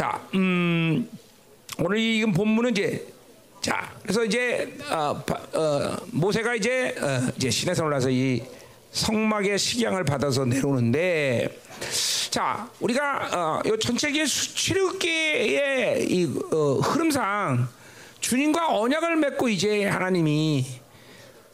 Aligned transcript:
자, 0.00 0.18
음, 0.32 1.06
오늘 1.78 1.98
이 1.98 2.24
본문은 2.24 2.70
이제 2.70 3.06
자, 3.60 3.92
그래서 4.00 4.24
이제 4.24 4.74
어, 4.90 5.22
바, 5.26 5.34
어, 5.52 5.94
모세가 6.10 6.54
이제 6.54 6.94
어, 6.98 7.30
이제 7.36 7.50
시내산 7.50 7.84
올라서 7.84 8.08
이 8.08 8.42
성막의 8.92 9.58
식양을 9.58 10.04
받아서 10.04 10.46
내려오는데 10.46 11.54
자, 12.30 12.66
우리가 12.80 13.28
어, 13.30 13.62
이 13.66 13.78
전체적인 13.78 14.24
출애굽기의 14.24 16.06
이 16.10 16.24
어, 16.50 16.76
흐름상 16.76 17.68
주님과 18.20 18.78
언약을 18.78 19.16
맺고 19.16 19.50
이제 19.50 19.84
하나님이 19.84 20.79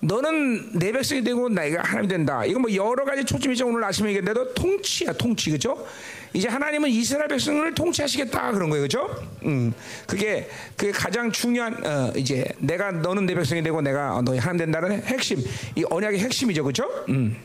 너는 0.06 0.78
내 0.78 0.92
백성이 0.92 1.22
되고 1.22 1.48
내가 1.48 1.82
하나님이 1.82 2.08
된다. 2.08 2.44
이거 2.44 2.60
뭐 2.60 2.72
여러 2.72 3.04
가지 3.04 3.24
초점이죠. 3.24 3.66
오늘 3.66 3.82
아침에 3.82 4.10
얘기했는데도 4.10 4.54
통치야, 4.54 5.12
통치. 5.14 5.50
그죠? 5.50 5.84
이제 6.32 6.48
하나님은 6.48 6.88
이스라엘 6.90 7.28
백성을 7.28 7.74
통치하시겠다. 7.74 8.52
그런 8.52 8.70
거예요. 8.70 8.84
그죠? 8.84 9.08
음. 9.44 9.72
그게, 10.06 10.48
그게 10.76 10.92
가장 10.92 11.32
중요한, 11.32 11.84
어, 11.84 12.12
이제 12.16 12.44
내가 12.58 12.92
너는 12.92 13.26
내 13.26 13.34
백성이 13.34 13.62
되고 13.62 13.80
내가 13.80 14.20
너희 14.24 14.38
하나님 14.38 14.58
된다는 14.58 15.02
핵심. 15.02 15.42
이 15.74 15.84
언약의 15.88 16.20
핵심이죠. 16.20 16.62
그죠? 16.62 16.84
음. 17.08 17.36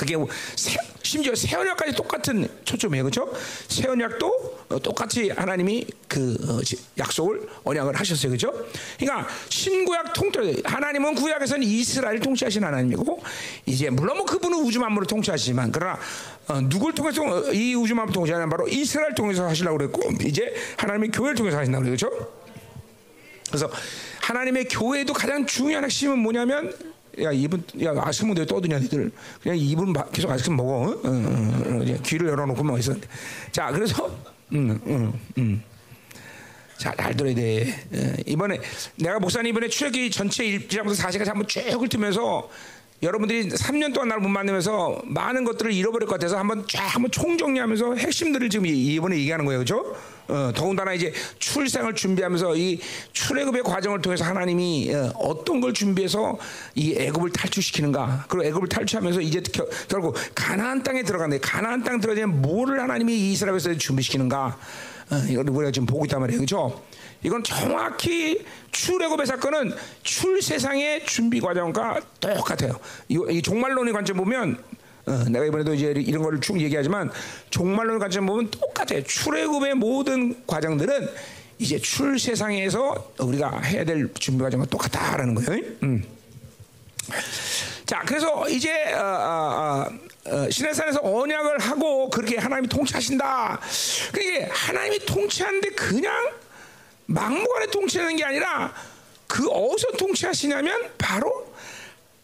그게 0.00 0.16
새, 0.56 0.78
심지어 1.02 1.34
새 1.34 1.54
언약까지 1.56 1.92
똑같은 1.92 2.48
초점이에요, 2.64 3.04
그렇죠? 3.04 3.30
새 3.68 3.86
언약도 3.86 4.60
어, 4.70 4.78
똑같이 4.78 5.28
하나님이 5.28 5.86
그 6.08 6.38
어, 6.48 6.60
약속을 6.96 7.46
언약을 7.64 8.00
하셨어요, 8.00 8.30
그렇죠? 8.30 8.50
그러니까 8.98 9.28
신구약 9.50 10.14
통틀 10.14 10.62
하나님은 10.64 11.16
구약에서는 11.16 11.62
이스라엘 11.66 12.18
통치하신 12.18 12.64
하나님이고 12.64 13.22
이제 13.66 13.90
물론 13.90 14.16
뭐 14.16 14.24
그분은 14.24 14.60
우주 14.60 14.80
만물을 14.80 15.06
통치하시지만 15.06 15.70
그러나 15.70 15.98
어, 16.48 16.62
누굴 16.62 16.94
통해서 16.94 17.52
이 17.52 17.74
우주 17.74 17.94
만물 17.94 18.14
통치하는 18.14 18.48
바로 18.48 18.66
이스라엘 18.68 19.14
통해서 19.14 19.46
하시려고 19.46 19.76
그랬고 19.76 20.00
이제 20.24 20.54
하나님이 20.78 21.08
교회를 21.08 21.34
통해서 21.34 21.58
하신다고 21.58 21.84
그랬죠. 21.84 22.10
그래서 23.48 23.70
하나님의 24.22 24.64
교회도 24.68 25.12
가장 25.12 25.44
중요한 25.44 25.84
핵심은 25.84 26.18
뭐냐면 26.20 26.72
야 27.22 27.32
이분 27.32 27.62
야 27.82 27.92
아스무대 27.96 28.46
떠드냐 28.46 28.78
니들 28.78 29.10
그냥 29.42 29.58
이분 29.58 29.92
계속 30.12 30.30
아이스크림 30.30 30.56
먹어 30.56 30.72
어? 30.72 31.00
어, 31.04 31.84
귀를 32.04 32.28
열어놓고 32.28 32.62
뭐 32.62 32.78
있었는데 32.78 33.06
자 33.52 33.70
그래서 33.72 34.06
음, 34.52 34.80
음, 34.86 35.12
음. 35.38 35.62
자잘 36.78 37.14
들어야 37.14 37.34
돼 37.34 37.68
에, 37.92 38.16
이번에 38.26 38.58
내가 38.96 39.18
목사님 39.18 39.50
이번에 39.50 39.68
출애기 39.68 40.10
전체 40.10 40.44
1장부터 40.44 40.96
4시까지 40.96 41.26
한번 41.26 41.46
쭉 41.46 41.60
훑으면서 41.60 42.48
여러분들이 43.02 43.48
3년 43.48 43.94
동안 43.94 44.08
나를 44.08 44.22
못 44.22 44.28
만나면서 44.28 45.02
많은 45.04 45.44
것들을 45.44 45.72
잃어버릴 45.72 46.06
것 46.06 46.14
같아서 46.14 46.38
한번 46.38 46.66
쫙 46.68 46.82
한번 46.94 47.10
총정리하면서 47.10 47.94
핵심들을 47.96 48.50
지금 48.50 48.66
이번에 48.66 49.16
얘기하는 49.18 49.46
거예요, 49.46 49.60
그렇죠? 49.60 49.96
어, 50.30 50.52
더군다나 50.54 50.92
이제 50.92 51.12
출생을 51.38 51.94
준비하면서 51.94 52.56
이 52.56 52.80
출애굽의 53.12 53.62
과정을 53.64 54.00
통해서 54.00 54.24
하나님이 54.24 54.92
어, 55.14 55.44
떤걸 55.44 55.74
준비해서 55.74 56.38
이 56.74 56.94
애굽을 56.96 57.30
탈출시키는가, 57.32 58.26
그리고 58.28 58.46
애굽을 58.46 58.68
탈출하면서 58.68 59.20
이제 59.20 59.40
겨, 59.52 59.66
결국 59.88 60.16
가나안 60.34 60.82
땅에 60.82 61.02
들어가는데 61.02 61.40
가나안 61.40 61.82
땅 61.82 62.00
들어가면 62.00 62.42
뭐를 62.42 62.80
하나님이 62.80 63.32
이스라엘에서 63.32 63.74
준비시키는가, 63.76 64.58
어, 65.10 65.16
이걸 65.28 65.50
우리가 65.50 65.72
지금 65.72 65.86
보고 65.86 66.04
있단 66.04 66.20
말이에요, 66.20 66.38
그렇죠? 66.38 66.80
이건 67.22 67.42
정확히 67.42 68.44
출애굽의 68.70 69.26
사건은 69.26 69.74
출세상의 70.02 71.04
준비 71.04 71.40
과정과 71.40 72.00
똑같아요. 72.18 72.78
이, 73.08 73.18
이 73.30 73.42
종말론의 73.42 73.92
관점 73.92 74.16
보면 74.16 74.62
어, 75.10 75.24
내가 75.28 75.44
이번에도 75.44 75.74
이제 75.74 75.92
이런 75.96 76.22
걸쭉 76.22 76.60
얘기하지만 76.60 77.10
종말론의 77.50 77.98
관점 77.98 78.26
보면 78.26 78.50
똑같아요. 78.50 79.02
출애굽의 79.02 79.74
모든 79.74 80.46
과정들은 80.46 81.08
이제 81.58 81.78
출세상에서 81.78 83.14
우리가 83.18 83.60
해야 83.60 83.84
될 83.84 84.08
준비 84.14 84.42
과정과 84.42 84.66
똑같다라는 84.66 85.34
거예요. 85.34 85.62
음. 85.82 86.04
자, 87.84 88.02
그래서 88.06 88.48
이제 88.48 88.94
어, 88.94 89.00
어, 89.02 89.86
어, 90.26 90.50
시내산에서 90.50 91.00
언약을 91.02 91.58
하고 91.58 92.08
그렇게 92.08 92.38
하나님이 92.38 92.68
통치하신다. 92.68 93.60
그게 94.12 94.44
하나님이 94.44 95.00
통치하는데 95.00 95.70
그냥 95.70 96.14
막무가내 97.06 97.66
통치하는 97.66 98.14
게 98.14 98.24
아니라 98.24 98.72
그 99.26 99.48
어디서 99.48 99.88
통치하시냐면 99.98 100.90
바로 100.96 101.52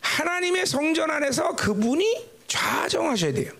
하나님의 0.00 0.66
성전 0.66 1.10
안에서 1.10 1.56
그분이 1.56 2.35
좌정하셔야 2.60 3.32
돼요. 3.32 3.52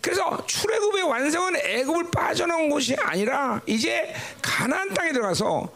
그래서 0.00 0.44
출애굽의 0.46 1.02
완성은 1.04 1.56
애굽을 1.56 2.10
빠져나온 2.10 2.70
곳이 2.70 2.94
아니라 3.00 3.60
이제 3.66 4.14
가나안 4.42 4.94
땅에 4.94 5.12
들어가서 5.12 5.68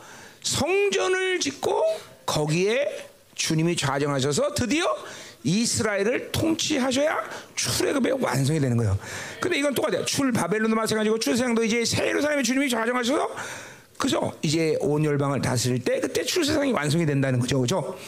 성전을 0.42 1.40
짓고 1.40 1.82
거기에 2.26 3.06
주님이 3.34 3.76
좌정하셔서 3.76 4.54
드디어 4.54 4.84
이스라엘을 5.42 6.32
통치하셔야 6.32 7.18
출애굽의 7.54 8.22
완성이 8.22 8.60
되는 8.60 8.76
거예요. 8.76 8.98
근데 9.40 9.58
이건 9.58 9.74
똑같아요. 9.74 10.04
출 10.04 10.30
바벨론도 10.32 10.76
마찬가지고 10.76 11.18
출세상도 11.18 11.64
이제 11.64 11.84
새 11.84 12.06
예루살렘의 12.08 12.44
주님이 12.44 12.68
좌정하셔서 12.68 13.30
그죠? 13.96 14.32
이제 14.42 14.76
온 14.80 15.04
열방을 15.04 15.42
다스릴 15.42 15.82
때 15.84 16.00
그때 16.00 16.22
출세상이 16.22 16.72
완성이 16.72 17.04
된다는 17.04 17.38
거죠. 17.38 17.60
그죠? 17.60 17.98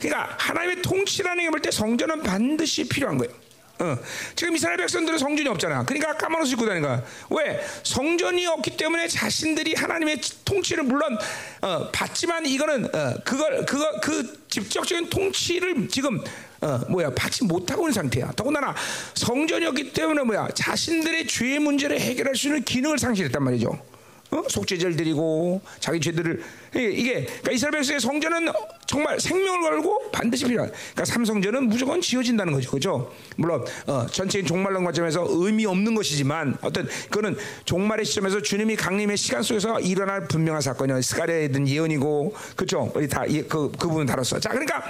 그러니까 0.00 0.34
하나님의 0.38 0.82
통치라는 0.82 1.44
게 1.44 1.50
볼 1.50 1.60
때 1.60 1.70
성전은 1.70 2.22
반드시 2.22 2.88
필요한 2.88 3.18
거예요. 3.18 3.32
어. 3.78 3.96
지금 4.36 4.54
이스라엘 4.54 4.76
백성들은 4.76 5.18
성전이 5.18 5.48
없잖아. 5.48 5.84
그러니까 5.84 6.16
까만 6.16 6.42
옷을 6.42 6.52
입고 6.54 6.66
거야. 6.66 7.02
왜? 7.30 7.60
성전이 7.82 8.46
없기 8.46 8.76
때문에 8.76 9.08
자신들이 9.08 9.74
하나님의 9.74 10.20
통치를 10.44 10.84
물론 10.84 11.18
어, 11.62 11.90
받지만 11.90 12.46
이거는 12.46 12.86
어, 12.94 13.14
그걸 13.24 13.64
그거 13.66 14.00
그 14.00 14.44
직접적인 14.48 15.10
통치를 15.10 15.88
지금 15.88 16.22
어, 16.60 16.80
뭐야 16.88 17.10
받지 17.14 17.44
못하고 17.44 17.82
있는 17.82 17.92
상태야. 17.92 18.32
더군다나 18.36 18.74
성전이 19.14 19.66
없기 19.66 19.92
때문에 19.92 20.22
뭐야 20.22 20.48
자신들의 20.54 21.26
죄의 21.26 21.58
문제를 21.58 21.98
해결할 22.00 22.36
수 22.36 22.48
있는 22.48 22.62
기능을 22.62 22.98
상실했단 22.98 23.42
말이죠. 23.42 23.91
어? 24.32 24.42
속죄제를 24.48 24.96
드리고 24.96 25.60
자기 25.78 26.00
죄들을 26.00 26.42
이게 26.74 27.24
그러니까 27.24 27.52
이스라엘 27.52 27.72
백성의 27.72 28.00
성전은 28.00 28.48
정말 28.86 29.20
생명을 29.20 29.60
걸고 29.60 30.10
반드시 30.10 30.46
필요한. 30.46 30.70
그러니까 30.70 31.04
삼성전은 31.04 31.68
무조건 31.68 32.00
지어진다는 32.00 32.52
거죠, 32.52 32.70
그렇죠? 32.70 33.12
물론 33.36 33.64
어, 33.86 34.06
전체인 34.06 34.46
종말론 34.46 34.84
관점에서 34.84 35.26
의미 35.28 35.66
없는 35.66 35.94
것이지만 35.94 36.56
어떤 36.62 36.86
그거는 37.10 37.36
종말의 37.64 38.04
시점에서 38.04 38.40
주님이 38.40 38.76
강림의 38.76 39.16
시간 39.16 39.42
속에서 39.42 39.80
일어날 39.80 40.26
분명한 40.28 40.62
사건이요. 40.62 41.02
스가랴에 41.02 41.48
든 41.48 41.68
예언이고, 41.68 42.34
그렇죠? 42.56 42.90
우리 42.94 43.08
다그 43.08 43.48
그 43.48 43.88
부분 43.88 44.06
다뤘어. 44.06 44.40
자, 44.40 44.48
그러니까 44.50 44.82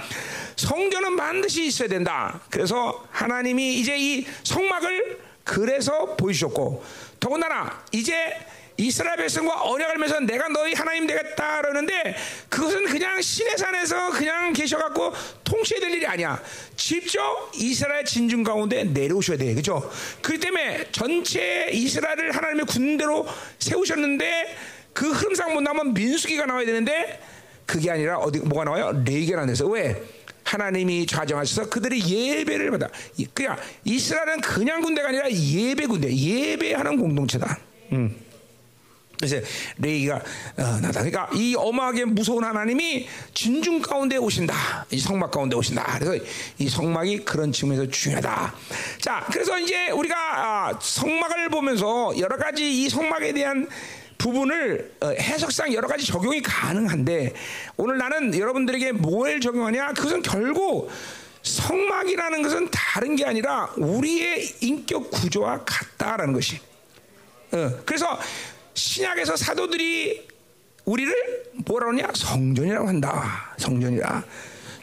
성전은 0.55 1.15
반드시 1.15 1.65
있어야 1.65 1.89
된다. 1.89 2.41
그래서 2.49 3.03
하나님이 3.11 3.79
이제 3.79 3.97
이 3.97 4.25
성막을 4.43 5.19
그래서 5.43 6.15
보여주셨고, 6.15 6.83
더군다나 7.19 7.83
이제 7.91 8.33
이스라엘 8.77 9.17
백성과 9.17 9.63
언약을 9.63 9.97
맺어서 9.97 10.19
내가 10.21 10.47
너희 10.49 10.73
하나님 10.73 11.05
되겠다 11.05 11.61
그러는데 11.61 12.15
그것은 12.49 12.85
그냥 12.85 13.21
신의 13.21 13.57
산에서 13.57 14.11
그냥 14.11 14.53
계셔갖고 14.53 15.13
통치해야 15.43 15.81
될 15.81 15.91
일이 15.91 16.07
아니야. 16.07 16.41
직접 16.75 17.51
이스라엘 17.55 18.03
진중 18.05 18.43
가운데 18.43 18.83
내려오셔야 18.83 19.37
돼. 19.37 19.53
그죠? 19.53 19.89
그렇기 20.21 20.39
때문에 20.39 20.87
전체 20.91 21.69
이스라엘을 21.71 22.35
하나님의 22.35 22.65
군대로 22.65 23.27
세우셨는데 23.59 24.57
그 24.93 25.11
흐름상 25.11 25.53
못 25.53 25.61
나면 25.61 25.93
민수기가 25.93 26.45
나와야 26.45 26.65
되는데 26.65 27.21
그게 27.65 27.91
아니라 27.91 28.17
어디 28.17 28.39
뭐가 28.39 28.65
나와요? 28.65 29.03
레이게나 29.05 29.45
데서 29.45 29.67
왜? 29.67 30.01
하나님이 30.43 31.05
좌정하셔서 31.05 31.69
그들의 31.69 32.05
예배를 32.05 32.71
받아. 32.71 32.89
그냥 33.33 33.57
이스라엘은 33.85 34.41
그냥 34.41 34.81
군대가 34.81 35.07
아니라 35.07 35.31
예배 35.31 35.85
군대, 35.87 36.13
예배하는 36.13 36.97
공동체다. 36.97 37.57
음. 37.93 38.22
그래서 39.23 39.45
레이가 39.77 40.15
어, 40.57 40.61
나다. 40.81 41.03
그러니까 41.03 41.29
이 41.33 41.55
어마하게 41.57 42.05
무서운 42.05 42.43
하나님이 42.43 43.07
진중 43.33 43.81
가운데 43.81 44.17
오신다. 44.17 44.85
이 44.91 44.99
성막 44.99 45.31
가운데 45.31 45.55
오신다. 45.55 45.99
그래서 45.99 46.25
이 46.57 46.67
성막이 46.67 47.23
그런 47.23 47.51
측면에서 47.51 47.89
중요하다. 47.89 48.53
자, 48.99 49.25
그래서 49.31 49.57
이제 49.59 49.89
우리가 49.91 50.15
아, 50.15 50.79
성막을 50.81 51.49
보면서 51.49 52.13
여러 52.19 52.37
가지 52.37 52.83
이 52.83 52.89
성막에 52.89 53.33
대한 53.33 53.67
부분을 54.17 54.93
어, 55.01 55.07
해석상 55.07 55.73
여러 55.73 55.87
가지 55.87 56.05
적용이 56.05 56.41
가능한데 56.41 57.33
오늘 57.77 57.97
나는 57.97 58.37
여러분들에게 58.37 58.93
뭘 58.93 59.39
적용하냐? 59.39 59.93
그것은 59.93 60.21
결국 60.21 60.91
성막이라는 61.43 62.41
것은 62.41 62.69
다른 62.71 63.15
게 63.15 63.25
아니라 63.25 63.69
우리의 63.77 64.55
인격 64.61 65.11
구조와 65.11 65.65
같다라는 65.65 66.33
것이. 66.33 66.59
어, 67.53 67.71
그래서 67.85 68.19
신약에서 68.73 69.35
사도들이 69.35 70.27
우리를 70.85 71.43
뭐라 71.65 71.87
그러냐? 71.87 72.11
성전이라고 72.13 72.87
한다. 72.87 73.53
성전이라. 73.57 74.23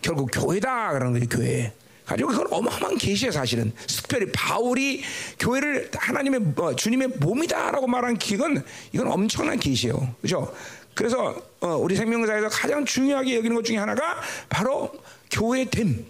결국 0.03 0.31
교회다. 0.33 0.93
그러는 0.93 1.13
거지, 1.13 1.27
교회. 1.27 1.73
가지고 2.07 2.31
그건 2.31 2.47
어마어마한 2.51 2.99
계시야 2.99 3.31
사실은. 3.31 3.73
특별히 3.87 4.27
바울이 4.33 5.03
교회를 5.39 5.91
하나님의 5.95 6.41
어, 6.57 6.75
주님의 6.75 7.09
몸이다라고 7.21 7.87
말한 7.87 8.19
기건 8.19 8.65
이건 8.93 9.09
엄청난 9.09 9.59
계시예요. 9.59 10.15
그렇죠? 10.21 10.53
그래서 10.95 11.41
어, 11.61 11.77
우리 11.77 11.95
생명사에서 11.95 12.49
가장 12.49 12.85
중요하게 12.85 13.37
여기는 13.37 13.55
것 13.55 13.65
중에 13.65 13.77
하나가 13.77 14.21
바로 14.49 14.91
교회 15.31 15.65
됨, 15.67 16.05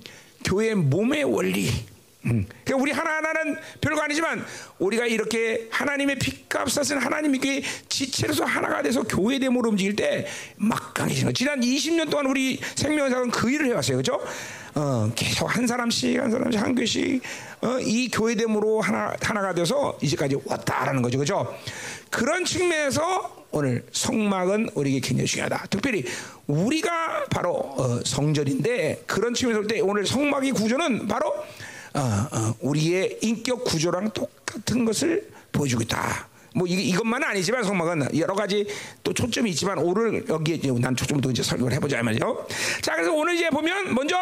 교회 0.44 0.74
몸의 0.74 1.24
원리. 1.24 1.68
음. 2.26 2.46
그러니까 2.64 2.76
우리 2.76 2.92
하나하나는 2.92 3.56
별거 3.80 4.02
아니지만 4.02 4.44
우리가 4.78 5.06
이렇게 5.06 5.68
하나님의 5.70 6.18
피값 6.18 6.70
싼 6.70 6.98
하나님께 6.98 7.62
지체로서 7.88 8.44
하나가 8.44 8.82
돼서 8.82 9.02
교회됨으로 9.02 9.70
움직일 9.70 9.96
때 9.96 10.26
막강해지는. 10.56 11.32
지난 11.34 11.60
20년 11.60 12.10
동안 12.10 12.26
우리 12.26 12.60
생명사는 12.74 13.30
그 13.30 13.50
일을 13.50 13.66
해왔어요. 13.68 13.96
그죠? 13.98 14.20
어, 14.74 15.10
계속 15.16 15.46
한 15.46 15.66
사람씩 15.66 16.20
한 16.20 16.30
사람씩 16.30 16.60
한 16.60 16.74
교씩 16.74 17.22
어, 17.62 17.78
이 17.80 18.08
교회됨으로 18.08 18.80
하나, 18.80 19.14
하나가 19.20 19.54
돼서 19.54 19.98
이제까지 20.02 20.36
왔다라는 20.44 21.02
거죠. 21.02 21.18
그죠? 21.18 21.56
그런 22.10 22.44
측면에서 22.44 23.46
오늘 23.52 23.84
성막은 23.92 24.70
우리에게 24.74 25.00
굉장히 25.00 25.26
중요하다. 25.26 25.66
특별히 25.70 26.04
우리가 26.46 27.24
바로 27.30 27.52
어, 27.54 28.00
성전인데 28.04 29.04
그런 29.06 29.34
측면에서 29.34 29.62
볼 29.62 29.68
때 29.68 29.80
오늘 29.80 30.06
성막의 30.06 30.52
구조는 30.52 31.08
바로 31.08 31.34
우리의 32.60 33.18
인격 33.22 33.64
구조랑 33.64 34.12
똑같은 34.12 34.84
것을 34.84 35.28
보여주고 35.52 35.82
있다. 35.82 36.28
뭐 36.54 36.66
이, 36.66 36.72
이것만은 36.72 37.28
아니지만 37.28 37.62
성막은 37.62 38.18
여러 38.18 38.34
가지 38.34 38.66
또 39.02 39.12
초점이 39.12 39.50
있지만 39.50 39.78
오늘 39.78 40.26
여기에 40.28 40.60
난 40.80 40.96
초점을 40.96 41.20
또 41.22 41.30
이제 41.30 41.42
설명을 41.42 41.72
해보자 41.74 42.02
말이죠. 42.02 42.46
자, 42.82 42.94
그래서 42.94 43.12
오늘 43.12 43.34
이제 43.34 43.48
보면 43.50 43.94
먼저 43.94 44.16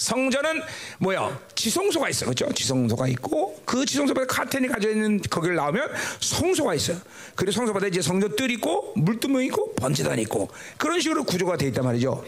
성전은 0.00 0.62
뭐야? 0.98 1.38
지성소가 1.54 2.08
있어, 2.08 2.24
그렇죠? 2.24 2.50
지성소가 2.50 3.06
있고 3.08 3.60
그 3.66 3.84
지성소에 3.84 4.24
카텐이 4.26 4.66
가져 4.68 4.88
있는 4.88 5.20
거기를 5.20 5.56
나오면 5.56 5.90
성소가 6.20 6.74
있어요. 6.74 6.96
그리고 7.34 7.52
성소마다 7.52 7.86
이제 7.86 8.00
성전뜰 8.00 8.50
있고 8.52 8.94
물두멍 8.96 9.44
있고 9.44 9.74
번제단 9.74 10.18
있고 10.20 10.48
그런 10.78 11.00
식으로 11.00 11.24
구조가 11.24 11.58
돼 11.58 11.66
있단 11.66 11.84
말이죠. 11.84 12.24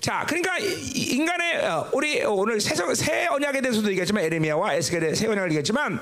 자, 0.00 0.24
그러니까 0.26 0.56
인간의 0.58 1.66
어, 1.66 1.90
우리 1.92 2.24
오늘 2.24 2.58
새, 2.58 2.74
새 2.94 3.26
언약에 3.26 3.60
대해서도 3.60 3.90
얘기했지만 3.90 4.24
에레미야와 4.24 4.74
에스겔의 4.74 5.14
새 5.14 5.26
언약을 5.26 5.50
얘기했지만 5.50 6.00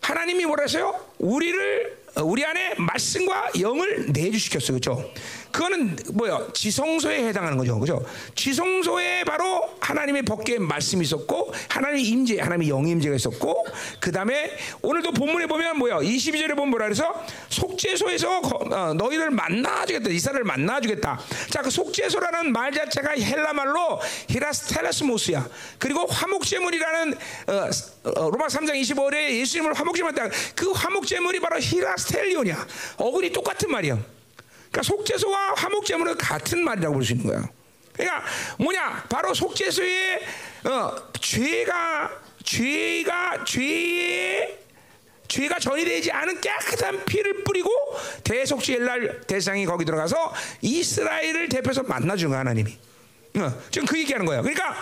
하나님이 0.00 0.46
뭐라 0.46 0.62
했어요? 0.62 0.94
우리를 1.18 1.98
어, 2.14 2.22
우리 2.22 2.44
안에 2.44 2.74
말씀과 2.78 3.50
영을 3.60 4.06
내주시켰어요. 4.12 4.78
그렇죠? 4.78 5.12
그거는 5.52 5.96
뭐야? 6.12 6.48
지성소에 6.52 7.28
해당하는 7.28 7.56
거죠. 7.58 7.78
그죠? 7.78 8.04
지성소에 8.34 9.24
바로 9.24 9.68
하나님의 9.80 10.22
법궤 10.22 10.58
말씀이 10.58 11.02
있었고 11.02 11.52
하나님의 11.68 12.04
임재, 12.04 12.40
하나님의 12.40 12.68
영의 12.68 12.92
임재가 12.92 13.16
있었고 13.16 13.66
그다음에 14.00 14.56
오늘도 14.82 15.12
본문에 15.12 15.46
보면 15.46 15.78
뭐야? 15.78 15.98
22절에 15.98 16.54
보면 16.54 16.70
뭐라 16.70 16.86
그래서 16.86 17.24
속죄소에서 17.48 18.40
어, 18.40 18.94
너희를 18.94 19.30
만나 19.30 19.84
주겠다. 19.86 20.10
이스라엘을 20.10 20.44
만나 20.44 20.80
주겠다. 20.80 21.20
자, 21.50 21.62
그 21.62 21.70
속죄소라는 21.70 22.52
말 22.52 22.72
자체가 22.72 23.12
헬라 23.12 23.52
말로 23.52 24.00
히라스텔레스모스야. 24.28 25.48
그리고 25.78 26.06
화목제물이라는 26.06 27.14
어, 27.48 27.70
어, 28.04 28.30
로마 28.30 28.46
3장 28.46 28.80
25절에 28.80 29.30
예수님을 29.40 29.74
화목제물했다. 29.74 30.28
그 30.54 30.70
화목제물이 30.72 31.40
바로 31.40 31.58
히라스텔리온이야. 31.58 32.66
어근이 32.98 33.32
똑같은 33.32 33.70
말이야. 33.70 34.19
그러니까 34.70 34.82
속죄소와 34.82 35.54
화목제물은 35.56 36.16
같은 36.18 36.62
말이라고 36.64 36.94
볼 36.94 37.04
수 37.04 37.12
있는 37.12 37.26
거야. 37.26 37.48
그러니까 37.92 38.24
뭐냐? 38.58 39.04
바로 39.08 39.34
속죄소에 39.34 40.22
어, 40.64 40.96
죄가 41.20 42.10
죄가 42.44 43.44
죄의 43.44 44.58
죄가 45.28 45.58
전이 45.58 45.84
되지 45.84 46.10
않은 46.10 46.40
깨끗한 46.40 47.04
피를 47.04 47.44
뿌리고 47.44 47.70
대속죄일 48.24 48.84
날 48.84 49.20
대상이 49.26 49.64
거기 49.66 49.84
들어가서 49.84 50.32
이스라엘을 50.60 51.48
대표해서 51.48 51.82
만나주는 51.82 52.30
거야 52.30 52.40
하나님이. 52.40 52.76
어, 53.36 53.52
지금 53.70 53.86
그 53.86 53.98
얘기하는 53.98 54.26
거예요. 54.26 54.42
그러니까 54.42 54.76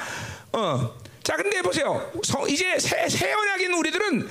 어, 0.52 0.94
자 1.22 1.36
근데 1.36 1.60
보세요. 1.60 2.10
성, 2.22 2.48
이제 2.48 2.78
새, 2.78 3.08
새 3.08 3.32
언약인 3.32 3.72
우리들은 3.74 4.28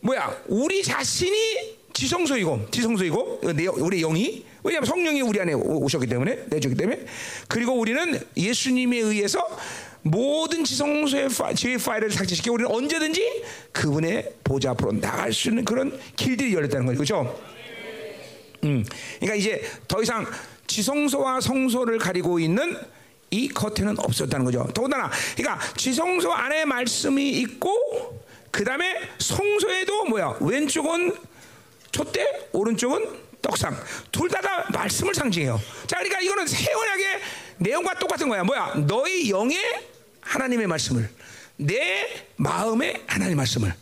뭐야? 0.00 0.36
우리 0.46 0.82
자신이 0.82 1.78
지성소이고 1.94 2.70
지성소이고 2.70 3.40
우리 3.42 4.00
영이 4.00 4.44
왜냐하면 4.64 4.86
성령이 4.86 5.20
우리 5.20 5.40
안에 5.40 5.52
오셨기 5.52 6.06
때문에 6.06 6.44
내주기 6.46 6.74
때문에 6.74 7.04
그리고 7.48 7.74
우리는 7.74 8.18
예수님에 8.36 8.96
의해서 8.98 9.46
모든 10.02 10.64
지성소의 10.64 11.28
죄의 11.54 11.78
파일을 11.78 12.10
삭제시켜 12.10 12.52
우리는 12.52 12.70
언제든지 12.70 13.44
그분의 13.72 14.34
보좌 14.42 14.70
앞으로 14.70 14.92
나갈 15.00 15.32
수 15.32 15.48
있는 15.48 15.64
그런 15.64 15.98
길들이 16.16 16.52
열렸다는 16.54 16.86
거죠, 16.86 16.96
그렇죠? 16.98 17.40
음, 18.64 18.84
그러니까 19.20 19.34
이제 19.34 19.62
더 19.86 20.02
이상 20.02 20.26
지성소와 20.66 21.40
성소를 21.40 21.98
가리고 21.98 22.38
있는 22.38 22.76
이 23.30 23.48
커튼은 23.48 23.98
없었다는 23.98 24.44
거죠. 24.44 24.66
더군다나, 24.74 25.10
그러니까 25.36 25.60
지성소 25.76 26.32
안에 26.32 26.64
말씀이 26.64 27.30
있고 27.40 28.22
그 28.50 28.64
다음에 28.64 28.96
성소에도 29.18 30.04
뭐야 30.06 30.36
왼쪽은 30.40 31.14
촛대, 31.90 32.26
오른쪽은 32.52 33.23
떡상 33.44 33.76
둘 34.10 34.28
다 34.28 34.40
다 34.40 34.66
말씀을 34.72 35.14
상징해요. 35.14 35.60
자, 35.86 35.96
그러니까 35.98 36.20
이거는 36.20 36.46
새 36.46 36.72
언약의 36.72 37.20
내용과 37.58 37.94
똑같은 37.98 38.28
거야. 38.28 38.42
뭐야? 38.42 38.72
너희 38.86 39.30
영의 39.30 39.58
하나님의 40.22 40.66
말씀을 40.66 41.08
내 41.56 42.26
마음의 42.36 43.02
하나님의 43.06 43.36
말씀을 43.36 43.74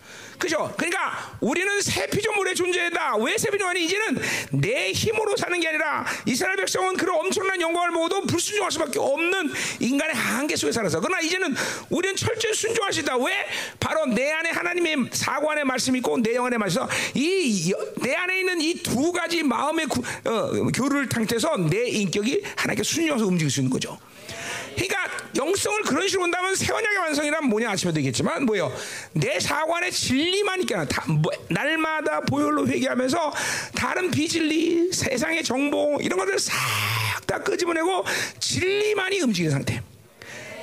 그죠? 0.43 0.75
그러니까 0.77 1.37
우리는 1.41 1.81
새 1.81 2.09
피조물의 2.09 2.57
존재다. 2.57 3.17
왜새 3.19 3.49
피조물이 3.49 3.85
이제는 3.85 4.21
내 4.51 4.91
힘으로 4.91 5.37
사는 5.37 5.59
게 5.61 5.69
아니라 5.69 6.05
이스라엘 6.27 6.57
백성은 6.57 6.97
그런 6.97 7.21
엄청난 7.21 7.61
영광을 7.61 7.93
먹어도 7.93 8.23
불순종할 8.27 8.73
수밖에 8.73 8.99
없는 8.99 9.53
인간의 9.79 10.17
한계 10.17 10.57
속에 10.57 10.73
살아서 10.73 10.99
그러나 11.01 11.21
이제는 11.21 11.55
우리는 11.91 12.17
철저히 12.17 12.55
순종하시다. 12.55 13.19
왜? 13.19 13.47
바로 13.79 14.05
내 14.07 14.33
안에 14.33 14.51
하나님의 14.51 15.11
사고 15.13 15.49
안에 15.49 15.63
말씀이 15.63 15.99
있고 15.99 16.19
내 16.19 16.33
영 16.35 16.47
안에 16.47 16.59
말씀 16.59 16.83
이내 17.15 18.15
안에 18.17 18.41
있는 18.41 18.61
이 18.61 18.83
두 18.83 19.13
가지 19.13 19.43
마음의 19.45 19.87
구, 19.87 20.03
어, 20.25 20.51
교류를 20.75 21.09
탕태서 21.09 21.69
내 21.71 21.87
인격이 21.89 22.43
하나님께 22.57 22.83
순종해서 22.83 23.27
움직일 23.27 23.49
수 23.51 23.61
있는 23.61 23.71
거죠. 23.71 23.97
그러니까 24.75 24.97
영성을 25.37 25.83
그런 25.83 26.07
식으로 26.07 26.23
본다면 26.23 26.55
세원약의 26.55 26.99
완성이란 26.99 27.47
뭐냐 27.49 27.71
아시면 27.71 27.95
되겠지만 27.95 28.45
뭐요? 28.45 28.73
내 29.13 29.39
사관의 29.41 29.93
진리만 29.93 30.61
있잖아. 30.63 30.85
다, 30.85 31.05
뭐, 31.11 31.31
날마다 31.49 32.21
보혈로 32.21 32.67
회개하면서 32.69 33.33
다른 33.75 34.11
비진리, 34.11 34.93
세상의 34.93 35.43
정보 35.45 35.99
이런 36.01 36.19
것들 36.19 36.39
싹 36.39 36.53
다 37.27 37.39
끄집어내고 37.43 38.05
진리만이 38.41 39.21
움직이는 39.21 39.51
상태. 39.53 39.83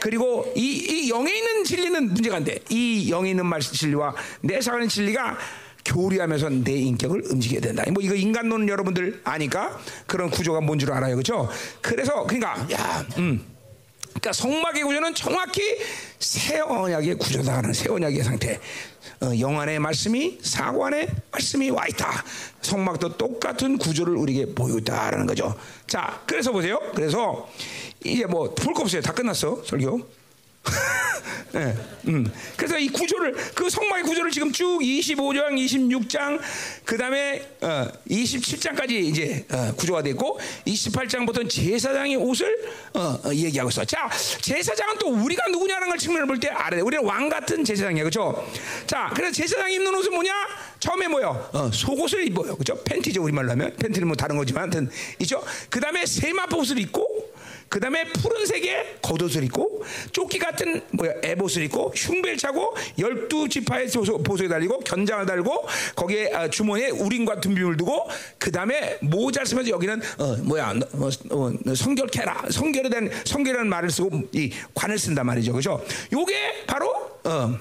그리고 0.01 0.51
이, 0.55 0.61
이 0.61 1.09
영에 1.09 1.33
있는 1.33 1.63
진리는 1.63 2.13
문제가 2.13 2.37
안 2.37 2.43
돼. 2.43 2.59
이 2.69 3.09
영에 3.11 3.31
있는 3.31 3.45
말 3.45 3.59
진리와 3.61 4.15
내 4.41 4.61
사관의 4.61 4.87
진리가 4.87 5.37
교류하면서 5.85 6.49
내 6.63 6.73
인격을 6.73 7.23
움직여야 7.31 7.61
된다. 7.61 7.83
뭐 7.91 8.03
이거 8.03 8.13
인간론 8.13 8.67
여러분들 8.69 9.21
아니까 9.23 9.79
그런 10.05 10.29
구조가 10.29 10.61
뭔 10.61 10.77
줄 10.79 10.91
알아요, 10.91 11.15
그렇죠? 11.15 11.49
그래서 11.81 12.23
그러니까 12.25 12.67
야, 12.71 13.05
음. 13.17 13.43
그러니까 14.09 14.33
성막의 14.33 14.83
구조는 14.83 15.15
정확히 15.15 15.61
새 16.19 16.59
언약의 16.59 17.15
구조다라는 17.15 17.73
새 17.73 17.89
언약의 17.89 18.23
상태. 18.23 18.59
어, 19.21 19.31
영안의 19.37 19.79
말씀이 19.79 20.39
안에 20.85 21.07
말씀이 21.31 21.69
와 21.71 21.85
있다. 21.87 22.23
성막도 22.61 23.17
똑같은 23.17 23.77
구조를 23.77 24.15
우리에게 24.15 24.53
보여다라는 24.53 25.25
거죠. 25.25 25.55
자, 25.87 26.21
그래서 26.25 26.51
보세요. 26.51 26.79
그래서 26.95 27.49
이제 28.03 28.25
뭐 28.25 28.53
볼 28.55 28.73
거 28.73 28.81
없어요. 28.83 29.01
다 29.01 29.13
끝났어 29.13 29.61
설교. 29.65 30.18
네, 31.51 31.75
음. 32.07 32.31
그래서 32.55 32.77
이 32.77 32.87
구조를 32.89 33.33
그 33.55 33.69
성막의 33.71 34.03
구조를 34.03 34.29
지금 34.29 34.51
쭉 34.51 34.79
25장, 34.81 35.53
26장, 35.53 36.39
그 36.85 36.95
다음에 36.95 37.41
어, 37.61 37.87
27장까지 38.07 38.91
이제 38.91 39.45
어, 39.51 39.73
구조가 39.75 40.03
됐고 40.03 40.39
28장부터는 40.67 41.49
제사장의 41.49 42.17
옷을 42.17 42.55
어, 42.93 43.19
어, 43.25 43.33
얘기하고 43.33 43.69
있어. 43.69 43.83
자, 43.83 44.07
제사장은 44.41 44.97
또 44.99 45.07
우리가 45.11 45.47
누구냐는 45.47 45.89
걸 45.89 45.97
측면을 45.97 46.27
볼 46.27 46.39
때 46.39 46.49
알아야 46.49 46.69
돼. 46.77 46.81
우리는 46.81 47.03
왕 47.03 47.27
같은 47.29 47.63
제사장이야, 47.65 48.03
그렇죠? 48.03 48.47
자, 48.85 49.11
그래서 49.15 49.33
제사장이 49.33 49.73
입는 49.75 49.93
옷은 49.95 50.13
뭐냐? 50.13 50.31
처음에 50.79 51.07
뭐요? 51.07 51.49
어, 51.51 51.71
속옷을 51.73 52.27
입어요, 52.27 52.55
그렇죠? 52.55 52.81
팬티죠 52.83 53.23
우리 53.23 53.33
말로 53.33 53.51
하면 53.51 53.75
팬티는 53.75 54.07
뭐 54.07 54.15
다른 54.15 54.37
거지만, 54.37 54.63
하여튼 54.63 54.89
있죠. 55.19 55.43
그 55.69 55.79
다음에 55.79 56.05
세마포 56.05 56.59
옷을 56.59 56.77
입고. 56.79 57.18
그 57.69 57.79
다음에 57.79 58.03
푸른색의 58.05 58.97
겉옷을 59.01 59.43
입고 59.45 59.83
조끼 60.11 60.39
같은 60.39 60.81
뭐야 60.91 61.13
에봇을 61.23 61.63
입고 61.63 61.93
흉배를 61.95 62.37
차고 62.37 62.75
열두 62.97 63.47
지파의 63.47 63.87
보소에 64.23 64.47
달리고 64.47 64.79
견장을 64.79 65.25
달고 65.25 65.67
거기에 65.95 66.33
아, 66.33 66.49
주머니에 66.49 66.89
우린과 66.89 67.39
둔비물 67.41 67.77
두고 67.77 68.09
그 68.37 68.51
다음에 68.51 68.97
모자를 69.01 69.45
쓰면서 69.45 69.69
여기는 69.69 70.01
어, 70.17 70.35
뭐야 70.43 70.73
어, 70.93 71.09
어, 71.31 71.75
성결케라. 71.75 72.45
성결에 72.49 72.89
대한 72.89 73.09
성결이라는 73.25 73.69
말을 73.69 73.91
쓰고 73.91 74.09
이 74.33 74.51
관을 74.73 74.97
쓴단 74.97 75.25
말이죠. 75.25 75.53
그죠? 75.53 75.83
요게 76.11 76.65
바로 76.65 76.89
어, 77.23 77.57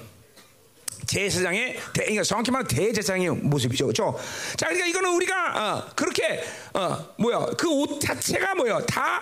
제사장의 1.05 1.73
대, 1.93 2.01
그러니까 2.01 2.23
정확히 2.23 2.51
말하면 2.51 2.67
대제사장의 2.67 3.29
모습이죠, 3.29 3.85
그렇죠? 3.85 4.19
자, 4.57 4.67
그러니까 4.67 4.87
이거는 4.87 5.09
우리가 5.15 5.33
어, 5.77 5.91
그렇게 5.95 6.43
어, 6.73 7.13
뭐야 7.17 7.45
그 7.57 7.69
옷 7.69 7.99
자체가 8.01 8.55
뭐야 8.55 8.79
다 8.81 9.21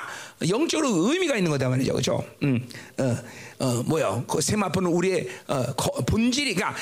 영적으로 0.50 0.90
의미가 1.12 1.36
있는 1.38 1.52
거다 1.52 1.70
말이죠, 1.70 1.94
그렇죠? 1.94 2.26
음, 2.44 2.68
어, 2.98 3.18
어, 3.60 3.84
뭐야 3.86 4.24
그 4.28 4.42
세마포는 4.42 4.90
우리의 4.92 5.28
어, 5.48 5.74
거, 5.76 5.92
본질이 6.06 6.54
그러니까 6.56 6.78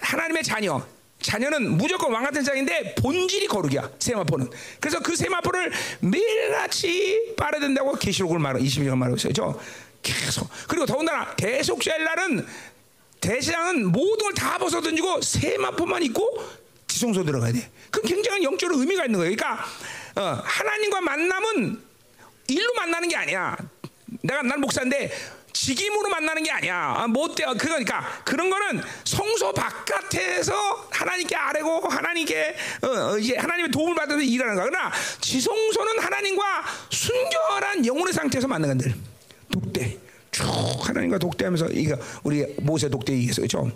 하나님의 0.00 0.42
자녀. 0.42 0.80
자녀는 1.18 1.78
무조건 1.78 2.12
왕 2.12 2.22
같은 2.24 2.44
자인데 2.44 2.94
본질이 2.96 3.46
거룩이야 3.48 3.90
세마포는 3.98 4.50
그래서 4.78 5.00
그 5.00 5.16
세마포를 5.16 5.72
매일같이 6.00 7.34
빨아야 7.36 7.60
된다고 7.60 7.94
계시록을 7.94 8.38
말하 8.38 8.60
22절 8.60 8.94
말하고 8.96 9.16
있어요 9.16 9.32
그렇죠? 9.32 9.60
계속 10.02 10.48
그리고 10.68 10.86
더군다나 10.86 11.34
젤 11.36 12.04
날은 12.04 12.46
대장은 13.26 13.90
모든 13.90 14.26
걸 14.26 14.34
다 14.36 14.58
벗어 14.58 14.80
던지고 14.80 15.20
세마포만 15.20 16.02
입고 16.04 16.44
지성소 16.86 17.24
들어가야 17.24 17.52
돼. 17.52 17.68
그 17.90 18.00
굉장한 18.02 18.42
영적으로 18.42 18.78
의미가 18.78 19.06
있는 19.06 19.18
거예요. 19.18 19.34
그러니까 19.34 19.64
어, 20.14 20.40
하나님과 20.44 21.00
만남은 21.00 21.82
일로 22.48 22.74
만나는 22.74 23.08
게 23.08 23.16
아니야. 23.16 23.56
내가 24.22 24.42
난 24.42 24.60
목사인데 24.60 25.10
직임으로 25.52 26.08
만나는 26.10 26.42
게 26.42 26.50
아니야. 26.50 26.94
아, 26.98 27.06
뭐 27.08 27.34
때, 27.34 27.44
그러니까 27.58 28.22
그런 28.24 28.50
거는 28.50 28.82
성소 29.04 29.52
바깥에서 29.54 30.88
하나님께 30.90 31.34
아뢰고 31.34 31.88
하나님께 31.88 32.56
어, 32.82 32.86
어, 32.86 33.18
이제 33.18 33.36
하나님의 33.36 33.70
도움을 33.72 33.94
받으면서 33.96 34.22
일하는 34.24 34.54
거야. 34.54 34.66
그러나 34.66 34.92
지성소는 35.20 35.98
하나님과 35.98 36.64
순결한 36.90 37.84
영혼의 37.86 38.12
상태에서 38.12 38.46
만나는 38.46 38.78
건들. 38.78 38.94
독대. 39.50 40.05
쭉 40.36 40.44
하나님과 40.86 41.16
독대하면서 41.16 41.68
이거 41.70 41.96
우리 42.22 42.44
모세 42.60 42.90
독대에 42.90 43.16
의해서 43.16 43.40
그렇죠. 43.40 43.70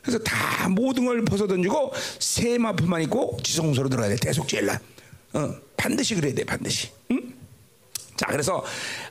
그래서 0.00 0.20
다 0.20 0.68
모든 0.68 1.04
걸 1.04 1.24
벗어 1.24 1.48
던지고 1.48 1.92
세마포만 2.20 3.02
입고 3.02 3.38
지성소로 3.42 3.88
들어가야 3.88 4.10
돼. 4.10 4.16
대속죄라. 4.16 4.78
어, 5.32 5.54
반드시 5.76 6.14
그래야 6.14 6.32
돼. 6.32 6.44
반드시. 6.44 6.90
응? 7.10 7.34
자, 8.16 8.26
그래서 8.26 8.64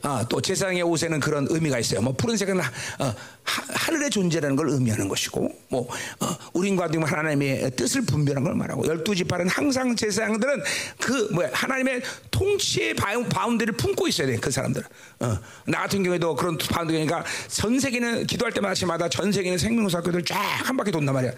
어, 0.04 0.26
또 0.28 0.42
제사장의 0.42 0.82
옷에는 0.84 1.20
그런 1.20 1.48
의미가 1.50 1.80
있어요. 1.80 2.02
뭐 2.02 2.14
푸른색은 2.14 2.60
어, 2.60 3.16
하, 3.44 3.92
늘의 3.92 4.10
존재라는 4.10 4.56
걸 4.56 4.70
의미하는 4.70 5.08
것이고, 5.08 5.50
뭐 5.70 5.88
어, 6.20 6.38
우린과 6.54 6.90
하나님의 7.06 7.72
뜻을 7.76 8.02
분별한 8.02 8.44
걸 8.44 8.56
말하고, 8.56 8.88
열두 8.88 9.16
지파는 9.16 9.48
항상 9.50 9.96
제사장들은 9.96 10.64
그 11.00 11.30
뭐야 11.32 11.50
하나님의 11.54 12.02
통치의 12.32 12.96
바운드를 12.96 13.74
품고 13.78 14.08
있어야 14.08 14.28
돼. 14.28 14.38
그 14.38 14.50
사람들은. 14.50 14.88
어, 15.20 15.38
나 15.68 15.82
같은 15.82 16.04
경우에도 16.04 16.36
그런 16.36 16.58
바운드니까 16.58 17.24
전 17.48 17.80
세계는 17.80 18.28
기도할 18.28 18.54
때마다 18.54 19.08
전 19.10 19.32
세계는 19.32 19.58
생명사학교들 19.58 20.26
쫙 20.26 20.36
한 20.66 20.78
바퀴 20.78 20.92
돈단 20.92 21.14
말이야. 21.14 21.32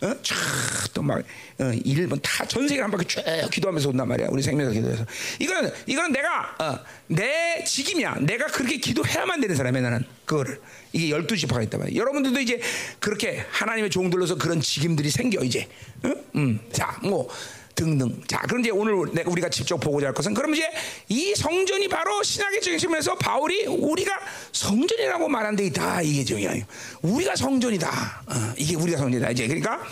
어? 0.00 0.14
쫙또막 0.22 1.18
어, 1.60 1.72
일본 1.84 2.20
다 2.20 2.44
전 2.46 2.68
세계 2.68 2.80
한 2.82 2.90
바퀴 2.90 3.04
쭉 3.06 3.22
기도하면서 3.50 3.88
온단 3.88 4.08
말이야. 4.08 4.28
우리 4.30 4.42
생명사 4.42 4.72
기도해서. 4.72 5.04
이거는 5.38 5.70
이거는 5.86 6.12
내가 6.12 6.56
어, 6.58 6.78
내 7.06 7.64
직임이야. 7.64 8.16
내가 8.20 8.46
그렇게 8.46 8.76
기도해야만 8.76 9.40
되는 9.40 9.54
사람이야 9.56 9.82
나는 9.82 10.04
그거를. 10.24 10.60
이게 10.92 11.10
열두 11.10 11.36
지파가 11.36 11.62
있단 11.62 11.80
말이야. 11.80 11.96
여러분들도 11.96 12.38
이제 12.40 12.60
그렇게 13.00 13.44
하나님의 13.50 13.90
종들로서 13.90 14.36
그런 14.36 14.60
직임들이 14.60 15.10
생겨 15.10 15.42
이제. 15.42 15.68
응? 16.04 16.14
음. 16.36 16.60
자, 16.72 16.98
뭐 17.02 17.28
등등. 17.74 18.22
자, 18.26 18.38
그럼 18.40 18.60
이제 18.60 18.70
오늘 18.70 18.94
우리가 18.94 19.48
직접 19.48 19.78
보고자 19.78 20.06
할 20.06 20.14
것은 20.14 20.34
그럼 20.34 20.54
이제 20.54 20.68
이 21.08 21.34
성전이 21.34 21.88
바로 21.88 22.22
신학의 22.22 22.60
중심에서 22.60 23.16
바울이 23.16 23.66
우리가 23.66 24.18
성전이라고 24.52 25.28
말한 25.28 25.56
데 25.56 25.66
있다. 25.66 26.02
이게 26.02 26.24
중요해요. 26.24 26.64
우리가 27.02 27.36
성전이다. 27.36 27.88
어, 28.26 28.54
이게 28.56 28.76
우리가 28.76 28.98
성전이다. 28.98 29.30
이제 29.30 29.46
그러니까 29.46 29.82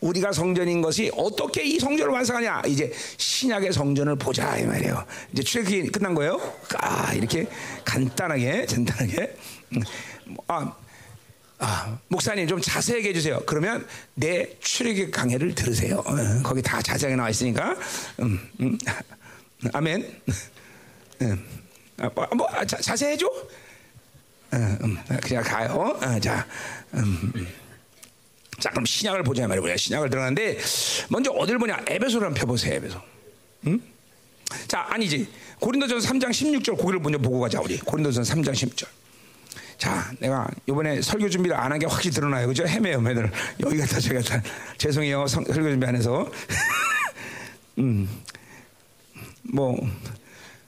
우리가 0.00 0.32
성전인 0.32 0.80
것이 0.82 1.10
어떻게 1.16 1.62
이 1.62 1.78
성전을 1.78 2.12
완성하냐? 2.12 2.62
이제 2.66 2.92
신약의 3.16 3.72
성전을 3.72 4.16
보자 4.16 4.58
이 4.58 4.64
말이에요. 4.64 5.04
이제 5.32 5.42
출애굽이 5.42 5.88
끝난 5.88 6.14
거예요. 6.14 6.40
아, 6.78 7.12
이렇게 7.14 7.46
간단하게 7.84 8.66
간단하게 8.70 9.36
음, 9.74 9.82
아 10.48 10.74
아, 11.64 11.96
목사님 12.08 12.48
좀 12.48 12.60
자세하게 12.60 13.10
해주세요. 13.10 13.40
그러면 13.46 13.86
내 14.14 14.48
출애굽 14.58 15.12
강해를 15.12 15.54
들으세요. 15.54 16.02
어, 16.04 16.42
거기 16.42 16.60
다 16.60 16.82
자세하게 16.82 17.14
나와 17.14 17.30
있으니까. 17.30 17.76
음, 18.18 18.50
음, 18.60 18.76
아멘. 19.72 20.22
음, 21.22 21.46
아, 21.98 22.10
뭐, 22.12 22.26
뭐 22.34 22.48
아, 22.50 22.64
자, 22.64 22.78
자세히 22.80 23.12
해줘. 23.12 23.26
어, 23.28 24.56
음, 24.56 24.98
그냥 25.22 25.44
가요. 25.44 25.96
어, 26.02 26.18
자, 26.18 26.44
음, 26.94 27.32
음. 27.36 27.46
자 28.58 28.70
그럼 28.70 28.84
신약을 28.84 29.22
보자 29.22 29.46
말이야. 29.46 29.76
신약을 29.76 30.10
들어가는데 30.10 30.58
먼저 31.10 31.30
어딜 31.30 31.58
보냐? 31.58 31.80
에베소를 31.86 32.26
한번 32.26 32.40
펴보세요. 32.40 32.74
에베소. 32.74 33.00
음? 33.68 33.80
자 34.66 34.84
아니지. 34.90 35.28
고린도전 35.60 36.00
3장 36.00 36.30
16절 36.30 36.76
고기를 36.76 36.98
먼저 36.98 37.18
보고 37.18 37.38
가자 37.38 37.60
우리. 37.60 37.78
고린도전 37.78 38.24
3장 38.24 38.50
16절. 38.52 39.01
자, 39.82 40.12
내가 40.20 40.46
이번에 40.68 41.02
설교 41.02 41.28
준비를 41.28 41.56
안 41.56 41.72
한 41.72 41.78
게 41.80 41.86
확실히 41.86 42.14
드러나요. 42.14 42.46
그죠? 42.46 42.64
헤매요, 42.64 43.00
매들. 43.00 43.32
여기 43.60 43.78
갔다 43.78 43.98
저기 43.98 44.14
갔다. 44.22 44.40
죄송해요. 44.78 45.26
성, 45.26 45.44
설교 45.44 45.70
준비 45.70 45.84
안 45.86 45.96
해서. 45.96 46.30
음, 47.78 48.08
뭐, 49.42 49.76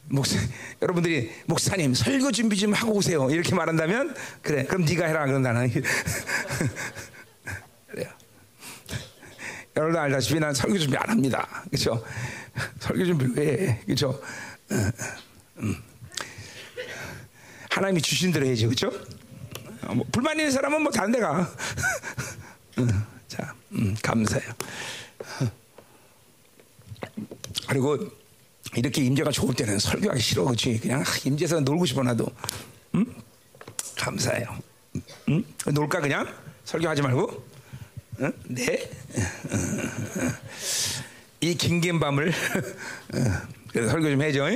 목사, 0.09 0.37
여러분들이 0.83 1.31
목사님 1.47 1.95
설교 1.95 2.33
준비 2.33 2.57
좀 2.57 2.73
하고 2.73 2.95
오세요. 2.95 3.31
이렇게 3.31 3.55
말한다면 3.55 4.17
그래. 4.43 4.65
그럼 4.65 4.85
네가 4.85 5.07
해라. 5.07 5.27
그럼 5.27 5.43
나는 5.43 5.71
그래요. 7.87 8.09
여러분들 9.77 10.01
알다시피 10.01 10.41
난 10.41 10.53
설교 10.55 10.77
준비 10.79 10.97
안 10.97 11.09
합니다. 11.09 11.63
그렇죠? 11.71 12.05
설교 12.81 13.05
준비 13.05 13.27
왜 13.41 13.69
해? 13.69 13.81
그렇죠? 13.87 14.21
음. 15.59 15.77
하나님이 17.75 18.01
주신 18.03 18.31
대로 18.31 18.47
해야지, 18.47 18.67
그렇죠? 18.67 18.89
뭐 19.93 20.07
불만 20.13 20.39
있는 20.39 20.53
사람은 20.53 20.81
뭐 20.83 20.93
다른 20.93 21.11
데 21.11 21.19
가. 21.19 21.51
자, 23.27 23.53
음, 23.73 23.97
감사해요. 24.01 24.53
그리고 27.69 27.99
이렇게 28.77 29.03
임재가 29.03 29.33
좋을 29.33 29.55
때는 29.57 29.81
설교하기 29.81 30.21
싫어, 30.21 30.45
그렇지? 30.45 30.79
그냥 30.79 31.03
임재에서 31.25 31.59
놀고 31.61 31.85
싶어 31.87 32.05
나도. 32.05 32.27
음? 32.95 33.13
감사해요. 33.97 34.57
음? 35.29 35.45
놀까 35.73 36.01
그냥? 36.01 36.33
설교하지 36.65 37.03
말고? 37.03 37.45
응? 38.21 38.33
네. 38.51 38.89
이 41.41 41.57
긴 41.57 41.81
긴 41.81 41.99
밤을 41.99 42.33
설교 43.75 44.11
좀 44.11 44.23
해줘. 44.23 44.49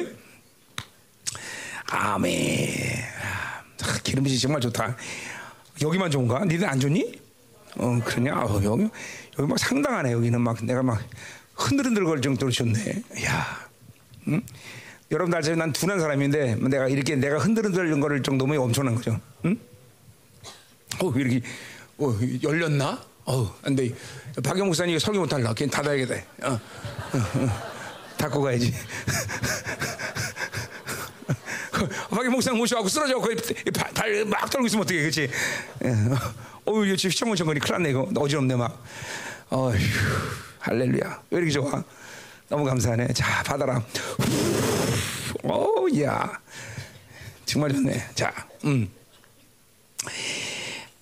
아멘. 1.91 2.69
아, 3.23 3.63
기름이 4.03 4.39
정말 4.39 4.61
좋다. 4.61 4.97
여기만 5.81 6.11
좋은가? 6.11 6.45
니들 6.45 6.69
안 6.69 6.79
좋니? 6.79 7.19
어, 7.77 8.01
그러냐? 8.05 8.35
어, 8.43 8.61
여기, 8.63 8.89
여기 9.39 9.49
막 9.49 9.59
상당하네. 9.59 10.13
여기는 10.13 10.41
막 10.41 10.65
내가 10.65 10.83
막 10.83 11.03
흔들흔들 11.55 12.05
걸 12.05 12.21
정도로 12.21 12.51
좋네. 12.51 13.03
야, 13.25 13.69
응? 14.29 14.43
여러분 15.11 15.33
알죠? 15.35 15.55
난 15.57 15.73
둔한 15.73 16.01
사람인데 16.01 16.57
내가 16.57 16.89
이렇게 16.89 17.17
내가 17.17 17.39
흔들흔들 17.39 17.99
거를 18.01 18.23
정도면 18.23 18.59
엄청난 18.59 18.95
거죠. 18.95 19.19
응? 19.47 19.59
어, 21.01 21.11
이렇게 21.13 21.41
어, 21.99 22.15
열렸나? 22.43 23.01
어, 23.25 23.55
안 23.63 23.75
돼. 23.75 23.95
박영 24.43 24.67
목사님 24.67 24.99
설교 24.99 25.21
못할라. 25.21 25.55
그냥 25.55 25.71
닫아야겠다. 25.71 26.15
어, 26.43 26.53
어, 26.53 26.59
어. 27.15 27.79
닫고 28.19 28.43
가야지. 28.43 28.75
박영 32.11 32.33
목사 32.33 32.53
모셔갖고 32.53 32.89
쓰러져 32.89 33.19
거의 33.19 33.37
발막 33.95 34.51
떨고 34.51 34.67
있으면 34.67 34.87
그치? 34.87 35.23
예. 35.85 35.89
어우 36.65 36.85
지금 36.97 37.11
휘청휘청거리 37.11 37.61
큰일 37.61 37.73
났네 37.73 37.91
이거. 37.91 38.09
어지럽네 38.17 38.57
막. 38.57 38.83
어휴 39.51 39.79
할렐루야. 40.61 41.23
왜 41.31 41.39
이렇게 41.39 41.51
좋아? 41.53 41.83
너무 42.49 42.65
감사하네. 42.65 43.09
자 43.13 43.43
받아라. 43.43 43.83
어우야. 45.45 46.41
정말 47.45 47.73
좋네. 47.73 48.11
자 48.15 48.33
음 48.65 48.91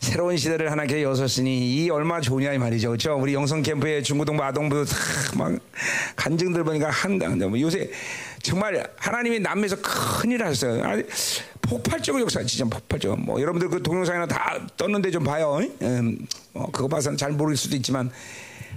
새로운 0.07 0.37
시대를 0.37 0.71
하나님께 0.71 1.03
여섰으니 1.03 1.75
이 1.75 1.91
얼마나 1.91 2.21
좋냐 2.21 2.53
이 2.53 2.59
말이죠. 2.59 2.91
그렇죠? 2.91 3.17
우리 3.17 3.35
영성 3.35 3.61
캠프에 3.61 4.03
중고등부 4.03 4.41
아동부 4.41 4.85
막 5.37 5.59
간증들 6.15 6.63
보니까 6.63 6.91
한당 6.91 7.37
뭐 7.41 7.61
요새 7.61 7.91
정말 8.41 8.89
하나님이 8.99 9.41
남에서 9.41 9.77
큰일 9.83 10.45
하셨어요. 10.45 11.03
폭발적인 11.61 12.21
역사, 12.21 12.41
진짜 12.45 12.65
폭발적. 12.65 13.19
뭐 13.21 13.41
여러분들 13.41 13.69
그 13.69 13.83
동영상이나 13.83 14.27
다 14.27 14.65
떴는데 14.77 15.11
좀 15.11 15.25
봐요. 15.25 15.59
음, 15.83 16.17
어, 16.55 16.71
그거 16.71 16.87
봐서는 16.87 17.19
잘 17.19 17.33
모를 17.33 17.57
수도 17.57 17.75
있지만 17.75 18.09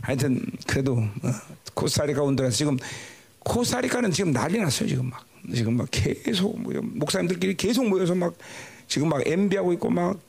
하여튼 0.01 0.43
그래도 0.65 0.93
어, 0.93 1.31
코스타리카 1.75 2.23
온두라스 2.23 2.57
지금 2.57 2.75
코스타리카는 3.43 4.11
지금 4.11 4.33
난리 4.33 4.57
났어요. 4.57 4.89
지금 4.89 5.11
막 5.11 5.23
지금 5.53 5.77
막 5.77 5.87
계속 5.91 6.59
뭐 6.59 6.73
목사님들끼리 6.81 7.55
계속 7.55 7.87
모여서 7.87 8.15
막 8.15 8.33
지금 8.89 9.07
막 9.07 9.25
MB하고 9.25 9.71
있고 9.73 9.89
막뭐 9.89 10.19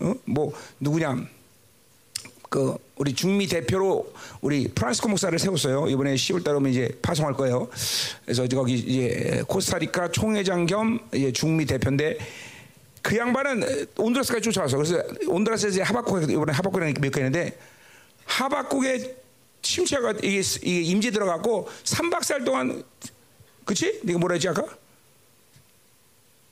어? 0.00 0.14
뭐 0.24 0.52
누구냐 0.80 1.28
그 2.48 2.74
우리 2.96 3.12
중미 3.12 3.46
대표로 3.46 4.10
우리 4.40 4.68
프란스코 4.68 5.10
목사를 5.10 5.38
세웠어요. 5.38 5.86
이번에 5.88 6.14
10월 6.14 6.42
달에 6.42 6.56
오면 6.56 6.72
이제 6.72 6.98
파송할 7.02 7.34
거예요. 7.34 7.68
그래서 8.24 8.46
거기 8.48 8.74
이제 8.74 9.44
코스타리카 9.46 10.10
총회장 10.10 10.64
겸 10.64 10.98
중미 11.34 11.66
대표인데 11.66 12.18
그 13.02 13.16
양반은 13.16 13.86
온두라스까지 13.98 14.42
쫓아와서 14.44 14.78
그래서 14.78 15.02
온두라스에 15.28 15.68
이제 15.68 15.82
하박국 15.82 16.30
이번에 16.30 16.52
하박국이라는 16.52 16.94
몇개 17.00 17.20
있는데 17.20 17.58
하박국의 18.24 19.16
침체가 19.60 20.12
이게, 20.22 20.40
이게 20.62 20.80
임지 20.80 21.10
들어갔고 21.10 21.68
3박 21.84 22.20
4일 22.20 22.44
동안 22.46 22.82
그치? 23.66 24.00
네가 24.02 24.18
뭐라 24.18 24.34
했지 24.34 24.48
아까? 24.48 24.64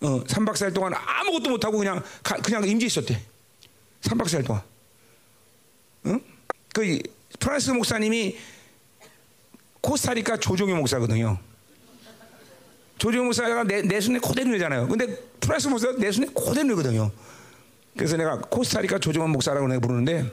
어, 0.06 0.22
3박 0.22 0.52
4일 0.52 0.72
동안 0.72 0.94
아무것도 0.94 1.50
못 1.50 1.64
하고 1.64 1.78
그냥 1.78 2.00
가, 2.22 2.36
그냥 2.36 2.66
임지 2.66 2.86
있었대. 2.86 3.20
3박 4.02 4.26
4일 4.26 4.46
동안. 4.46 4.62
응? 6.06 6.20
그 6.72 6.98
프랑스 7.40 7.70
목사님이 7.70 8.36
코스타리카 9.80 10.36
조종의 10.36 10.76
목사거든요. 10.76 11.38
조종의 12.98 13.26
목사가 13.26 13.64
내, 13.64 13.82
내 13.82 14.00
손에 14.00 14.20
코데누잖아요. 14.20 14.86
근데 14.86 15.06
프랑스 15.40 15.66
목사가 15.66 15.98
내 15.98 16.12
손에 16.12 16.28
코데누거든요. 16.32 17.10
그래서 17.96 18.16
내가 18.16 18.38
코스타리카 18.40 18.98
조종의 18.98 19.28
목사라고 19.28 19.66
내가 19.66 19.80
부르는데 19.80 20.30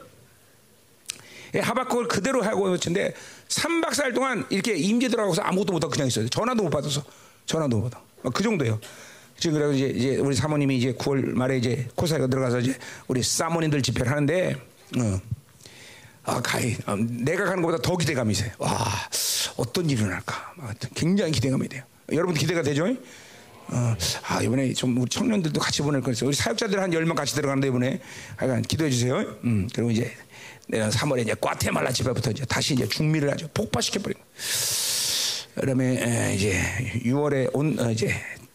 예, 1.54 1.60
하박국을 1.60 2.08
그대로 2.08 2.42
하고 2.42 2.74
있는데 2.74 3.14
3박 3.48 3.90
4일 3.90 4.14
동안 4.14 4.46
이렇게 4.50 4.76
임재 4.76 5.08
들어가서 5.08 5.42
아무것도 5.42 5.72
못하고 5.72 5.92
그냥 5.92 6.06
있어요. 6.06 6.28
전화도 6.28 6.62
못 6.62 6.70
받아서 6.70 7.02
전화도 7.46 7.76
못 7.78 7.90
받아. 7.90 8.02
그 8.32 8.42
정도예요. 8.42 8.78
지금 9.38 9.58
그래서 9.58 9.72
이제, 9.72 9.86
이제 9.86 10.16
우리 10.16 10.34
사모님이 10.34 10.76
이제 10.76 10.92
9월 10.92 11.32
말에 11.32 11.58
이제 11.58 11.86
코사가 11.94 12.28
들어가서 12.28 12.60
이제 12.60 12.76
우리 13.08 13.22
사모님들 13.22 13.82
집회를 13.82 14.10
하는데 14.10 14.56
어. 14.98 15.20
아, 16.24 16.40
가히 16.40 16.76
어, 16.86 16.96
내가 16.96 17.44
가는 17.44 17.62
것보다 17.62 17.82
더 17.82 17.96
기대감이 17.96 18.32
있어요. 18.32 18.50
와, 18.58 18.70
어떤 19.56 19.90
일이 19.90 20.00
일어날까? 20.00 20.54
굉장히 20.94 21.32
기대감이 21.32 21.68
돼요. 21.68 21.82
여러분 22.12 22.34
기대가 22.34 22.62
되죠? 22.62 22.86
어, 23.68 23.96
아, 24.28 24.42
이번에 24.42 24.72
좀 24.72 24.96
우리 24.98 25.08
청년들도 25.08 25.58
같이 25.60 25.82
보낼 25.82 26.00
거였어요. 26.00 26.28
우리 26.28 26.36
사역자들 26.36 26.80
한 26.80 26.92
열명 26.92 27.14
같이 27.14 27.34
들어가는데 27.34 27.68
이번에 27.68 28.00
하여간 28.36 28.62
기도해 28.62 28.90
주세요. 28.90 29.20
음, 29.44 29.68
그리고 29.74 29.90
이제 29.90 30.10
내가 30.68 30.88
3월에 30.88 31.22
이제 31.22 31.34
과테말라 31.38 31.92
집회부터 31.92 32.30
이제 32.30 32.44
다시 32.46 32.74
이제 32.74 32.86
중미를 32.86 33.30
아주 33.30 33.48
폭파시켜 33.52 34.00
버리고. 34.00 34.20
그다음에 35.54 36.34
이제 36.34 36.60
6월에 37.04 37.50
온 37.52 37.78
어, 37.78 37.90
이제 37.90 38.14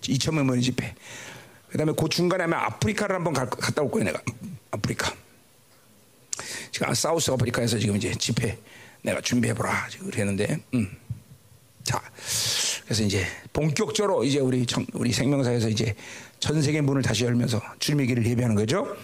2천 0.09 0.35
명 0.35 0.47
모인 0.47 0.61
집회. 0.61 0.93
그 1.69 1.77
다음에 1.77 1.93
그 1.97 2.09
중간에 2.09 2.45
아마 2.45 2.65
아프리카를 2.65 3.15
한번 3.15 3.33
가, 3.33 3.47
갔다 3.47 3.81
올 3.81 3.91
거예요, 3.91 4.05
내가. 4.05 4.21
아프리카. 4.71 5.13
지금 6.71 6.93
사우스 6.93 7.31
아프리카에서 7.31 7.77
지금 7.77 7.95
이제 7.95 8.13
집회 8.15 8.57
내가 9.01 9.21
준비해 9.21 9.53
보라 9.53 9.87
지금 9.89 10.09
그랬는데. 10.09 10.59
음. 10.73 10.97
자. 11.83 12.01
그래서 12.85 13.03
이제 13.03 13.23
본격적으로 13.53 14.23
이제 14.23 14.39
우리 14.39 14.65
청, 14.65 14.83
우리 14.93 15.11
생명사에서 15.11 15.69
이제 15.69 15.93
전 16.39 16.59
세계 16.61 16.81
문을 16.81 17.03
다시 17.03 17.23
열면서 17.23 17.61
주님의 17.77 18.07
길을 18.07 18.25
예배하는 18.25 18.55
거죠. 18.55 18.95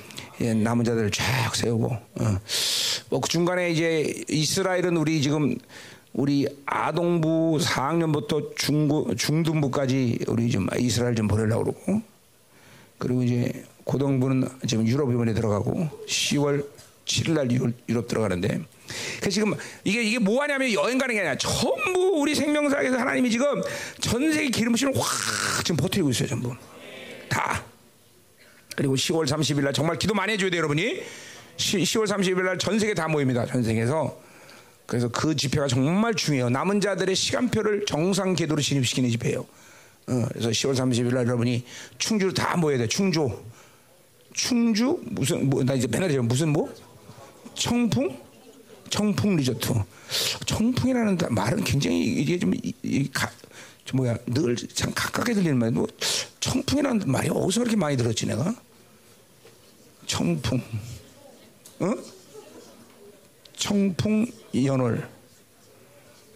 예, 0.42 0.54
남은 0.54 0.84
자들을 0.86 1.12
쫙 1.12 1.56
세우고, 1.56 1.86
어. 1.94 2.40
뭐그 3.10 3.30
중간에 3.30 3.70
이제 3.70 4.24
이스라엘은 4.28 4.98
우리 4.98 5.22
지금 5.22 5.56
우리 6.16 6.48
아동부 6.66 7.58
4학년부터 7.62 8.56
중고, 8.56 9.14
중등부까지 9.16 10.20
우리 10.28 10.50
좀 10.50 10.66
이스라엘 10.80 11.14
좀 11.14 11.28
보내려고 11.28 11.74
그러고, 11.74 12.02
그리고 12.98 13.24
이제 13.24 13.66
고등부는 13.84 14.48
지금 14.66 14.88
유럽 14.88 15.12
이번에 15.12 15.34
들어가고 15.34 15.90
10월 16.08 16.66
7일 17.06 17.32
날 17.34 17.52
유럽, 17.52 17.74
유럽 17.90 18.08
들어가는데, 18.08 18.62
그 19.22 19.30
지금 19.30 19.54
이게 19.84 20.04
이게 20.04 20.18
뭐 20.18 20.42
하냐면 20.42 20.72
여행 20.72 20.98
가는 20.98 21.14
게 21.14 21.20
아니라 21.20 21.38
전부 21.38 22.22
우리 22.22 22.34
생명사에서 22.34 22.98
하나님이 22.98 23.30
지금 23.30 23.62
전 24.00 24.32
세계 24.32 24.50
기름 24.50 24.72
부심을 24.72 24.94
확 24.96 25.66
지금 25.66 25.76
버티고 25.76 26.10
있어요 26.12 26.30
전부 26.30 26.56
다. 27.28 27.62
그리고 28.78 28.96
10월 28.96 29.28
30일 29.28 29.64
날 29.64 29.74
정말 29.74 29.98
기도 29.98 30.14
많이 30.14 30.32
해 30.34 30.38
줘야 30.38 30.50
돼요, 30.50 30.60
여러분이. 30.60 31.02
10 31.58 32.00
월 32.00 32.08
30일 32.08 32.44
날 32.44 32.58
전 32.58 32.80
세계 32.80 32.94
다 32.94 33.08
모입니다. 33.10 33.46
전 33.46 33.64
세계에서. 33.64 34.25
그래서 34.86 35.08
그 35.10 35.36
집회가 35.36 35.68
정말 35.68 36.14
중요해요. 36.14 36.50
남은 36.50 36.80
자들의 36.82 37.16
시간표를 37.16 37.86
정상 37.86 38.36
궤도로 38.36 38.62
진입시키는 38.62 39.10
집회예요. 39.12 39.40
어, 40.08 40.26
그래서 40.30 40.50
10월 40.50 40.76
30일 40.76 41.14
날 41.14 41.26
여러분이 41.26 41.64
충주로 41.98 42.34
다 42.34 42.56
모여야 42.58 42.78
돼. 42.80 42.88
충주. 42.88 43.30
충주 44.34 45.00
무슨 45.06 45.50
뭐 45.50 45.64
나 45.64 45.74
이제 45.74 45.88
맨날 45.88 46.12
이 46.12 46.18
무슨 46.18 46.50
뭐 46.50 46.72
청풍 47.56 48.20
청풍 48.90 49.36
리조트. 49.38 49.74
청풍이라는 50.46 51.18
말은 51.32 51.64
굉장히 51.64 52.04
이게 52.06 52.38
좀, 52.38 52.54
이, 52.54 52.72
이, 52.84 53.10
가, 53.12 53.30
좀 53.86 53.98
뭐야 53.98 54.18
늘 54.28 54.56
참 54.74 54.92
가깝게 54.94 55.34
들리는 55.34 55.58
말. 55.58 55.72
뭐 55.72 55.88
청풍이라는 56.40 57.04
말이 57.12 57.30
어디서 57.32 57.62
그렇게 57.62 57.76
많이 57.76 57.98
들었지 57.98 58.28
내가? 58.28 58.54
청풍. 60.06 60.62
어? 61.80 61.94
청풍 63.66 64.28
연월. 64.64 65.10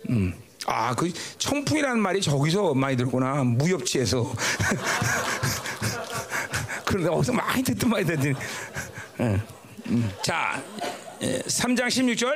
음. 0.10 0.34
아, 0.66 0.96
그 0.96 1.14
청풍이라는 1.38 2.00
말이 2.00 2.20
저기서 2.22 2.74
많이 2.74 2.98
들구나. 2.98 3.44
무협지에서. 3.44 4.34
그런데 6.86 7.10
어디서 7.10 7.34
많이 7.34 7.62
듣던 7.62 7.88
말이 7.88 8.04
듣더니. 8.04 8.34
음. 9.20 9.42
음. 9.90 10.12
자, 10.24 10.60
3장 11.22 11.88
16절. 11.88 12.36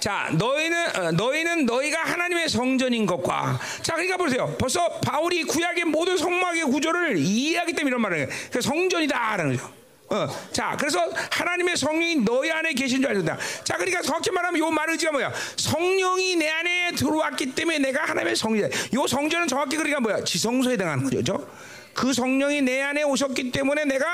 자, 0.00 0.30
너희는 0.32 0.96
어, 0.96 1.12
너희는 1.12 1.66
너희가 1.66 2.02
하나님의 2.02 2.48
성전인 2.48 3.06
것과 3.06 3.60
자, 3.82 3.94
그러니까 3.94 4.16
보세요. 4.16 4.56
벌써 4.58 4.98
바울이 5.00 5.44
구약의 5.44 5.84
모든 5.84 6.16
성막의 6.16 6.64
구조를 6.64 7.18
이해하기 7.18 7.72
때문에 7.72 7.90
이런 7.90 8.00
말을 8.00 8.18
해요. 8.18 8.28
그 8.50 8.60
성전이다라는 8.60 9.56
거죠. 9.56 9.77
어, 10.10 10.26
자, 10.52 10.74
그래서 10.78 10.98
하나님의 11.30 11.76
성령이 11.76 12.16
너희 12.24 12.50
안에 12.50 12.72
계신 12.72 13.02
줄 13.02 13.10
알린다. 13.10 13.36
자, 13.62 13.76
그러니까 13.76 14.00
정확히 14.00 14.30
말하면 14.30 14.58
요 14.60 14.70
말의 14.70 14.94
의지가 14.94 15.12
뭐야? 15.12 15.32
성령이 15.56 16.36
내 16.36 16.48
안에 16.48 16.92
들어왔기 16.92 17.54
때문에 17.54 17.78
내가 17.78 18.04
하나님의 18.04 18.34
성전. 18.34 18.70
요 18.94 19.06
성전은 19.06 19.48
정확히 19.48 19.76
그러니까 19.76 20.00
뭐야? 20.00 20.24
지성소에 20.24 20.74
해당하는 20.74 21.04
거죠. 21.04 21.46
그 21.92 22.12
성령이 22.12 22.62
내 22.62 22.80
안에 22.80 23.02
오셨기 23.02 23.50
때문에 23.50 23.84
내가 23.84 24.06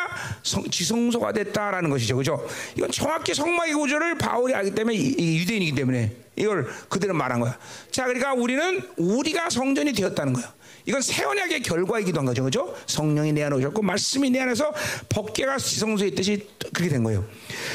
성, 0.43 0.69
지성소가 0.69 1.33
됐다라는 1.33 1.91
것이죠. 1.91 2.17
그죠? 2.17 2.45
이건 2.77 2.91
정확히 2.91 3.35
성막의 3.35 3.75
구조를 3.75 4.17
바울이 4.17 4.55
알기 4.55 4.75
때문에 4.75 4.97
유대인이기 4.97 5.75
때문에 5.75 6.17
이걸 6.35 6.67
그대로 6.89 7.15
말한 7.15 7.41
거야. 7.41 7.57
자, 7.91 8.05
그러니까 8.05 8.33
우리는 8.33 8.83
우리가 8.97 9.51
성전이 9.51 9.93
되었다는 9.93 10.33
거야. 10.33 10.53
이건 10.87 11.01
새 11.01 11.25
언약의 11.25 11.63
결과이기도 11.63 12.19
한 12.19 12.27
거죠. 12.27 12.45
그죠? 12.45 12.77
성령이 12.87 13.33
내 13.33 13.43
안에 13.43 13.57
오셨고 13.57 13.83
말씀이 13.83 14.31
내 14.31 14.41
안에서 14.41 14.73
법계가 15.09 15.59
지성소에 15.59 16.09
있듯이 16.09 16.47
그렇게 16.73 16.91
된 16.91 17.03
거예요. 17.03 17.27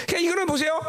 그러니까 0.05 0.19
이거는 0.19 0.45
보세요. 0.45 0.79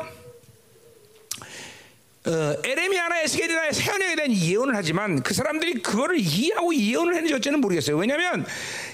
어, 2.26 2.54
에레미야나 2.62 3.22
에스겔이나 3.22 3.72
세언에 3.72 4.14
대한 4.14 4.30
예언을 4.30 4.76
하지만 4.76 5.22
그 5.22 5.32
사람들이 5.32 5.80
그거를 5.80 6.18
이해하고 6.18 6.74
예언을 6.74 7.14
했는지 7.14 7.32
어찌는 7.32 7.62
모르겠어요. 7.62 7.96
왜냐하면 7.96 8.44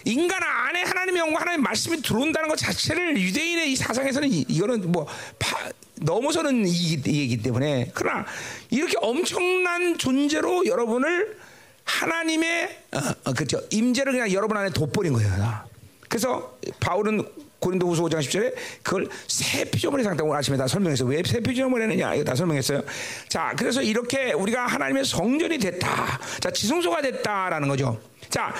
인간 0.04 0.40
안에 0.40 0.82
하나님의 0.82 1.18
영과 1.18 1.40
하나님의 1.40 1.64
말씀이 1.64 2.00
들어온다는 2.02 2.48
것 2.48 2.56
자체를 2.56 3.20
유대인의 3.20 3.72
이 3.72 3.76
사상에서는 3.76 4.30
이, 4.30 4.44
이거는 4.48 4.92
뭐 4.92 5.08
파, 5.40 5.68
넘어서는 5.96 6.66
이, 6.68 7.02
얘기 7.04 7.36
때문에 7.38 7.90
그러나 7.94 8.24
이렇게 8.70 8.94
엄청난 9.00 9.98
존재로 9.98 10.66
여러분을 10.66 11.36
하나님의 11.86 12.78
어, 12.92 12.98
어, 13.24 13.32
그렇죠 13.32 13.60
임재를 13.70 14.12
그냥 14.12 14.30
여러분 14.32 14.56
안에 14.56 14.70
돋버린 14.70 15.12
거예요. 15.14 15.64
그래서 16.08 16.58
바울은 16.80 17.24
고린도후서 17.58 18.02
5장 18.04 18.18
10절에 18.20 18.54
그걸 18.82 19.08
새 19.26 19.64
피조물의 19.64 20.04
상태고 20.04 20.32
아침에 20.34 20.56
다 20.56 20.66
설명했어요. 20.66 21.08
왜 21.08 21.22
새 21.24 21.40
피조물 21.40 21.80
했느냐? 21.82 22.14
이거 22.14 22.22
다 22.24 22.34
설명했어요. 22.34 22.82
자, 23.28 23.54
그래서 23.56 23.80
이렇게 23.82 24.32
우리가 24.32 24.66
하나님의 24.66 25.04
성전이 25.04 25.58
됐다. 25.58 26.20
자, 26.40 26.50
지성소가 26.50 27.00
됐다라는 27.02 27.68
거죠. 27.68 28.00
자, 28.28 28.54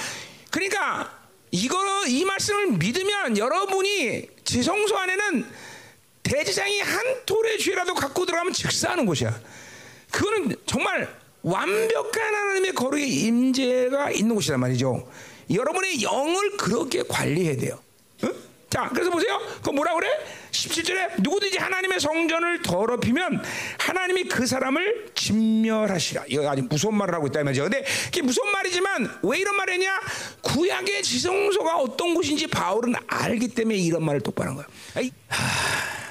그러니까 0.51 1.13
이거 1.51 1.77
이 2.09 2.25
말씀을 2.25 2.73
믿으면 2.73 3.37
여러분이 3.39 4.29
지성소 4.45 4.97
안에는 4.97 5.47
대지장이 6.23 6.81
한 6.81 7.05
톨의 7.27 7.59
죄라도 7.59 7.95
갖고 7.95 8.25
들어가면 8.27 8.53
즉사하는 8.53 9.07
곳이야. 9.07 9.39
그거는 10.11 10.57
정말 10.67 11.09
완벽한 11.47 12.35
하나님의 12.35 12.73
거룩의 12.73 13.09
임재가 13.09 14.11
있는 14.11 14.35
곳이란 14.35 14.59
말이죠. 14.59 15.09
여러분의 15.49 16.03
영을 16.03 16.57
그렇게 16.57 17.05
관리해야 17.05 17.57
돼요. 17.57 17.79
응? 18.25 18.35
자, 18.69 18.91
그래서 18.93 19.11
보세요. 19.11 19.41
그 19.63 19.71
뭐라 19.71 19.95
그래? 19.95 20.09
17절에 20.51 21.23
누구든지 21.23 21.59
하나님의 21.59 22.01
성전을 22.01 22.63
더럽히면 22.63 23.45
하나님이 23.79 24.25
그 24.25 24.45
사람을 24.45 25.13
진멸하시라. 25.15 26.25
이거 26.27 26.51
아주 26.51 26.65
무서운 26.69 26.97
말을 26.97 27.15
하고 27.15 27.29
있다 27.29 27.45
말이죠. 27.45 27.63
근데 27.63 27.85
이게 28.09 28.23
무서운 28.23 28.51
말이지만 28.51 29.21
왜 29.23 29.39
이런 29.39 29.57
말을 29.57 29.75
했냐? 29.75 30.01
구약의 30.43 31.05
지성소가 31.05 31.77
어떤 31.77 32.15
곳인지 32.15 32.49
바울은 32.49 32.95
알기 33.07 33.49
때문에 33.49 33.77
이런 33.79 34.05
말을 34.05 34.21
똑바로 34.21 34.51
한. 34.51 34.65
아이, 34.97 35.13
하... 35.29 36.06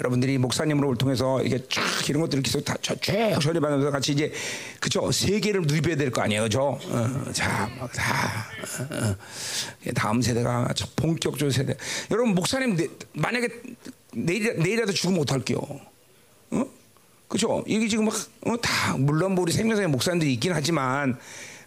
여러분들이 0.00 0.38
목사님을 0.38 0.96
통해서 0.96 1.42
이게 1.42 1.58
쫙 1.68 1.82
이런 2.08 2.22
것들을 2.22 2.42
계속 2.42 2.64
다쭉 2.64 2.98
전해받으면서 3.40 3.90
같이 3.90 4.12
이제 4.12 4.32
그죠 4.80 5.12
세계를 5.12 5.62
누벼야 5.62 5.96
될 5.96 6.10
거 6.10 6.22
아니에요, 6.22 6.48
저. 6.48 6.62
어, 6.62 7.32
자, 7.32 7.68
다 7.94 8.46
어, 8.90 8.94
어. 8.94 9.16
다음 9.94 10.22
세대가 10.22 10.68
본격적인 10.96 11.50
세대. 11.50 11.76
여러분 12.10 12.34
목사님 12.34 12.76
내, 12.76 12.88
만약에 13.12 13.48
내일 14.14 14.56
내일이라도 14.58 14.92
죽으면 14.92 15.20
어떡할게요? 15.20 15.58
어? 16.52 16.64
그죠? 17.28 17.62
이게 17.66 17.86
지금 17.86 18.06
막, 18.06 18.14
어, 18.46 18.56
다, 18.60 18.96
물론 18.96 19.34
뭐 19.34 19.42
우리 19.42 19.52
생명사의 19.52 19.86
목사님들이 19.88 20.32
있긴 20.34 20.52
하지만, 20.52 21.16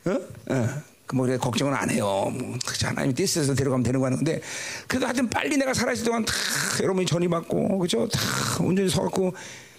어? 0.05 0.11
어. 0.49 0.69
뭐 1.13 1.37
걱정은 1.37 1.73
안 1.73 1.89
해요. 1.89 2.31
뭐 2.33 2.57
하나님이 2.81 3.13
뜻에서 3.13 3.53
데려가면 3.53 3.83
되는 3.83 3.99
거 3.99 4.07
하는 4.07 4.17
건데 4.17 4.41
그래도 4.87 5.05
하여튼 5.05 5.29
빨리 5.29 5.57
내가 5.57 5.73
살아있을 5.73 6.05
동안 6.05 6.25
다 6.25 6.33
여러분이 6.81 7.05
전이 7.05 7.27
받고 7.27 7.77
그죠? 7.79 8.07
다 8.07 8.19
온전히 8.59 8.89
서갖고 8.89 9.33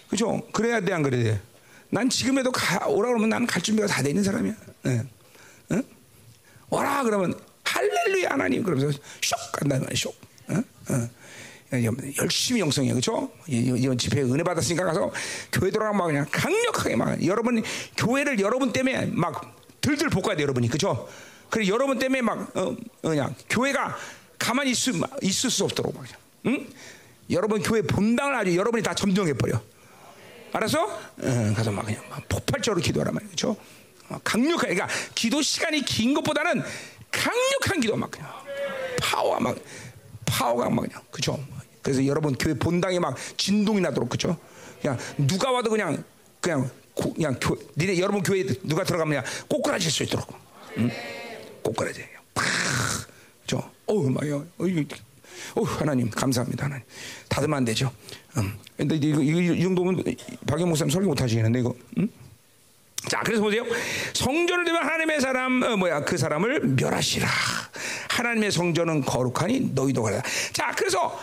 그죠? 0.09 0.41
그래야 0.51 0.79
돼 0.81 0.93
안 0.93 1.03
그래야 1.03 1.23
돼? 1.23 1.41
난 1.89 2.09
지금에도 2.09 2.51
가, 2.51 2.87
오라 2.87 3.09
그러면 3.09 3.29
나는 3.29 3.47
갈 3.47 3.61
준비가 3.61 3.87
다 3.87 4.01
돼 4.01 4.09
있는 4.09 4.23
사람이야. 4.23 4.53
네. 4.83 5.03
응? 5.71 5.83
오라 6.69 7.03
그러면 7.03 7.33
할렐루야 7.63 8.31
하나님 8.31 8.63
그러면서 8.63 8.97
쇽 9.21 9.35
간다는 9.51 9.83
말이야 9.85 9.95
쇽. 9.97 10.15
응? 10.49 10.63
응. 10.91 11.09
열심히 12.21 12.61
영성이야, 12.61 12.93
그렇죠? 12.93 13.29
이번 13.47 13.97
집회 13.97 14.21
은혜 14.21 14.43
받았으니까 14.43 14.85
가서 14.85 15.11
교회 15.51 15.71
들어가면 15.71 15.97
막 15.97 16.05
그냥 16.05 16.25
강력하게 16.31 16.95
막 16.95 17.25
여러분 17.25 17.61
교회를 17.97 18.39
여러분 18.39 18.71
때문에 18.71 19.07
막 19.07 19.57
들들 19.85 20.09
볶아야 20.09 20.35
돼 20.35 20.41
여러분이 20.41 20.67
그죠? 20.67 21.07
그래 21.49 21.67
여러분 21.67 21.99
때문에 21.99 22.21
막 22.23 22.57
어, 22.57 22.75
그냥 23.01 23.35
교회가 23.47 23.95
가만히 24.39 24.71
있을, 24.71 24.93
있을 25.21 25.51
수 25.51 25.63
없도록 25.63 25.95
막, 25.95 26.05
응? 26.47 26.67
여러분 27.29 27.61
교회 27.61 27.83
본당을 27.83 28.35
아주 28.35 28.55
여러분이 28.55 28.81
다 28.81 28.95
점령해 28.95 29.33
버려. 29.33 29.61
알았어? 30.51 30.99
응, 31.21 31.53
가서 31.53 31.71
막 31.71 31.85
그냥 31.85 32.01
막 32.09 32.27
폭발적으로 32.27 32.81
기도하란 32.81 33.13
말이야, 33.13 33.27
그렇죠? 33.27 33.55
강력하게, 34.23 34.73
그러니까 34.73 34.87
기도 35.13 35.41
시간이 35.41 35.81
긴 35.85 36.13
것보다는 36.15 36.63
강력한 37.11 37.79
기도 37.79 37.95
막 37.95 38.09
그냥 38.09 38.29
파워 39.01 39.39
막 39.39 39.55
파워가 40.25 40.69
막 40.69 40.81
그냥 40.81 41.01
그죠? 41.11 41.39
그래서 41.81 42.05
여러분 42.07 42.33
교회 42.35 42.55
본당에 42.55 42.97
막 42.97 43.15
진동이 43.37 43.81
나도록 43.81 44.09
그죠? 44.09 44.37
그냥 44.81 44.97
누가 45.17 45.51
와도 45.51 45.69
그냥 45.69 46.03
그냥 46.41 46.69
그냥 46.95 47.37
교, 47.41 47.57
니네 47.77 47.99
여러분 47.99 48.23
교회 48.23 48.45
누가 48.63 48.83
들어가면 48.83 49.23
꼬꾸라질 49.47 49.91
수 49.91 50.03
있도록. 50.03 50.27
응? 50.77 50.89
꼬꾸라져. 51.61 52.01
팍. 52.33 52.45
저, 53.47 53.69
어우, 53.85 54.09
막요. 54.09 54.45
어 55.55 55.61
하나님, 55.63 56.09
감사합니다. 56.09 56.65
하나님. 56.65 56.83
닫으면 57.29 57.57
안 57.57 57.65
되죠. 57.65 57.91
음. 58.37 58.57
근데 58.77 58.95
이거, 58.95 59.21
이거, 59.21 59.39
이 59.39 59.61
정도면 59.61 60.03
박영 60.47 60.67
목사님 60.67 60.91
설교 60.91 61.07
못 61.07 61.21
하시겠는데, 61.21 61.59
이거. 61.59 61.75
음? 61.97 62.09
자, 63.07 63.21
그래서 63.23 63.41
보세요. 63.41 63.63
성전을 64.13 64.65
되면 64.65 64.83
하나님의 64.83 65.21
사람, 65.21 65.61
어, 65.63 65.77
뭐야, 65.77 66.03
그 66.03 66.17
사람을 66.17 66.61
멸하시라. 66.61 67.27
하나님의 68.09 68.51
성전은 68.51 69.01
거룩하니 69.01 69.71
너희도 69.73 70.01
가라. 70.03 70.21
자, 70.53 70.73
그래서 70.75 71.19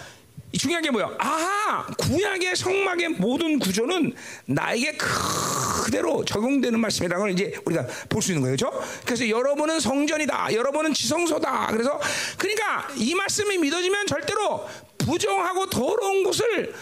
중요한 0.59 0.83
게 0.83 0.91
뭐야? 0.91 1.11
아, 1.19 1.87
구약의 1.99 2.55
성막의 2.57 3.09
모든 3.11 3.59
구조는 3.59 4.15
나에게 4.47 4.97
그대로 4.99 6.25
적용되는 6.25 6.79
말씀이라는 6.79 7.23
걸 7.23 7.33
이제 7.33 7.55
우리가 7.65 7.87
볼 8.09 8.23
수 8.23 8.33
있는 8.33 8.43
거예요. 8.43 8.57
그렇죠? 8.57 8.85
그래서 9.05 9.29
여러분은 9.29 9.81
성전이다. 9.81 10.53
여러분은 10.53 10.93
지성소다. 10.95 11.69
그래서 11.71 11.99
그러니까 12.39 12.89
이 12.97 13.15
말씀이 13.15 13.59
믿어지면 13.59 14.07
절대로 14.07 14.67
부정하고 14.99 15.71
더러운 15.71 16.23
것을 16.23 16.75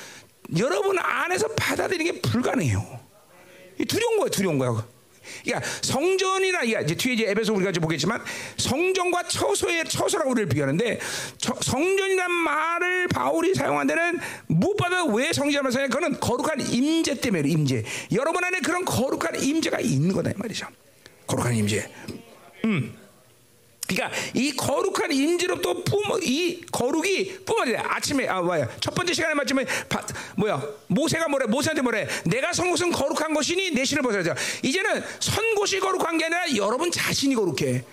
여러분 0.58 0.98
안에서 0.98 1.48
받아들이는 1.56 2.12
게 2.12 2.20
불가능해요. 2.20 3.00
두려운 3.88 4.16
거예요. 4.18 4.30
두려운 4.30 4.58
거예요. 4.58 4.99
그러니까 5.44 5.68
성전이나 5.82 6.62
이제 6.62 6.94
뒤에 6.94 7.14
이제 7.14 7.30
에베소 7.30 7.54
우리가 7.54 7.70
이제 7.70 7.80
보겠지만 7.80 8.22
성전과 8.56 9.24
처소의 9.24 9.84
처소라고 9.86 10.30
우리를 10.30 10.48
비교하는데 10.48 10.98
성전이란 11.60 12.30
말을 12.30 13.08
바울이 13.08 13.54
사용한 13.54 13.86
데는 13.86 14.18
무엇보다 14.46 15.04
왜 15.06 15.32
성전을 15.32 15.72
사용? 15.72 15.88
그거는 15.88 16.20
거룩한 16.20 16.60
임재 16.72 17.20
때문에 17.20 17.48
임재. 17.48 17.84
여러분 18.12 18.44
안에 18.44 18.60
그런 18.60 18.84
거룩한 18.84 19.42
임재가 19.42 19.80
있는 19.80 20.12
거다 20.12 20.30
이 20.30 20.34
말이죠. 20.36 20.66
거룩한 21.26 21.54
임재. 21.54 21.90
음. 22.64 22.99
그러니까 23.90 24.10
이 24.34 24.52
거룩한 24.52 25.10
임재로부터 25.12 25.82
뿜어 25.82 26.18
이 26.22 26.60
거룩이 26.70 27.44
뿜어져. 27.44 27.76
아침에 27.78 28.28
아 28.28 28.40
뭐야 28.40 28.68
첫 28.80 28.94
번째 28.94 29.12
시간에 29.12 29.34
바, 29.88 30.06
뭐야 30.36 30.62
모세가 30.86 31.28
뭐래 31.28 31.46
모세한테 31.46 31.82
뭐래 31.82 32.06
내가 32.24 32.52
선 32.52 32.70
곳은 32.70 32.92
거룩한 32.92 33.34
것이니 33.34 33.72
내 33.72 33.84
신을 33.84 34.02
벗어야 34.02 34.34
이제는 34.62 35.02
선 35.18 35.54
곳이 35.56 35.80
거룩한 35.80 36.18
게 36.18 36.26
아니라 36.26 36.56
여러분 36.56 36.90
자신이 36.90 37.34
거룩해. 37.34 37.84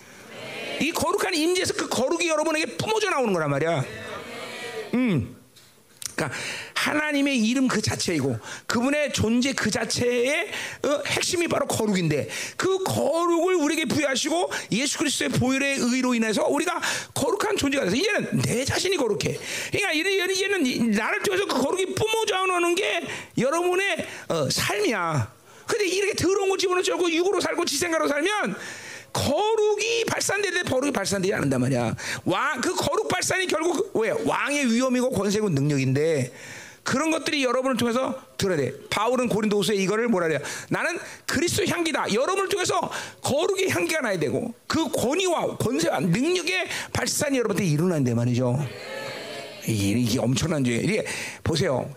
이 0.79 0.91
거룩한 0.91 1.33
임재에서 1.33 1.73
그 1.73 1.89
거룩이 1.89 2.27
여러분에게 2.27 2.77
뿜어져 2.77 3.09
나오는 3.09 3.33
거란 3.33 3.49
말이야. 3.49 3.83
음. 4.93 5.36
그러니까 6.17 6.35
하나님의 6.73 7.37
이름 7.37 7.67
그 7.67 7.79
자체이고 7.79 8.39
그분의 8.65 9.13
존재 9.13 9.53
그 9.53 9.69
자체의 9.69 10.49
어, 10.83 11.03
핵심이 11.05 11.47
바로 11.47 11.67
거룩인데 11.67 12.27
그 12.57 12.83
거룩을 12.83 13.53
우리에게 13.55 13.85
부여하시고 13.85 14.51
예수 14.71 14.97
그리스도의 14.97 15.29
보혈의 15.29 15.77
의로 15.77 16.15
인해서 16.15 16.45
우리가 16.47 16.81
거룩한 17.13 17.55
존재가 17.57 17.85
돼서 17.85 17.95
이제는 17.95 18.41
내 18.41 18.65
자신이 18.65 18.97
거룩해. 18.97 19.37
그러니까 19.71 19.91
이제는 20.31 20.91
나를 20.91 21.21
통해서 21.21 21.45
그 21.45 21.61
거룩이 21.61 21.93
뿜어져 21.93 22.45
나오는 22.47 22.73
게 22.73 23.07
여러분의 23.37 24.07
어, 24.29 24.49
삶이야. 24.49 25.37
근데 25.67 25.85
이렇게 25.85 26.13
더러운 26.15 26.49
거 26.49 26.57
집어넣고 26.57 27.11
육으로 27.11 27.41
살고 27.41 27.65
지생가로 27.65 28.07
살면 28.07 28.55
거룩이 29.17 30.05
발산되는데 30.05 30.69
거룩이 30.69 30.91
발산되지 30.91 31.33
않는단 31.33 31.61
말이야. 31.61 31.95
왕, 32.25 32.61
그 32.61 32.75
거룩 32.75 33.07
발산이 33.07 33.47
결국 33.47 33.91
왜? 33.95 34.11
왕의 34.11 34.71
위험이고 34.71 35.09
권세고 35.09 35.49
능력인데 35.49 36.31
그런 36.83 37.11
것들이 37.11 37.43
여러분을 37.43 37.75
통해서 37.75 38.17
들어야 38.37 38.57
돼. 38.57 38.73
바울은 38.89 39.27
고린도후서에 39.27 39.75
이거를 39.75 40.07
뭐라 40.07 40.27
그래요? 40.27 40.39
나는 40.69 40.97
그리스도 41.25 41.65
향기다. 41.65 42.13
여러분을 42.13 42.47
통해서 42.47 42.79
거룩의 43.21 43.69
향기가 43.69 44.01
나야 44.01 44.17
되고 44.17 44.53
그 44.67 44.89
권위와 44.91 45.57
권세와 45.57 45.99
능력의 45.99 46.67
발산이 46.93 47.37
여러분한테 47.39 47.69
일어난대 47.69 48.13
말이죠. 48.13 48.65
이게, 49.67 49.99
이게 49.99 50.19
엄청난 50.19 50.63
죄. 50.63 50.75
이게 50.75 51.05
보세요. 51.43 51.93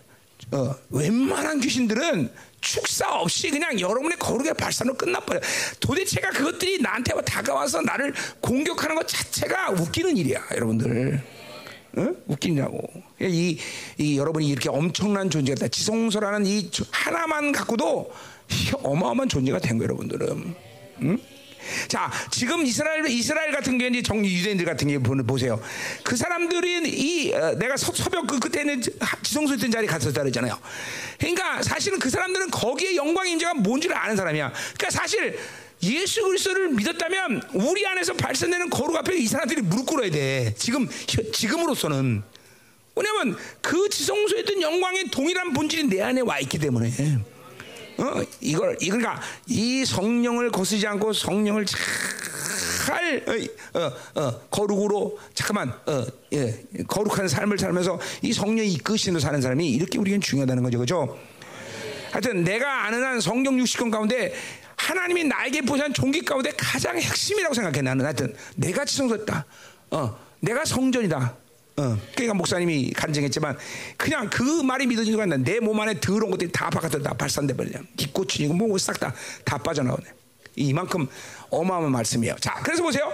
어, 0.53 0.75
웬만한 0.91 1.61
귀신들은 1.61 2.33
축사 2.61 3.13
없이 3.15 3.51
그냥 3.51 3.79
여러분의 3.81 4.19
거룩의 4.19 4.55
발산으로 4.55 4.97
끝나버려. 4.97 5.41
도대체가 5.81 6.31
그것들이 6.31 6.81
나한테 6.81 7.13
다가와서 7.23 7.81
나를 7.83 8.13
공격하는 8.41 8.97
것 8.97 9.07
자체가 9.09 9.71
웃기는 9.71 10.17
일이야, 10.17 10.43
여러분들. 10.53 11.23
어? 11.97 12.15
웃기냐고. 12.27 12.81
이, 13.21 13.59
이 13.99 14.19
여러분이 14.19 14.49
이렇게 14.49 14.69
엄청난 14.69 15.29
존재가 15.29 15.69
지성소라는 15.69 16.47
이 16.47 16.71
하나만 16.91 17.53
갖고도 17.53 18.13
어마어마한 18.83 19.29
존재가 19.29 19.59
된 19.59 19.79
거예요, 19.79 19.85
여러분들은. 19.89 20.55
응? 21.03 21.19
자, 21.89 22.11
지금 22.31 22.65
이스라엘 22.65 23.07
이스라엘 23.07 23.53
같은 23.53 23.79
경우에 23.79 24.03
정 24.03 24.25
유대인들 24.25 24.65
같은 24.65 24.89
경우 24.89 25.23
보세요. 25.25 25.61
그 26.03 26.17
사람들이 26.17 26.83
이 26.89 27.33
어, 27.33 27.55
내가 27.59 27.77
서, 27.77 27.93
서벽 27.93 28.27
그 28.27 28.39
끝에 28.39 28.63
있는 28.63 28.83
지성소 29.23 29.55
있던 29.55 29.71
자리 29.71 29.87
갔었다 29.87 30.23
그러잖아요. 30.23 30.59
그러니까 31.19 31.63
사실은 31.63 31.99
그 31.99 32.11
사람들은 32.11 32.51
거기에 32.51 32.97
영광 32.97 33.29
임재가 33.29 33.55
뭔지를 33.55 33.97
아는 33.97 34.17
사람이야. 34.17 34.53
그러니까 34.79 34.91
사실 34.91 35.39
예수 35.83 36.23
그리스도를 36.23 36.71
믿었다면 36.71 37.43
우리 37.55 37.87
안에서 37.87 38.13
발산되는 38.15 38.69
거룩 38.71 38.97
앞에 38.97 39.17
이 39.17 39.27
사람들이 39.27 39.63
무릎 39.63 39.87
꿇어야 39.87 40.11
돼. 40.11 40.55
지금 40.59 40.89
지금으로서는 41.33 42.23
왜냐면 42.95 43.37
그 43.63 43.89
지성소에 43.89 44.41
있던 44.41 44.61
영광의 44.61 45.05
동일한 45.11 45.53
본질이 45.53 45.85
내 45.85 46.03
안에 46.03 46.21
와 46.21 46.39
있기 46.41 46.59
때문에. 46.59 46.93
어, 48.01 48.23
이걸 48.41 48.77
그러니까 48.79 49.21
이 49.47 49.85
성령을 49.85 50.51
거스지 50.51 50.87
않고 50.87 51.13
성령을 51.13 51.67
잘 51.67 53.23
어, 53.75 53.79
어, 53.79 54.21
어, 54.21 54.41
거룩으로 54.51 55.19
잠깐만 55.35 55.73
어, 55.87 56.07
예, 56.33 56.63
거룩한 56.89 57.29
삶을 57.29 57.59
살면서 57.59 58.01
이 58.23 58.33
성령이 58.33 58.73
이끄시는 58.73 59.21
사는 59.21 59.41
사람이 59.41 59.71
이렇게 59.71 59.99
우리에겐 59.99 60.21
중요하다는 60.21 60.63
거죠, 60.63 60.79
그렇죠? 60.79 61.19
하여튼 62.11 62.43
내가 62.43 62.87
아는 62.87 63.05
한 63.05 63.21
성경 63.21 63.57
60권 63.57 63.91
가운데 63.91 64.35
하나님이 64.77 65.25
나에게 65.25 65.63
보신 65.63 65.93
종기 65.93 66.23
가운데 66.23 66.51
가장 66.57 66.99
핵심이라고 66.99 67.55
생각해 67.55 67.83
나는 67.83 68.05
하여튼 68.05 68.35
내가 68.57 68.85
지성소다. 68.85 69.45
어, 69.91 70.19
내가 70.41 70.65
성전이다. 70.65 71.37
어, 71.77 71.97
그러니까 72.13 72.35
목사님이 72.35 72.91
간증했지만 72.91 73.57
그냥 73.97 74.29
그 74.29 74.43
말이 74.63 74.87
믿어지는 74.87 75.19
순간 75.19 75.43
내몸 75.43 75.79
안에 75.81 76.01
더러운 76.01 76.31
것들이 76.31 76.51
다 76.53 76.69
바깥으로 76.69 77.03
다 77.03 77.15
발산돼 77.15 77.55
버려. 77.55 77.71
기꼬치이고 77.97 78.55
뭐고 78.55 78.79
싹다 78.79 79.15
다 79.45 79.59
빠져나오네. 79.59 80.05
이만큼 80.57 81.09
어마어마한 81.51 81.93
말씀이에요. 81.93 82.37
자, 82.41 82.61
그래서 82.63 82.83
보세요. 82.83 83.11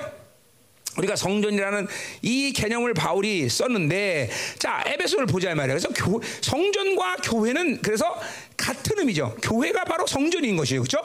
우리가 0.98 1.14
성전이라는 1.14 1.86
이 2.22 2.52
개념을 2.52 2.94
바울이 2.94 3.48
썼는데 3.48 4.30
자 4.58 4.82
에베소를 4.86 5.26
보자 5.26 5.54
말이에요. 5.54 5.78
그래서 5.78 5.88
교, 5.90 6.22
성전과 6.40 7.16
교회는 7.16 7.82
그래서 7.82 8.18
같은 8.56 8.98
의미죠. 8.98 9.36
교회가 9.42 9.84
바로 9.84 10.06
성전인 10.06 10.56
것이에요, 10.56 10.82
그렇죠? 10.82 10.98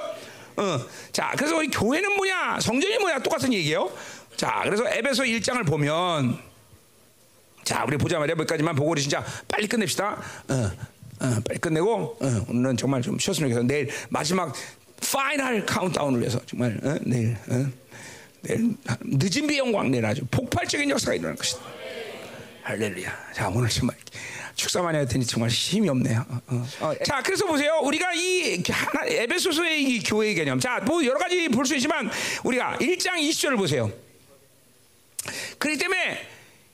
어, 0.56 0.80
자 1.12 1.34
그래서 1.38 1.58
우리 1.58 1.68
교회는 1.68 2.16
뭐냐, 2.16 2.60
성전이 2.62 3.00
뭐냐 3.00 3.20
똑같은 3.20 3.52
얘기예요. 3.54 3.92
자 4.38 4.62
그래서 4.64 4.88
에베소 4.88 5.24
1장을 5.24 5.66
보면 5.68 6.51
자 7.64 7.84
우리 7.88 7.98
보자 7.98 8.20
말이야 8.20 8.36
몇가지만 8.36 8.76
보고 8.76 8.92
우리 8.92 9.02
진짜 9.02 9.24
빨리 9.48 9.68
끝냅시다. 9.68 10.22
어, 10.50 10.72
어, 11.20 11.42
빨리 11.48 11.60
끝내고 11.60 12.18
어, 12.20 12.46
오늘은 12.50 12.78
정말 12.78 13.02
좀 13.02 13.18
쉬었으면 13.20 13.50
좋겠어. 13.50 13.64
내일 13.68 13.90
마지막 14.10 14.54
final 15.12 15.66
카운트다운을 15.66 16.20
위해서 16.20 16.40
정말 16.46 16.80
어, 16.84 16.98
내일. 17.04 17.36
어. 17.50 17.66
내일 18.44 18.76
늦은 19.02 19.46
비 19.48 19.58
영광 19.60 19.92
내일 19.92 20.04
아주 20.06 20.26
폭발적인 20.32 20.90
역사가 20.90 21.14
일어날 21.14 21.36
것이다. 21.36 21.62
할렐루야. 22.64 23.12
자 23.34 23.50
오늘 23.50 23.70
정말 23.70 23.96
축사만 24.56 24.96
해야 24.96 25.06
되니 25.06 25.26
정말 25.26 25.50
힘이 25.50 25.90
없네요. 25.90 26.26
어, 26.28 26.42
어. 26.48 26.66
어, 26.82 26.94
자 27.06 27.22
그래서 27.24 27.46
보세요. 27.46 27.80
우리가 27.84 28.14
이 28.16 28.64
하나, 28.70 29.06
에베소서의 29.06 29.84
이 29.84 30.00
교회 30.04 30.34
개념. 30.34 30.60
자 30.60 30.80
뭐 30.80 31.06
여러 31.06 31.20
가지 31.20 31.48
볼 31.50 31.66
수 31.66 31.76
있지만 31.76 32.10
우리가 32.44 32.78
1장 32.80 33.18
20절을 33.20 33.58
보세요. 33.58 33.92
그렇기 35.60 35.78
때문에 35.80 36.28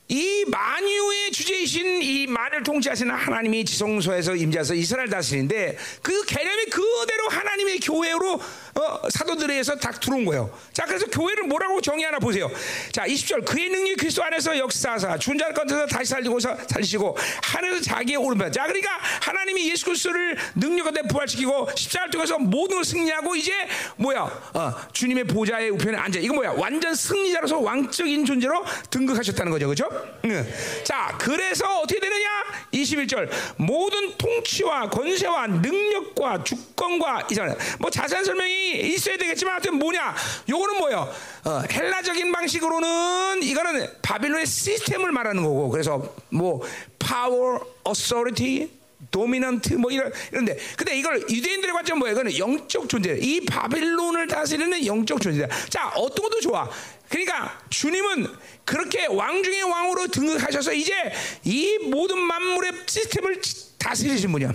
이 0.10 0.46
만유의 0.48 1.32
주재이신 1.32 2.02
이 2.02 2.28
만을 2.28 2.64
통치하시는 2.64 3.14
하나님이 3.14 3.66
지성소에서 3.66 4.36
임재해서 4.36 4.74
이스라엘 4.74 5.10
다스리는데 5.10 5.78
그 6.02 6.26
개념이 6.26 6.66
그대로 6.66 7.28
하나님의 7.30 7.80
교회로 7.80 8.40
어, 8.78 9.10
사도들에 9.10 9.54
의해서 9.54 9.76
딱 9.76 10.00
들어온 10.00 10.24
거예요. 10.26 10.52
자, 10.72 10.86
그래서 10.86 11.06
교회를 11.08 11.44
뭐라고 11.44 11.82
정의하나 11.82 12.20
보세요. 12.20 12.50
자, 12.92 13.06
20절 13.06 13.46
그의 13.46 13.70
능력이 13.70 13.96
그리스도 13.96 14.24
안에서 14.24 14.58
역사하사 14.58 15.18
죽은 15.18 15.38
자를 15.40 15.54
건져서 15.54 15.88
다시 15.88 16.12
살리고 16.12 16.40
살리시고 16.40 17.18
하늘에서 17.44 17.82
자기의 17.82 18.18
오른편. 18.18 18.52
자, 18.52 18.64
그러니까 18.68 18.92
하나님이 19.22 19.70
예수 19.72 19.86
그리스도를 19.86 20.38
능력을 20.56 20.94
부활시키고 21.10 21.70
십자가를 21.76 22.12
통해서 22.12 22.38
모든 22.38 22.78
걸 22.78 22.86
승리하고 22.86 23.36
이제 23.36 23.52
뭐야? 23.96 24.22
어, 24.54 24.74
주님의 24.94 25.26
보좌의 25.26 25.72
우편에 25.72 25.98
앉아. 25.98 26.20
이거 26.20 26.36
뭐야? 26.36 26.54
완전 26.58 26.94
승리자로서 26.94 27.60
왕적인 27.60 28.26
존재로 28.26 28.64
등극하셨다는 28.90 29.52
거죠. 29.52 29.68
그렇죠? 29.68 29.90
응. 30.26 30.54
자, 30.84 31.16
그래서 31.20 31.80
어떻게 31.80 32.00
되느냐? 32.00 32.28
21절 32.74 33.30
모든 33.58 34.18
통치와 34.18 34.90
권세와 34.90 35.48
능력과 35.48 36.44
주권과 36.44 37.28
이잖아요. 37.32 37.58
뭐 37.80 37.90
자세한 37.90 38.24
설명이 38.24 38.67
있어야 38.72 39.18
되겠지만 39.18 39.54
하여튼 39.54 39.76
뭐냐? 39.76 40.16
요거는 40.50 40.78
뭐예요? 40.78 41.14
어, 41.46 41.62
헬라적인 41.72 42.32
방식으로는 42.32 43.44
이거는 43.44 43.88
바빌론의 44.02 44.46
시스템을 44.46 45.12
말하는 45.12 45.44
거고 45.44 45.70
그래서 45.70 46.14
뭐 46.30 46.62
power, 47.00 47.60
authority, 47.88 48.70
도미넌트 49.12 49.74
뭐 49.74 49.92
이런 49.92 50.12
이런데 50.32 50.58
근데 50.76 50.98
이걸 50.98 51.22
유대인들의 51.30 51.74
관점 51.74 52.00
뭐예요? 52.00 52.14
이거는 52.14 52.38
영적 52.38 52.90
존재. 52.90 53.18
이 53.22 53.46
바빌론을 53.46 54.28
다스리는 54.28 54.86
영적 54.86 55.22
존재다. 55.22 55.48
자, 55.70 55.90
어떤 55.96 56.24
것도 56.24 56.42
좋아. 56.42 56.70
그러니까 57.10 57.60
주님은 57.70 58.28
그렇게 58.66 59.06
왕 59.06 59.42
중의 59.42 59.64
왕으로 59.64 60.08
등극하셔서 60.08 60.74
이제 60.74 60.94
이 61.44 61.78
모든 61.90 62.18
만물의 62.20 62.72
시스템을 62.86 63.42
다스리신 63.78 64.32
분이야. 64.32 64.52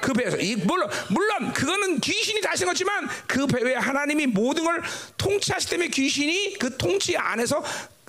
그 0.00 0.12
배에서 0.12 0.36
이 0.38 0.56
물론 0.56 0.88
물론 1.08 1.52
그거는 1.52 2.00
귀신이 2.00 2.40
다시 2.40 2.64
거지만 2.64 3.08
그 3.26 3.46
배에 3.46 3.74
하나님이 3.74 4.26
모든 4.26 4.64
걸 4.64 4.82
통치하시 5.16 5.70
때문에 5.70 5.88
귀신이 5.88 6.58
그 6.58 6.76
통치 6.76 7.16
안에서 7.16 7.62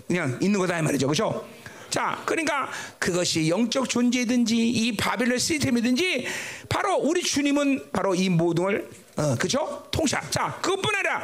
그냥 0.08 0.38
있는 0.42 0.60
거다 0.60 0.80
이 0.80 0.82
말이죠, 0.82 1.08
그렇죠? 1.08 1.48
자, 1.90 2.22
그러니까 2.26 2.70
그것이 3.00 3.50
영적 3.50 3.90
존재든지 3.90 4.56
이 4.56 4.96
바빌론 4.96 5.38
시스템이든지 5.38 6.26
바로 6.70 6.96
우리 6.96 7.22
주님은 7.22 7.92
바로 7.92 8.16
이 8.16 8.30
모든 8.30 8.64
걸 8.64 8.90
어, 9.18 9.36
그죠? 9.36 9.84
통치. 9.92 10.16
자, 10.30 10.58
그것뿐 10.62 10.96
아니라 10.96 11.22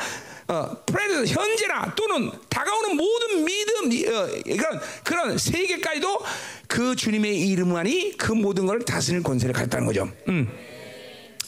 어, 0.50 0.78
프레드 0.86 1.26
현재나 1.26 1.94
또는 1.96 2.32
다가오는 2.50 2.96
모든 2.96 3.44
믿음 3.44 3.86
어, 3.86 4.28
이런 4.46 4.80
그런 5.04 5.38
세계까지도 5.38 6.20
그 6.68 6.96
주님의 6.96 7.48
이름만이 7.50 8.16
그 8.18 8.32
모든 8.32 8.66
걸 8.66 8.80
다스릴 8.84 9.24
권세를 9.24 9.54
갖다는 9.54 9.86
거죠. 9.86 10.10
음. 10.30 10.50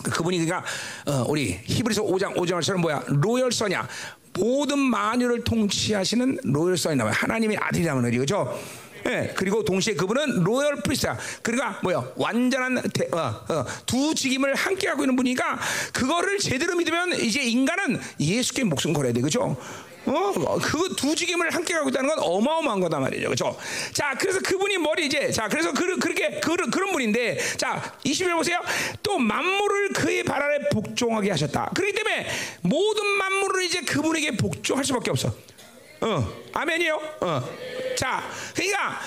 그, 0.04 0.12
그분이 0.12 0.46
그러니까 0.46 0.66
어, 1.06 1.26
우리 1.28 1.60
히브리서 1.64 2.04
5장 2.04 2.36
5장처럼 2.36 2.78
뭐야 2.78 3.04
로열서냐 3.08 3.88
모든 4.34 4.80
만유를 4.80 5.44
통치하시는 5.44 6.40
로열서이 6.44 6.96
나와요. 6.96 7.14
하나님의 7.16 7.58
아들이라는 7.58 8.20
거죠. 8.20 8.60
예, 9.08 9.34
그리고 9.36 9.64
동시에 9.64 9.94
그분은 9.96 10.44
로열 10.44 10.78
프리스야. 10.84 11.18
그러니까 11.42 11.80
뭐야? 11.84 12.12
완전한 12.16 12.82
대, 12.94 13.08
어, 13.12 13.46
어, 13.50 13.66
두 13.86 14.14
직임을 14.16 14.56
함께 14.56 14.88
하고 14.88 15.04
있는 15.04 15.16
분이니까 15.16 15.60
그거를 15.94 16.38
제대로 16.40 16.76
믿으면 16.76 17.14
이제 17.14 17.42
인간은 17.42 18.00
예수께 18.20 18.64
목숨 18.64 18.94
걸어야 18.94 19.14
돼. 19.14 19.22
그죠? 19.22 19.58
어, 20.06 20.60
그 20.62 20.80
두 21.00 21.16
직임을 21.16 21.50
함께 21.56 21.74
가고 21.74 21.90
있다는 21.90 22.10
건 22.10 22.20
어마어마한 22.20 22.82
거다 22.82 23.00
말이죠. 23.00 23.26
그렇죠? 23.26 23.58
자, 23.94 24.14
그래서 24.20 24.40
그분이 24.42 24.78
머리 24.80 25.06
이제 25.06 25.32
자, 25.32 25.48
그래서 25.48 25.72
그, 25.72 25.98
그렇게 25.98 26.42
그, 26.42 26.58
그런 26.70 26.92
분인데 26.92 27.38
자, 27.56 27.96
21 28.04 28.36
보세요. 28.36 28.60
또 29.02 29.18
만물을 29.18 29.94
그의 29.94 30.24
발 30.24 30.42
아래 30.42 30.60
복종하게 30.70 31.30
하셨다. 31.32 31.72
그렇기 31.74 31.94
때문에 31.94 32.28
모든 32.64 33.06
만물을 33.06 33.64
이제 33.64 33.82
그분에게 33.82 34.36
복종할 34.36 34.84
수밖에 34.84 35.10
없어. 35.10 35.34
어, 36.02 36.28
아멘이요. 36.54 36.96
어. 37.22 37.50
자, 37.98 38.24
그러니까 38.56 39.00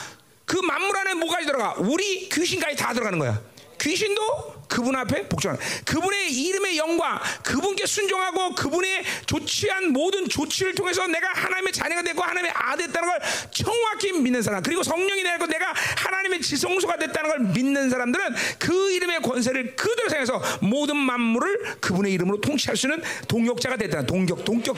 그 0.44 0.56
만물 0.56 0.96
안에 0.96 1.14
뭐까지 1.14 1.46
들어가? 1.46 1.74
우리 1.78 2.28
귀신까지 2.28 2.76
다 2.76 2.92
들어가는 2.92 3.18
거야. 3.18 3.40
귀신도 3.80 4.61
그분 4.72 4.96
앞에 4.96 5.28
복종하는 5.28 5.62
그분의 5.84 6.32
이름의 6.32 6.78
영광 6.78 7.20
그분께 7.42 7.84
순종하고 7.84 8.54
그분의 8.54 9.04
조치한 9.26 9.92
모든 9.92 10.26
조치를 10.26 10.74
통해서 10.74 11.06
내가 11.06 11.28
하나님의 11.28 11.72
자녀가 11.74 12.02
되고 12.02 12.22
하나님의 12.22 12.50
아들 12.54 12.86
됐다는 12.86 13.08
걸 13.08 13.20
정확히 13.50 14.12
믿는 14.12 14.40
사람 14.40 14.62
그리고 14.62 14.82
성령이 14.82 15.22
되고 15.22 15.46
내가 15.46 15.72
하나님의 15.96 16.40
지성소가 16.40 16.96
됐다는 16.96 17.30
걸 17.30 17.40
믿는 17.52 17.90
사람들은 17.90 18.34
그 18.58 18.92
이름의 18.92 19.20
권세를 19.20 19.76
그대로 19.76 20.08
생각해서 20.08 20.42
모든 20.60 20.96
만물을 20.96 21.80
그분의 21.80 22.12
이름으로 22.12 22.40
통치할 22.40 22.76
수 22.76 22.86
있는 22.86 23.02
동역자가 23.28 23.76
됐다 23.76 24.06
동격 24.06 24.44
동격 24.44 24.76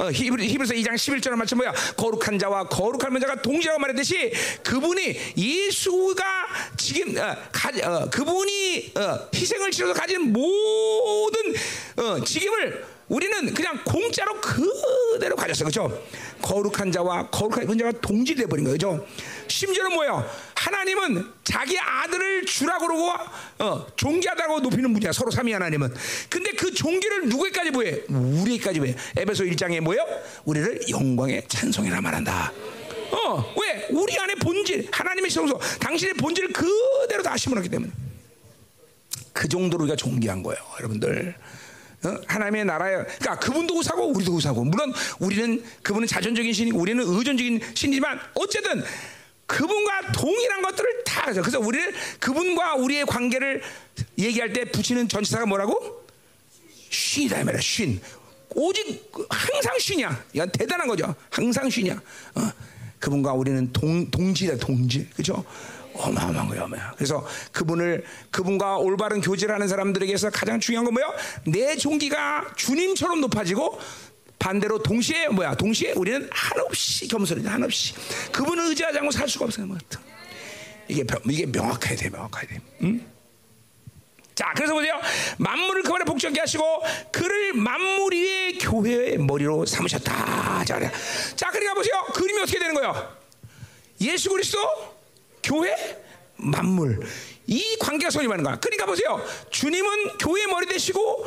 어, 0.00 0.10
히브리서 0.10 0.74
2장 0.74 0.94
11절의 0.94 1.36
말씀 1.36 1.56
뭐야? 1.58 1.72
거룩한 1.96 2.38
자와 2.38 2.68
거룩한 2.68 3.18
자가 3.20 3.40
동시라고 3.40 3.78
말했듯이 3.78 4.32
그분이 4.62 5.16
예수가 5.36 6.24
지금 6.76 7.16
어, 7.16 7.36
가, 7.52 7.70
어, 7.82 8.10
그분이 8.10 8.92
어, 8.96 9.13
희생을 9.34 9.70
치러서 9.70 9.94
가진 9.94 10.32
모든 10.32 11.54
어, 11.96 12.24
직임을 12.24 12.94
우리는 13.08 13.52
그냥 13.52 13.78
공짜로 13.84 14.40
그대로 14.40 15.36
가졌어, 15.36 15.64
그렇죠? 15.64 16.02
거룩한 16.40 16.90
자와 16.90 17.28
거룩한 17.30 17.76
자가 17.78 17.92
동질돼 18.00 18.46
버린 18.46 18.64
거죠. 18.64 19.06
심지어는 19.46 19.92
뭐예요? 19.94 20.28
하나님은 20.54 21.26
자기 21.44 21.78
아들을 21.78 22.46
주라고 22.46 22.86
그러고 22.86 23.12
어, 23.58 23.86
존귀하다고 23.96 24.60
높이는 24.60 24.92
분이야. 24.92 25.12
서로 25.12 25.30
삼위 25.30 25.52
하나님은. 25.52 25.92
근데 26.30 26.52
그 26.52 26.72
존귀를 26.72 27.28
누구에까지 27.28 27.70
보여? 27.70 27.94
우리에까지 28.08 28.80
보여. 28.80 28.92
에베소 29.16 29.44
1장에 29.44 29.80
뭐예요? 29.80 30.04
우리를 30.44 30.88
영광의 30.88 31.44
찬송이라 31.48 32.00
말한다. 32.00 32.52
어, 33.12 33.54
왜? 33.60 33.86
우리 33.90 34.18
안에 34.18 34.34
본질, 34.36 34.88
하나님의 34.90 35.30
성소, 35.30 35.58
당신의 35.78 36.14
본질을 36.14 36.52
그대로 36.52 37.22
다 37.22 37.36
심어놨기 37.36 37.68
때문에. 37.68 37.92
그 39.34 39.48
정도로 39.48 39.82
우리가 39.82 39.96
존귀한 39.96 40.42
거예요, 40.42 40.62
여러분들. 40.78 41.34
어? 42.04 42.16
하나님의 42.26 42.64
나라에, 42.64 42.92
그러니까 42.92 43.38
그분도 43.40 43.76
우사고 43.78 44.06
우리도 44.12 44.32
우사고. 44.32 44.64
물론 44.64 44.94
우리는 45.18 45.62
그분은 45.82 46.06
자존적인 46.06 46.52
신이고 46.52 46.78
우리는 46.78 47.04
의존적인 47.04 47.60
신이지만 47.74 48.20
어쨌든 48.34 48.82
그분과 49.46 50.12
동일한 50.12 50.62
것들을 50.62 51.04
다 51.04 51.28
하죠. 51.28 51.42
그래서 51.42 51.58
우리를 51.58 51.92
그분과 52.20 52.76
우리의 52.76 53.04
관계를 53.06 53.62
얘기할 54.18 54.52
때 54.52 54.64
붙이는 54.66 55.08
전치사가 55.08 55.46
뭐라고? 55.46 56.06
쉰이다 56.90 57.40
이 57.40 57.44
말이야. 57.44 57.60
쉰. 57.60 58.00
오직 58.50 59.10
항상 59.28 59.78
쉰이야. 59.80 60.24
이건 60.32 60.50
대단한 60.52 60.86
거죠. 60.86 61.14
항상 61.28 61.68
쉰이야. 61.68 61.94
어. 62.36 62.52
그분과 63.00 63.32
우리는 63.32 63.72
동 63.72 64.10
동질이야 64.10 64.58
동질. 64.58 65.10
그죠? 65.10 65.44
어마어마한 65.94 66.48
거예요. 66.48 66.68
그래서 66.96 67.26
그분을 67.52 68.04
그분과 68.30 68.78
올바른 68.78 69.20
교제를 69.20 69.54
하는 69.54 69.68
사람들에게서 69.68 70.30
가장 70.30 70.60
중요한 70.60 70.84
건 70.84 70.94
뭐예요? 70.94 71.14
내 71.46 71.76
종기가 71.76 72.52
주님처럼 72.56 73.20
높아지고 73.20 73.78
반대로 74.38 74.82
동시에 74.82 75.28
뭐야? 75.28 75.54
동시에 75.54 75.92
우리는 75.92 76.28
한없이 76.30 77.08
겸손해, 77.08 77.48
한없이 77.48 77.94
그분을 78.32 78.66
의지하지 78.68 78.98
않고 78.98 79.10
살 79.10 79.28
수가 79.28 79.46
없어요, 79.46 79.66
뭐. 79.66 79.78
이게 80.88 81.04
이게 81.30 81.46
명확해야 81.46 81.96
돼, 81.96 82.10
명확해야 82.10 82.46
돼. 82.48 82.60
응? 82.82 83.14
자, 84.34 84.52
그래서 84.54 84.74
보세요. 84.74 85.00
만물을 85.38 85.82
그 85.82 85.94
안에 85.94 86.04
복잡게 86.04 86.40
하시고 86.40 86.82
그를 87.12 87.54
만물 87.54 88.12
위의 88.12 88.58
교회의 88.58 89.18
머리로 89.18 89.64
삼으셨다. 89.64 90.64
자, 90.64 90.80
자, 91.36 91.50
그러니까 91.50 91.74
보세요. 91.74 92.04
그림이 92.12 92.40
어떻게 92.42 92.58
되는 92.58 92.74
거예요? 92.74 93.16
예수 94.00 94.28
그리스도, 94.28 94.58
교회, 95.44 95.74
만물. 96.36 97.00
이 97.46 97.76
관계가 97.78 98.10
성립하는 98.10 98.42
거야. 98.42 98.58
그러니까 98.58 98.86
보세요. 98.86 99.22
주님은 99.50 100.18
교회 100.18 100.46
머리 100.46 100.66
되시고 100.66 101.26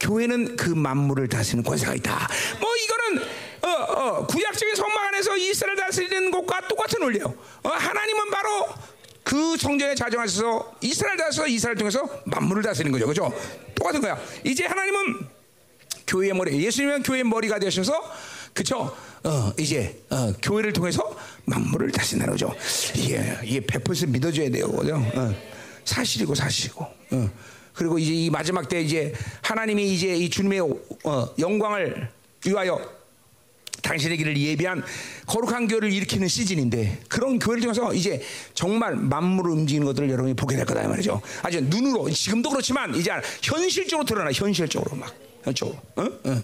교회는 0.00 0.56
그 0.56 0.70
만물을 0.70 1.28
다스리는 1.28 1.62
권세가 1.62 1.94
있다. 1.94 2.28
뭐 2.60 2.70
이거는 2.76 3.24
어, 3.62 3.68
어, 3.68 4.26
구약적인 4.26 4.74
성막 4.74 5.04
안에서 5.04 5.36
이스라엘 5.36 5.76
다스리는 5.76 6.30
것과 6.32 6.66
똑같은 6.66 7.00
원리예요. 7.00 7.26
어, 7.62 7.68
하나님은 7.68 8.30
바로 8.30 8.68
그 9.22 9.56
성전에 9.56 9.94
자정하셔서 9.94 10.78
이스라엘 10.80 11.16
다스서 11.16 11.46
이스라엘 11.46 11.76
통해서 11.76 12.04
만물을 12.24 12.64
다스리는 12.64 12.90
거죠. 12.90 13.06
그죠? 13.06 13.32
똑같은 13.76 14.00
거야. 14.00 14.20
이제 14.42 14.66
하나님은 14.66 15.28
교회의 16.08 16.34
머리, 16.34 16.60
예수님은 16.64 17.04
교회의 17.04 17.22
머리가 17.22 17.60
되셔서 17.60 17.94
그쵸? 18.52 18.94
어, 19.24 19.52
이제 19.56 20.02
어, 20.10 20.32
교회를 20.42 20.72
통해서 20.72 21.16
만물을 21.44 21.90
다스린다는 21.90 22.34
거죠. 22.34 22.54
이게 22.94 23.38
이게 23.44 23.60
100% 23.60 24.08
믿어줘야 24.08 24.50
돼요, 24.50 24.70
그죠? 24.70 24.96
어, 24.96 25.34
사실이고 25.84 26.34
사실이고. 26.34 26.84
어. 26.84 27.30
그리고 27.74 27.98
이제 27.98 28.12
이 28.12 28.30
마지막 28.30 28.68
때 28.68 28.80
이제 28.80 29.12
하나님이 29.40 29.94
이제 29.94 30.14
이 30.14 30.28
주님의 30.28 30.60
어, 30.60 31.28
영광을 31.38 32.10
위하여 32.46 32.80
당신의 33.82 34.16
길을 34.16 34.36
예비한 34.36 34.82
거룩한 35.26 35.66
교회를 35.66 35.92
일으키는 35.92 36.28
시즌인데 36.28 37.00
그런 37.08 37.38
교회를 37.38 37.62
통해서 37.62 37.92
이제 37.92 38.22
정말 38.54 38.94
만물을 38.94 39.50
움직이는 39.50 39.86
것들을 39.86 40.08
여러분이 40.08 40.34
보게 40.34 40.56
될 40.56 40.64
거다 40.64 40.86
말이죠. 40.86 41.20
아주 41.42 41.60
눈으로 41.60 42.08
지금도 42.10 42.50
그렇지만 42.50 42.94
이제 42.94 43.10
현실적으로 43.42 44.06
드러나 44.06 44.30
현실적으로 44.32 44.96
막 44.96 45.12
현적으로. 45.42 45.78
어? 45.96 46.04
어. 46.24 46.42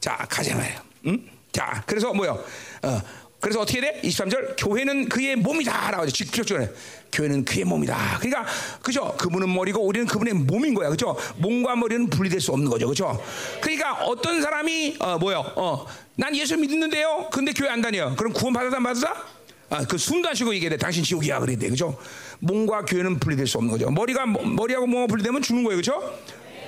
자 0.00 0.16
가자 0.28 0.56
말이에요. 0.56 0.80
응? 1.06 1.28
자 1.52 1.82
그래서 1.86 2.12
뭐요? 2.12 2.42
어, 2.82 3.00
그래서 3.40 3.60
어떻게 3.60 3.80
돼? 3.80 4.00
23절 4.02 4.54
교회는 4.58 5.08
그의 5.08 5.36
몸이다 5.36 5.90
라고 5.90 6.02
하죠. 6.02 6.12
직접적으로 6.12 6.68
교회는 7.12 7.44
그의 7.44 7.64
몸이다. 7.64 8.18
그러니까 8.20 8.46
그죠? 8.82 9.14
그분은 9.18 9.52
머리고 9.52 9.80
우리는 9.84 10.06
그분의 10.06 10.34
몸인 10.34 10.74
거야. 10.74 10.88
그죠? 10.88 11.16
몸과 11.36 11.76
머리는 11.76 12.08
분리될 12.08 12.40
수 12.40 12.52
없는 12.52 12.70
거죠. 12.70 12.88
그죠? 12.88 13.22
그러니까 13.60 14.04
어떤 14.04 14.40
사람이 14.40 14.96
어 15.00 15.18
뭐요? 15.18 15.52
어, 15.56 15.86
난 16.16 16.34
예수 16.34 16.56
믿는데요. 16.56 17.28
근데 17.30 17.52
교회 17.52 17.68
안 17.68 17.82
다녀. 17.82 18.14
그럼 18.16 18.32
구원 18.32 18.54
받았다 18.54 18.76
안 18.78 18.82
받았다? 18.82 19.24
아, 19.68 19.84
그 19.84 19.98
숨도 19.98 20.28
안 20.28 20.34
쉬고 20.34 20.54
얘기해. 20.54 20.76
당신 20.76 21.02
지옥이야. 21.04 21.40
그래야 21.40 21.58
돼. 21.58 21.68
그죠? 21.68 21.98
몸과 22.38 22.84
교회는 22.84 23.18
분리될 23.18 23.46
수 23.46 23.58
없는 23.58 23.72
거죠. 23.72 23.90
머리가 23.90 24.26
머리하고 24.26 24.86
몸가 24.86 25.06
분리되면 25.08 25.42
죽는 25.42 25.64
거예요. 25.64 25.76
그죠? 25.76 26.18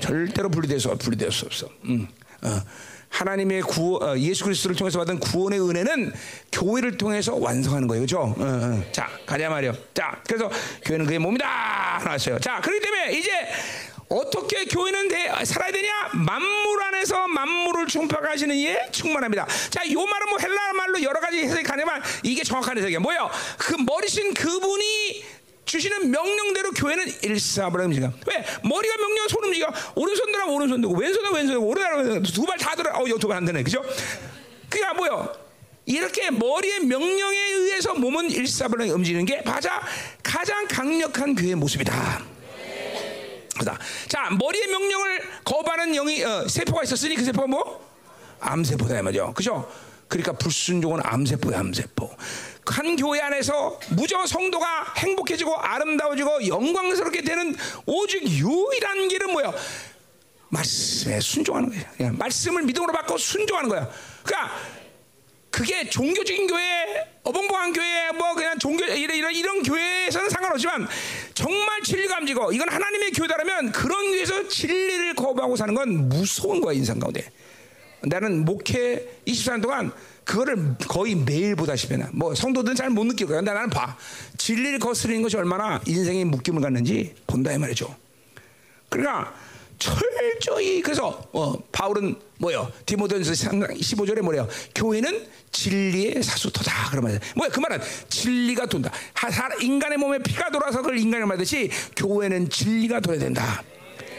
절대로 0.00 0.48
분리될 0.48 0.81
수 0.81 0.96
분리될 0.96 1.33
수 1.33 1.46
없어. 1.46 1.68
음. 1.85 2.07
어. 2.42 2.61
하나님의 3.09 3.62
구 3.62 3.97
어, 4.03 4.16
예수 4.18 4.44
그리스도를 4.44 4.77
통해서 4.77 4.99
받은 4.99 5.18
구원의 5.18 5.61
은혜는 5.61 6.12
교회를 6.53 6.97
통해서 6.97 7.35
완성하는 7.35 7.88
거예요, 7.88 8.03
그렇죠? 8.07 8.21
어, 8.21 8.35
어. 8.38 8.85
자, 8.92 9.09
가자 9.27 9.49
말이요. 9.49 9.75
자, 9.94 10.21
그래서 10.27 10.51
교회는 10.85 11.07
그의 11.07 11.18
몸이다 11.18 12.03
나왔어요. 12.05 12.38
자, 12.38 12.61
그렇기 12.61 12.81
때문에 12.81 13.12
이제 13.12 13.31
어떻게 14.09 14.64
교회는 14.64 15.09
대, 15.09 15.44
살아야 15.44 15.71
되냐? 15.71 16.11
만물 16.14 16.83
안에서 16.83 17.29
만물을 17.29 17.87
충파하시는 17.88 18.55
이에 18.57 18.88
충만합니다. 18.90 19.47
자, 19.71 19.83
이 19.85 19.94
말은 19.94 20.29
뭐 20.31 20.38
헬라 20.40 20.73
말로 20.73 21.03
여러 21.03 21.21
가지 21.21 21.40
해석이 21.40 21.62
가능하지만 21.62 22.03
이게 22.23 22.42
정확한 22.42 22.79
해석이에요. 22.79 23.01
뭐요? 23.01 23.31
그 23.59 23.75
머리신 23.75 24.33
그분이 24.33 25.25
주시는 25.68 26.11
명령대로 26.11 26.70
교회는 26.72 27.07
일사불란 27.22 27.87
움직여. 27.88 28.11
왜? 28.26 28.44
머리가 28.64 28.96
명령, 28.96 29.28
손 29.28 29.44
움직여. 29.44 29.70
오른손 29.94 30.33
들어 30.33 30.46
오른손 30.46 30.81
들고 30.81 30.96
왼손은 30.96 31.33
왼손 31.35 31.54
들고 31.54 31.66
오른손 31.66 32.22
두발 32.22 32.59
다 32.59 32.74
들어. 32.74 32.90
어, 32.96 33.18
두발 33.18 33.37
안 33.37 33.44
되네. 33.44 33.62
그죠? 33.62 33.83
그게 34.68 34.83
뭐요? 34.96 35.31
이렇게 35.85 36.31
머리의 36.31 36.81
명령에 36.81 37.38
의해서 37.38 37.94
몸은 37.94 38.31
일사불란히 38.31 38.90
움직이는 38.92 39.24
게 39.24 39.42
맞아 39.42 39.81
가장 40.22 40.66
강력한 40.66 41.35
교회의 41.35 41.54
모습이다. 41.54 42.22
그다. 43.59 43.78
자, 44.09 44.31
머리의 44.31 44.68
명령을 44.68 45.20
거부하는 45.44 45.92
영이 45.92 46.24
어, 46.24 46.48
세포가 46.48 46.85
있었으니 46.85 47.14
그 47.14 47.24
세포가 47.24 47.46
뭐? 47.46 47.87
암세포다 48.40 49.02
말이죠. 49.02 49.35
그죠? 49.35 49.68
그러니까 50.09 50.33
불순종은 50.33 51.00
암세포야, 51.04 51.59
암세포. 51.59 52.11
한 52.72 52.96
교회 52.96 53.20
안에서 53.20 53.78
무조 53.90 54.24
성도가 54.26 54.94
행복해지고 54.96 55.57
아름다워지고 55.57 56.46
영광스럽게 56.46 57.22
되는 57.22 57.54
오직 57.87 58.22
유일한 58.22 59.09
길은 59.09 59.33
뭐야? 59.33 59.52
말씀에 60.50 61.20
순종하는 61.20 61.70
거야. 61.70 61.90
그냥 61.96 62.16
말씀을 62.18 62.62
믿음으로 62.62 62.92
받고 62.92 63.18
순종하는 63.18 63.68
거야. 63.68 63.88
그러니까 64.22 64.54
그게 65.50 65.88
종교적인 65.88 66.46
교회, 66.46 67.07
어벙벙한 67.24 67.72
교회, 67.72 68.12
뭐 68.12 68.35
그냥 68.35 68.59
종교 68.59 68.85
이런 68.85 69.16
이런, 69.16 69.35
이런 69.35 69.62
교회에서는 69.62 70.31
상관없지만 70.31 70.88
정말 71.35 71.83
진리가 71.83 72.16
감지고 72.16 72.52
이건 72.52 72.68
하나님의 72.68 73.11
교회다라면 73.12 73.72
그런 73.72 74.11
교회에서 74.11 74.48
진리를 74.48 75.14
거부하고 75.14 75.57
사는 75.57 75.74
건 75.74 76.09
무서운 76.09 76.61
거야 76.61 76.74
인생 76.74 76.98
가운데. 76.98 77.31
나는 78.02 78.44
목회 78.44 79.20
24년 79.26 79.62
동안 79.62 79.92
그거를 80.28 80.76
거의 80.86 81.14
매일 81.14 81.56
보다시피 81.56 81.96
뭐 82.12 82.34
성도들은 82.34 82.76
잘못 82.76 83.06
거야. 83.06 83.38
근데 83.38 83.50
나는 83.50 83.70
봐. 83.70 83.96
진리를 84.36 84.78
거스르는 84.78 85.22
것이 85.22 85.38
얼마나 85.38 85.80
인생의 85.86 86.26
묶임을 86.26 86.60
갖는지 86.60 87.14
본다 87.26 87.50
이 87.50 87.56
말이죠. 87.56 87.96
그러니까 88.90 89.34
철저히 89.78 90.82
그래서 90.82 91.26
어, 91.32 91.54
바울은 91.72 92.16
뭐요? 92.40 92.70
디모데전서 92.84 93.48
15절에 93.50 94.20
뭐래요? 94.20 94.46
교회는 94.74 95.26
진리의 95.50 96.22
사수터다 96.22 96.90
그러면 96.90 97.18
뭐야 97.34 97.48
그 97.48 97.60
말은 97.60 97.80
진리가 98.10 98.66
돈다. 98.66 98.92
인간의 99.62 99.96
몸에 99.96 100.18
피가 100.18 100.50
돌아서 100.50 100.82
그걸 100.82 100.98
인간을 100.98 101.24
말듯이 101.24 101.70
교회는 101.96 102.50
진리가 102.50 103.00
돌아야 103.00 103.20
된다. 103.20 103.62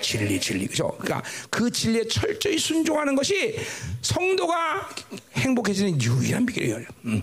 진리, 0.01 0.39
진리, 0.39 0.67
그죠? 0.67 0.95
그러니까 0.99 1.27
그 1.49 1.69
진리에 1.69 2.07
철저히 2.07 2.57
순종하는 2.57 3.15
것이 3.15 3.57
성도가 4.01 4.89
행복해지는 5.35 6.01
유일한 6.01 6.45
비결이에요. 6.45 6.85
음. 7.05 7.21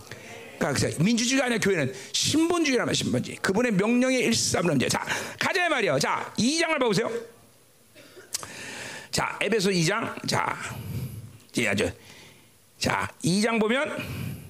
그러니까 0.58 1.02
민주주의가 1.02 1.46
아니라 1.46 1.60
교회는 1.60 1.92
신본주의라면 2.12 2.94
신본주의. 2.94 3.36
그분의 3.38 3.72
명령의 3.72 4.20
일삼론제. 4.20 4.88
자, 4.88 5.04
가자 5.38 5.68
말이요. 5.68 5.98
자, 5.98 6.32
2장을 6.38 6.78
봐 6.78 6.86
보세요. 6.86 7.10
자, 9.10 9.38
에베소 9.40 9.70
2장. 9.70 10.28
자, 10.28 10.56
이제 11.52 11.68
아주. 11.68 11.90
자, 12.78 13.08
2장 13.24 13.60
보면, 13.60 13.96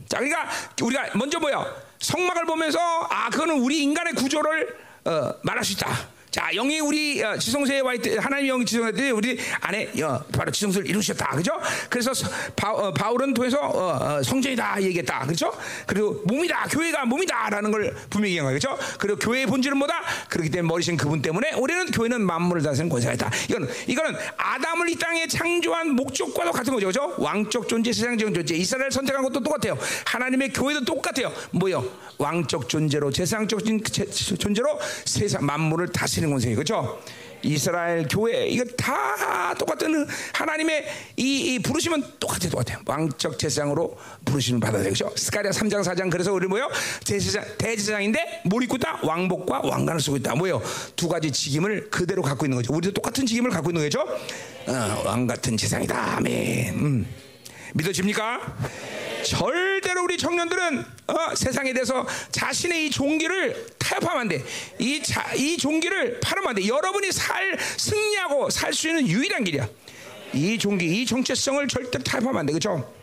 자, 0.08 0.18
그러니까 0.18 0.50
우리가 0.82 1.10
먼저 1.14 1.38
뭐요? 1.38 1.64
성막을 2.00 2.44
보면서, 2.46 2.78
아, 3.10 3.30
그거는 3.30 3.60
우리 3.60 3.82
인간의 3.82 4.14
구조를 4.14 4.86
어, 5.04 5.32
말할 5.42 5.64
수 5.64 5.72
있다. 5.72 6.15
자, 6.36 6.50
영이 6.52 6.80
우리 6.80 7.24
어, 7.24 7.38
지성소에 7.38 7.80
와 7.80 7.94
있대. 7.94 8.18
하나님 8.18 8.48
영 8.48 8.66
지성소에 8.66 9.08
우리 9.08 9.38
안에 9.58 9.90
어, 10.02 10.22
바로 10.30 10.52
지성소를 10.52 10.86
이루셨다. 10.86 11.28
그죠? 11.30 11.50
그래서 11.88 12.12
바, 12.54 12.72
어, 12.72 12.92
바울은 12.92 13.32
통해서 13.32 13.56
어, 13.58 14.18
어, 14.18 14.22
성전이다 14.22 14.82
얘기했다. 14.82 15.20
그렇죠? 15.20 15.50
그리고 15.86 16.20
몸이다. 16.26 16.64
교회가 16.64 17.06
몸이다라는 17.06 17.70
걸 17.70 17.96
분명히 18.10 18.32
얘기한 18.32 18.44
거예요. 18.48 18.58
그렇죠? 18.58 18.78
그리고 18.98 19.18
교회의 19.18 19.46
본질은 19.46 19.78
뭐다? 19.78 19.94
그렇기 20.28 20.50
때문에 20.50 20.68
머리신 20.68 20.98
그분 20.98 21.22
때문에 21.22 21.52
우리는 21.54 21.86
교회는 21.86 22.20
만물을 22.20 22.62
다스리는 22.62 22.90
권세가 22.90 23.14
있다. 23.14 23.30
이건 23.48 23.66
이거는 23.86 24.14
아담을 24.36 24.90
이 24.90 24.96
땅에 24.96 25.26
창조한 25.26 25.92
목적과도 25.92 26.52
같은 26.52 26.74
거죠. 26.74 26.88
그죠? 26.88 27.14
왕적 27.16 27.66
존재, 27.66 27.94
세상적 27.94 28.34
존재. 28.34 28.54
이스라엘 28.56 28.90
선택한 28.90 29.22
것도 29.22 29.42
똑같아요. 29.42 29.78
하나님의 30.04 30.52
교회도 30.52 30.84
똑같아요. 30.84 31.32
뭐요? 31.52 31.82
왕적 32.18 32.68
존재로 32.68 33.10
세상적 33.10 33.60
존재로 34.38 34.78
세상 35.06 35.46
만물을 35.46 35.88
다스리는 35.88 36.25
다스리는 36.26 36.30
권세 36.30 36.54
그렇죠? 36.54 37.00
이스라엘 37.42 38.06
교회 38.08 38.48
이거 38.48 38.64
다 38.76 39.54
똑같은 39.54 40.06
하나님의 40.32 40.84
이, 41.16 41.54
이 41.54 41.58
부르시면 41.60 42.14
똑같아 42.18 42.48
똑같아요. 42.50 42.78
왕적 42.84 43.38
제사장으로 43.38 43.96
부르시는 44.24 44.58
받아야 44.58 44.82
되죠. 44.82 45.10
스가랴 45.14 45.50
3장 45.50 45.84
4장 45.84 46.10
그래서 46.10 46.32
우리 46.32 46.48
뭐요? 46.48 46.68
대제사장 47.06 47.44
대제사장인데 47.56 48.42
뭘 48.46 48.64
입고 48.64 48.76
있다? 48.76 49.00
왕복과 49.02 49.60
왕관을 49.64 50.00
쓰고 50.00 50.16
있다. 50.16 50.34
뭐요? 50.34 50.60
두 50.96 51.08
가지 51.08 51.30
직임을 51.30 51.90
그대로 51.90 52.22
갖고 52.22 52.46
있는 52.46 52.56
거죠. 52.56 52.74
우리도 52.74 52.94
똑같은 52.94 53.24
직임을 53.26 53.50
갖고 53.50 53.70
있는 53.70 53.82
거죠. 53.82 54.00
어, 54.00 55.02
왕 55.04 55.26
같은 55.26 55.56
제사장이다. 55.56 56.16
아멘. 56.16 56.74
음. 56.74 57.06
믿어집니까? 57.74 58.56
절대로 59.26 60.04
우리 60.04 60.16
청년들은 60.16 60.84
어, 61.08 61.34
세상에 61.34 61.72
대해서 61.72 62.06
자신의 62.30 62.86
이 62.86 62.90
종기를 62.90 63.66
태, 63.78 63.86
타협하면 63.96 64.22
안 64.22 64.28
돼. 64.28 64.44
이, 64.78 65.02
자, 65.02 65.32
이 65.34 65.56
종기를 65.56 66.20
팔으면 66.20 66.50
안 66.50 66.54
돼. 66.56 66.66
여러분이 66.66 67.12
살, 67.12 67.56
승리하고 67.76 68.50
살 68.50 68.72
수 68.72 68.88
있는 68.88 69.06
유일한 69.08 69.44
길이야. 69.44 69.68
이 70.34 70.58
종기, 70.58 70.84
이 70.84 71.06
정체성을 71.06 71.66
절대 71.68 71.98
타협하면 71.98 72.40
안 72.40 72.46
돼. 72.46 72.52
그죠? 72.52 72.95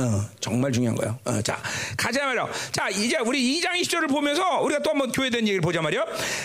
어, 0.00 0.24
정말 0.40 0.72
중요한 0.72 0.96
거예요. 0.96 1.18
어, 1.24 1.42
자, 1.42 1.60
가자 1.96 2.24
말이요. 2.24 2.48
자, 2.72 2.88
이제 2.88 3.18
우리 3.18 3.60
2장 3.60 3.72
20절을 3.80 4.08
보면서 4.08 4.60
우리가 4.60 4.82
또 4.82 4.90
한번 4.90 5.12
교회 5.12 5.28
된 5.30 5.42
얘기를 5.42 5.60
보자 5.60 5.82
말이요. 5.82 6.04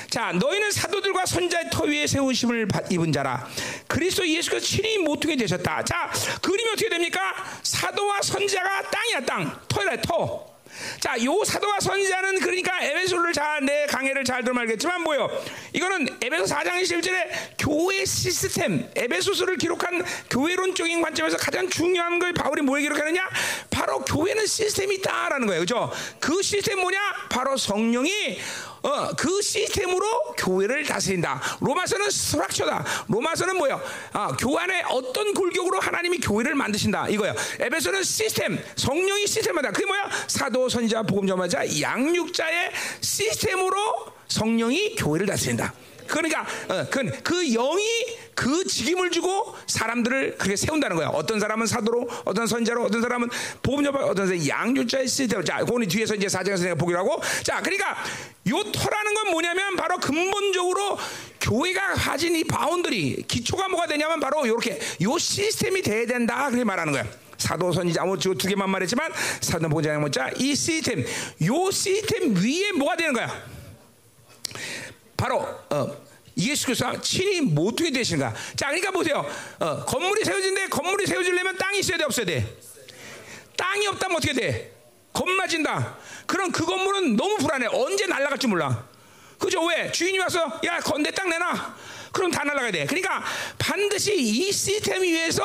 자, 0.10 0.32
너희는 0.34 0.72
사도들과 0.72 1.26
선자의 1.26 1.70
터 1.72 1.84
위에 1.86 2.06
세우심을 2.06 2.68
입은 2.90 3.12
자라. 3.12 3.48
그리스도 3.88 4.28
예수께서 4.28 4.66
친히 4.66 4.98
모퉁이 4.98 5.38
되셨다. 5.38 5.84
자, 5.84 6.12
그림이 6.42 6.70
어떻게 6.72 6.90
됩니까? 6.90 7.20
사도와 7.64 8.22
선자가 8.22 8.90
땅이야, 8.90 9.26
땅. 9.26 9.60
터이라, 9.68 10.02
터. 10.02 10.55
자, 11.00 11.16
요 11.24 11.44
사도와 11.44 11.80
선지자는 11.80 12.40
그러니까 12.40 12.82
에베소를 12.82 13.34
잘, 13.34 13.66
내 13.66 13.86
강해를 13.86 14.24
잘 14.24 14.44
들으면 14.44 14.62
알겠지만 14.62 15.02
뭐요? 15.02 15.30
이거는 15.74 16.08
에베소 16.22 16.46
4장 16.46 16.82
21절에 16.82 17.30
교회 17.58 18.06
시스템, 18.06 18.90
에베소서를 18.96 19.58
기록한 19.58 20.04
교회론적인 20.30 21.02
관점에서 21.02 21.38
가장 21.38 21.70
중요한 21.70 22.20
걸 22.20 22.34
바울이 22.34 22.62
뭐에 22.62 22.82
기록하느냐? 22.82 23.28
바로 23.70 24.00
교회는 24.00 24.46
시스템이 24.46 24.96
있다라는 24.96 25.48
거예요. 25.48 25.62
그죠? 25.62 25.92
그 26.20 26.42
시스템 26.42 26.80
뭐냐? 26.80 27.00
바로 27.30 27.58
성령이 27.58 28.40
어, 28.86 29.10
그 29.18 29.42
시스템으로 29.42 30.06
교회를 30.38 30.86
다스린다. 30.86 31.42
로마서는 31.60 32.08
스트럭처다. 32.12 32.86
로마서는 33.08 33.58
뭐요? 33.58 33.82
아, 34.14 34.36
교환의 34.38 34.84
어떤 34.90 35.34
골격으로 35.34 35.80
하나님이 35.80 36.20
교회를 36.20 36.54
만드신다. 36.54 37.10
이거예요. 37.10 37.34
에베소는 37.60 38.04
시스템, 38.04 38.64
성령이 38.76 39.26
시스템하다. 39.26 39.72
그게 39.72 39.88
뭐야? 39.88 40.08
사도, 40.28 40.70
선지자, 40.70 41.02
복음 41.04 41.26
전하자, 41.26 41.82
양육자의 41.82 42.72
시스템으로 43.02 43.76
성령이 44.28 44.96
교회를 44.98 45.26
다스린다. 45.26 45.74
그러니까 46.08 46.42
어, 46.70 46.86
그, 46.90 47.10
그 47.24 47.46
영이 47.54 47.84
그 48.36 48.66
직임을 48.66 49.12
주고 49.12 49.56
사람들을 49.68 50.38
그렇게 50.38 50.56
세운다는 50.56 50.98
거야. 50.98 51.08
어떤 51.08 51.40
사람은 51.40 51.66
사도로, 51.66 52.08
어떤 52.26 52.48
선자로, 52.48 52.84
어떤 52.84 53.02
사람은 53.02 53.30
보험자로, 53.64 54.08
어떤 54.08 54.28
사람은 54.28 54.48
양육자의 54.48 55.08
시스템. 55.08 55.44
자, 55.44 55.60
그거는 55.60 55.88
뒤에서 55.88 56.16
이제 56.16 56.28
사장에서 56.28 56.64
내가 56.64 56.76
보기로 56.76 57.00
하고. 57.00 57.22
자, 57.44 57.62
그러니까 57.62 57.98
요 58.50 58.64
터라는 58.72 59.14
건 59.14 59.32
뭐냐면 59.32 59.76
바로 59.76 59.98
근본적으로 59.98 60.98
교회가 61.40 61.94
가진 61.94 62.36
이 62.36 62.44
바운들이 62.44 63.24
기초가 63.28 63.70
뭐가 63.70 63.88
되냐면 63.88 64.20
바로 64.20 64.46
이렇게 64.46 64.80
요 65.02 65.18
시스템이 65.18 65.82
돼야 65.82 66.06
된다. 66.06 66.48
그렇게 66.48 66.64
말하는 66.64 66.92
거야. 66.92 67.08
사도 67.38 67.72
선지자 67.72 68.04
뭐두 68.06 68.34
개만 68.36 68.70
말했지만 68.70 69.12
사도 69.42 69.68
보장 69.70 70.00
뭐자 70.00 70.32
이 70.38 70.56
시스템 70.56 71.06
요 71.46 71.72
시스템 71.72 72.34
위에 72.36 72.72
뭐가 72.72 72.96
되는 72.96 73.14
거야? 73.14 73.44
바로 75.18 75.40
어, 75.70 76.06
예수께서 76.38 77.00
친히 77.02 77.42
모퉁이 77.42 77.92
되신가? 77.92 78.34
자, 78.56 78.68
그러니까 78.68 78.92
보세요. 78.92 79.26
어, 79.60 79.86
건물이 79.86 80.24
세워진데 80.26 80.68
건물이 80.68 81.08
세워지려면 81.08 81.58
땅이 81.58 81.80
있어야 81.80 81.98
돼, 81.98 82.04
없어야 82.04 82.26
돼? 82.26 82.58
땅이 83.56 83.88
없다면 83.88 84.18
어떻게 84.18 84.34
돼? 84.34 84.74
겁나진다. 85.14 85.98
그럼 86.26 86.52
그 86.52 86.66
건물은 86.66 87.16
너무 87.16 87.38
불안해. 87.38 87.68
언제 87.68 88.06
날아갈지 88.06 88.48
몰라. 88.48 88.86
그죠? 89.40 89.64
왜? 89.66 89.92
주인이 89.92 90.18
와서 90.20 90.60
야, 90.66 90.80
건대 90.80 91.12
땅 91.12 91.30
내놔. 91.30 91.76
그럼 92.12 92.32
다 92.32 92.44
날아가야 92.44 92.72
돼. 92.72 92.86
그러니까 92.86 93.24
반드시 93.58 94.14
이 94.16 94.52
시스템 94.52 95.02
위에서 95.02 95.44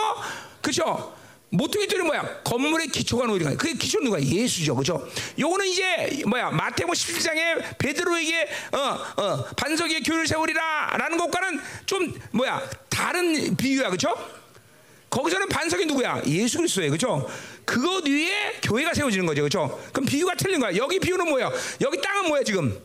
그죠? 0.60 1.16
모퉁이 1.51 1.86
뚫는 1.88 2.07
뭐야? 2.07 2.42
건물의 2.44 2.88
기초가 2.88 3.26
누구가? 3.26 3.51
그게 3.57 3.74
기초 3.74 3.98
누가? 4.01 4.22
예수죠, 4.22 4.74
그죠? 4.76 5.07
요거는 5.38 5.66
이제 5.66 6.22
뭐야? 6.26 6.51
마태복음 6.51 6.94
17장에 6.94 7.76
베드로에게 7.78 8.48
어, 8.72 8.78
어, 9.22 9.44
반석의 9.57 10.03
교회를 10.03 10.26
세우리라 10.28 10.96
라는 10.96 11.18
것과는 11.18 11.61
좀 11.86 12.14
뭐야? 12.30 12.62
다른 12.88 13.57
비유야, 13.57 13.90
그죠? 13.90 14.14
거기서는 15.11 15.48
반석이 15.48 15.86
누구야? 15.86 16.22
예수 16.26 16.59
그리스도예요, 16.59 16.92
그죠? 16.92 17.28
그것 17.64 18.07
위에 18.07 18.61
교회가 18.62 18.94
세워지는 18.94 19.26
거죠, 19.26 19.42
그죠? 19.42 19.80
그럼 19.92 20.07
비유가 20.07 20.34
틀린 20.36 20.61
거야. 20.61 20.76
여기 20.76 21.01
비유는 21.01 21.28
뭐야? 21.28 21.51
여기 21.80 22.01
땅은 22.01 22.28
뭐야 22.28 22.44
지금? 22.44 22.80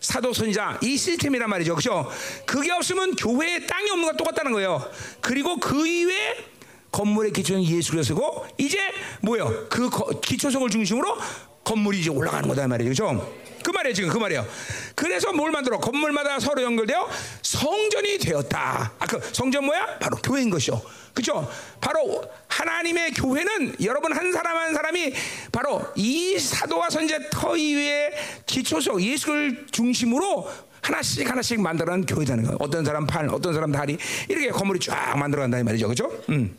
사도 0.00 0.32
선자 0.32 0.78
이 0.82 0.96
시스템이란 0.96 1.50
말이죠, 1.50 1.74
그죠? 1.74 2.10
그게 2.46 2.72
없으면 2.72 3.14
교회에 3.16 3.66
땅이 3.66 3.90
없는 3.90 4.06
거 4.08 4.16
똑같다는 4.16 4.52
거예요. 4.52 4.90
그리고 5.20 5.58
그 5.58 5.86
이외에 5.86 6.55
건물의 6.96 7.30
기초는 7.32 7.62
예수 7.64 7.92
그리스도고 7.92 8.46
이제 8.56 8.78
뭐요? 9.20 9.66
그 9.68 9.90
기초성을 10.22 10.70
중심으로 10.70 11.14
건물이 11.62 12.00
이제 12.00 12.08
올라가는 12.08 12.48
거다 12.48 12.66
말이죠. 12.66 12.88
그죠? 12.88 13.34
그 13.62 13.70
말이에요 13.70 13.94
지금 13.94 14.08
그 14.08 14.16
말이에요. 14.16 14.46
그래서 14.94 15.30
뭘 15.34 15.50
만들어? 15.50 15.78
건물마다 15.78 16.40
서로 16.40 16.62
연결되어 16.62 17.06
성전이 17.42 18.16
되었다. 18.18 18.92
아 18.98 19.06
그 19.06 19.20
성전 19.32 19.66
뭐야? 19.66 19.98
바로 19.98 20.16
교회인 20.16 20.48
것이요. 20.48 20.80
그죠? 21.12 21.46
바로 21.82 22.22
하나님의 22.48 23.10
교회는 23.12 23.76
여러분 23.82 24.16
한 24.16 24.32
사람 24.32 24.56
한 24.56 24.72
사람이 24.72 25.12
바로 25.52 25.82
이 25.96 26.38
사도와 26.38 26.88
선제 26.88 27.28
터위 27.30 27.74
위에 27.74 28.10
기초성 28.46 29.02
예수를 29.02 29.66
중심으로 29.70 30.48
하나씩 30.80 31.28
하나씩 31.28 31.60
만들어낸 31.60 32.06
교회라는 32.06 32.44
거예요. 32.44 32.56
어떤 32.60 32.84
사람 32.86 33.06
팔, 33.06 33.28
어떤 33.28 33.52
사람 33.52 33.70
다리 33.70 33.98
이렇게 34.28 34.48
건물이 34.48 34.80
쫙 34.80 35.14
만들어간다 35.18 35.58
이 35.58 35.62
말이죠. 35.62 35.88
그죠? 35.88 36.10
음. 36.30 36.56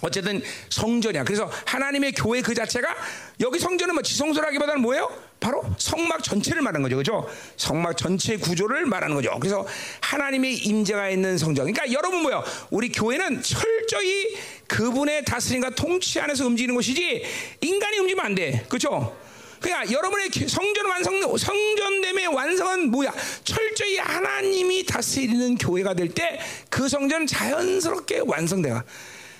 어쨌든 0.00 0.42
성전이야. 0.70 1.24
그래서 1.24 1.50
하나님의 1.66 2.12
교회 2.12 2.40
그 2.40 2.54
자체가 2.54 2.94
여기 3.40 3.58
성전은 3.58 3.94
뭐 3.94 4.02
지성소라기보다는 4.02 4.80
뭐예요? 4.80 5.10
바로 5.40 5.64
성막 5.78 6.22
전체를 6.22 6.62
말하는 6.62 6.82
거죠. 6.82 6.96
그죠? 6.96 7.28
성막 7.56 7.96
전체 7.96 8.36
구조를 8.36 8.86
말하는 8.86 9.14
거죠. 9.16 9.36
그래서 9.40 9.66
하나님의 10.00 10.54
임재가 10.56 11.10
있는 11.10 11.36
성전. 11.38 11.72
그러니까 11.72 11.92
여러분 11.92 12.22
뭐요? 12.22 12.44
우리 12.70 12.90
교회는 12.90 13.42
철저히 13.42 14.36
그분의 14.68 15.24
다스림과 15.24 15.70
통치 15.70 16.20
안에서 16.20 16.46
움직이는 16.46 16.74
것이지 16.74 17.24
인간이 17.60 17.98
움직이면 17.98 18.24
안 18.26 18.34
돼. 18.34 18.64
그죠? 18.68 19.16
그러니까 19.60 19.90
여러분의 19.92 20.28
성전 20.46 20.86
완성, 20.86 21.36
성전됨의 21.36 22.26
완성은 22.28 22.90
뭐야? 22.92 23.12
철저히 23.42 23.98
하나님이 23.98 24.86
다스리는 24.86 25.56
교회가 25.56 25.94
될 25.94 26.08
때 26.14 26.38
그 26.70 26.88
성전 26.88 27.26
자연스럽게 27.26 28.22
완성돼가. 28.26 28.84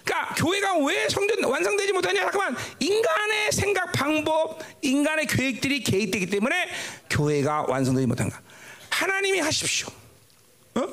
그러니까 0.08 0.34
교회가 0.36 0.78
왜 0.78 1.06
성전 1.10 1.44
완성되지 1.44 1.92
못하냐? 1.92 2.22
잠깐만 2.22 2.56
인간의 2.78 3.52
생각 3.52 3.92
방법, 3.92 4.58
인간의 4.80 5.26
계획들이 5.26 5.82
개입되기 5.82 6.26
때문에 6.26 6.70
교회가 7.10 7.66
완성되지 7.68 8.06
못한가? 8.06 8.40
하나님이 8.88 9.40
하십시오. 9.40 9.88
어? 10.76 10.88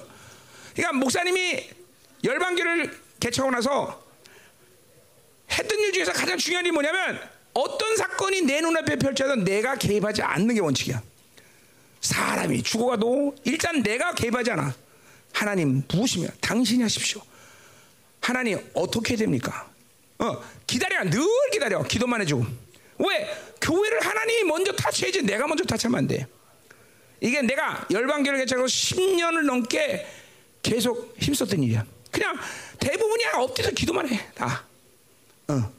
그러니까 0.75 0.93
목사님이 0.97 1.69
열방교를 2.25 2.99
개척하고 3.21 3.55
나서 3.55 4.03
했던 5.49 5.79
일 5.79 5.93
중에서 5.93 6.11
가장 6.11 6.37
중요한 6.37 6.65
일이 6.65 6.73
뭐냐면 6.73 7.17
어떤 7.53 7.95
사건이 7.95 8.41
내 8.41 8.59
눈앞에 8.59 8.97
펼쳐도 8.97 9.37
내가 9.37 9.75
개입하지 9.75 10.23
않는 10.23 10.55
게 10.55 10.59
원칙이야. 10.59 11.01
사람이 12.01 12.63
죽어가도 12.63 13.35
일단 13.45 13.81
내가 13.81 14.13
개입하지 14.13 14.51
않아. 14.51 14.75
하나님 15.31 15.81
부으시면 15.87 16.31
당신이 16.41 16.83
하십시오. 16.83 17.21
하나님 18.25 18.59
어떻게 18.73 19.15
됩니까? 19.15 19.69
어, 20.17 20.41
기다려 20.65 21.03
늘 21.07 21.21
기다려 21.51 21.83
기도만 21.83 22.21
해주고 22.21 22.43
왜 22.97 23.37
교회를 23.61 24.03
하나님이 24.03 24.43
먼저 24.45 24.71
타치해야지 24.71 25.21
내가 25.21 25.45
먼저 25.45 25.63
타치하면 25.63 25.99
안 25.99 26.07
돼. 26.07 26.25
이게 27.21 27.43
내가 27.43 27.85
열방교를 27.91 28.39
개척해서 28.39 28.65
10년을 28.65 29.45
넘게 29.45 30.07
계속 30.63 31.15
힘썼던 31.19 31.61
일이야. 31.61 31.85
그냥 32.09 32.35
대부분이 32.79 33.25
엎드려 33.35 33.69
기도만 33.69 34.09
해 34.09 34.19
다. 34.33 34.63
어. 35.47 35.71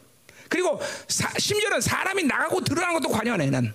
그리고 0.49 0.80
사, 1.09 1.28
심지어는 1.36 1.80
사람이 1.80 2.22
나가고 2.22 2.61
들어가는 2.61 2.94
것도 2.94 3.09
관여해 3.09 3.51
난. 3.51 3.74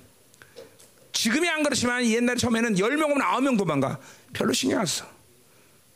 지금이 1.11 1.49
안 1.49 1.61
그렇지만 1.61 2.05
옛날 2.05 2.37
처음에는 2.37 2.75
10명 2.75 3.11
오면 3.11 3.17
9명 3.17 3.57
도망가. 3.57 3.99
별로 4.31 4.53
신경 4.53 4.79
안 4.79 4.85
써. 4.85 5.05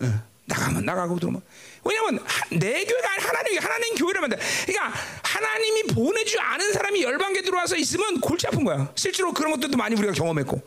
어. 0.01 0.34
나가면 0.45 0.85
나가고 0.85 1.19
들어오면 1.19 1.41
왜냐면 1.83 2.19
내 2.51 2.85
교회가 2.85 3.09
하나님 3.19 3.59
하나님 3.59 3.95
교회를 3.95 4.21
만들. 4.21 4.39
그러니까 4.65 4.93
하나님이 5.23 5.83
보내주지 5.83 6.39
않은 6.39 6.73
사람이 6.73 7.01
열방계 7.03 7.41
들어와서 7.41 7.75
있으면 7.75 8.19
골치 8.19 8.47
아픈 8.47 8.63
거야. 8.63 8.91
실제로 8.95 9.33
그런 9.33 9.51
것들도 9.53 9.77
많이 9.77 9.95
우리가 9.95 10.13
경험했고 10.13 10.61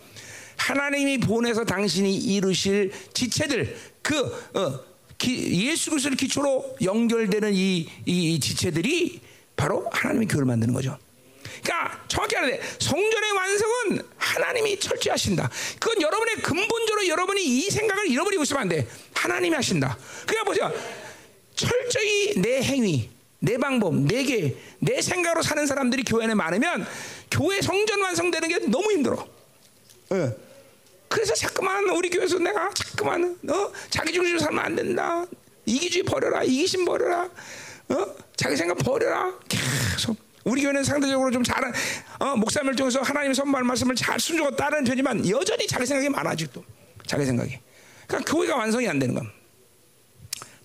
하나님이 0.57 1.19
보내서 1.19 1.65
당신이 1.65 2.15
이루실 2.17 2.93
지체들 3.15 3.77
그 4.03 4.17
어, 4.55 4.81
기, 5.17 5.67
예수 5.67 5.91
그리스도를 5.91 6.17
기초로 6.17 6.77
연결되는 6.83 7.53
이, 7.55 7.89
이, 8.07 8.35
이 8.35 8.41
지체들이 8.41 9.21
바로 9.57 9.89
하나님의 9.93 10.29
교회를 10.29 10.47
만드는 10.47 10.73
거죠. 10.75 10.99
그러니까 11.63 12.05
정확히 12.09 12.37
알아야 12.37 12.51
돼. 12.53 12.63
성전의 12.79 13.33
완성은 13.33 14.03
하나님이 14.17 14.79
철저하신다. 14.79 15.51
그건 15.79 16.03
여러분의 16.03 16.37
근본적으로 16.37 17.09
여러분이 17.09 17.43
이 17.45 17.71
생각을 17.71 18.09
잃어버리고 18.11 18.43
있으면 18.43 18.63
안 18.63 18.69
돼. 18.69 18.89
하나님이 19.15 19.55
하신다. 19.55 19.99
그러니까 20.27 20.45
보세요. 20.45 20.73
철저히 21.55 22.35
내 22.41 22.63
행위, 22.63 23.11
내 23.41 23.59
방법, 23.59 23.95
내게 23.95 24.57
내 24.79 25.03
생각으로 25.03 25.43
사는 25.43 25.67
사람들이 25.67 26.05
교회 26.05 26.25
안에 26.25 26.35
많으면 26.35 26.87
교회 27.31 27.61
성전 27.61 28.01
완성되는 28.01 28.49
게 28.49 28.59
너무 28.71 28.91
힘들어. 28.93 29.27
예. 30.13 30.37
그래서 31.09 31.35
자꾸만 31.35 31.89
우리 31.91 32.11
교회에서 32.11 32.39
내가 32.39 32.71
자꾸만 32.71 33.39
어 33.49 33.73
자기 33.91 34.13
중심으로 34.13 34.39
살면 34.41 34.65
안 34.65 34.77
된다. 34.77 35.25
이기주의 35.67 36.05
버려라. 36.05 36.43
이기심 36.43 36.85
버려라. 36.85 37.29
어 37.89 38.15
자기 38.37 38.57
생각 38.57 38.77
버려라. 38.79 39.35
계속 39.49 40.17
우리 40.49 40.63
교회는 40.63 40.83
상대적으로 40.83 41.31
좀 41.31 41.43
잘한 41.45 41.73
어, 42.19 42.37
목사님을 42.37 42.75
통해서 42.75 43.01
하나님 43.03 43.35
선발 43.35 43.63
말씀을 43.65 43.95
잘 43.95 44.19
순종하고 44.19 44.57
따르는 44.57 44.85
편이지만 44.85 45.29
여전히 45.29 45.67
자기 45.67 45.85
생각이 45.87 46.09
많아 46.09 46.31
아직도 46.31 46.65
자기 47.07 47.25
생각이. 47.25 47.59
그러니까 48.07 48.33
교회가 48.33 48.57
완성이 48.57 48.89
안 48.89 48.99
되는 48.99 49.15
겁니다. 49.15 49.35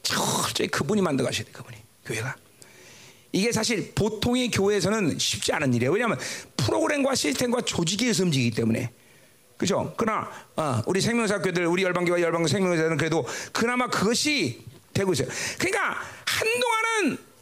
철저히 0.01 0.67
그분이 0.67 1.01
만들어 1.01 1.27
가셔야 1.27 1.45
돼, 1.45 1.51
그분이. 1.51 1.77
교회가. 2.05 2.35
이게 3.31 3.51
사실 3.51 3.93
보통의 3.93 4.51
교회에서는 4.51 5.17
쉽지 5.17 5.53
않은 5.53 5.73
일이에요. 5.73 5.91
왜냐하면 5.91 6.19
프로그램과 6.57 7.15
시스템과 7.15 7.61
조직에서 7.61 8.23
움직이기 8.23 8.55
때문에. 8.55 8.91
그죠? 9.57 9.93
그러나, 9.97 10.29
어, 10.55 10.81
우리 10.85 11.01
생명사 11.01 11.41
교들, 11.41 11.65
우리 11.65 11.83
열방교와 11.83 12.21
열방 12.21 12.47
생명사는 12.47 12.97
그래도 12.97 13.25
그나마 13.51 13.87
그것이 13.87 14.63
되고 14.93 15.13
있어요. 15.13 15.27
그러니까 15.57 15.97
한동안은 16.25 17.32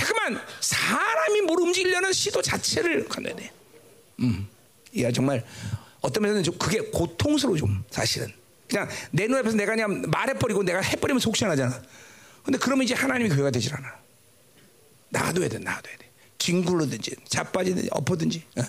잠깐만 0.00 0.42
사람이 0.60 1.42
뭘 1.42 1.60
움직이려는 1.60 2.12
시도 2.12 2.42
자체를 2.42 3.06
건너야 3.08 3.34
돼. 3.36 3.52
음, 4.20 4.48
야 4.98 5.12
정말 5.12 5.44
어떤 6.00 6.22
면에서는 6.22 6.42
좀 6.42 6.58
그게 6.58 6.80
고통스러워 6.80 7.56
좀 7.56 7.84
사실은. 7.90 8.32
그냥 8.68 8.88
내 9.10 9.26
눈앞에서 9.26 9.56
내가 9.56 9.72
그냥 9.72 10.02
말해버리고 10.08 10.62
내가 10.62 10.80
해버리면 10.80 11.20
속 11.20 11.36
시원하잖아. 11.36 11.82
근데 12.44 12.58
그러면 12.58 12.84
이제 12.84 12.94
하나님이 12.94 13.28
교회가 13.30 13.50
되질 13.50 13.74
않아. 13.74 13.94
놔둬야 15.10 15.48
돼, 15.48 15.58
놔둬야 15.58 15.96
돼. 15.96 16.10
뒹굴르든지, 16.38 17.16
자빠지든지, 17.28 17.88
엎어든지. 17.90 18.44
어. 18.56 18.62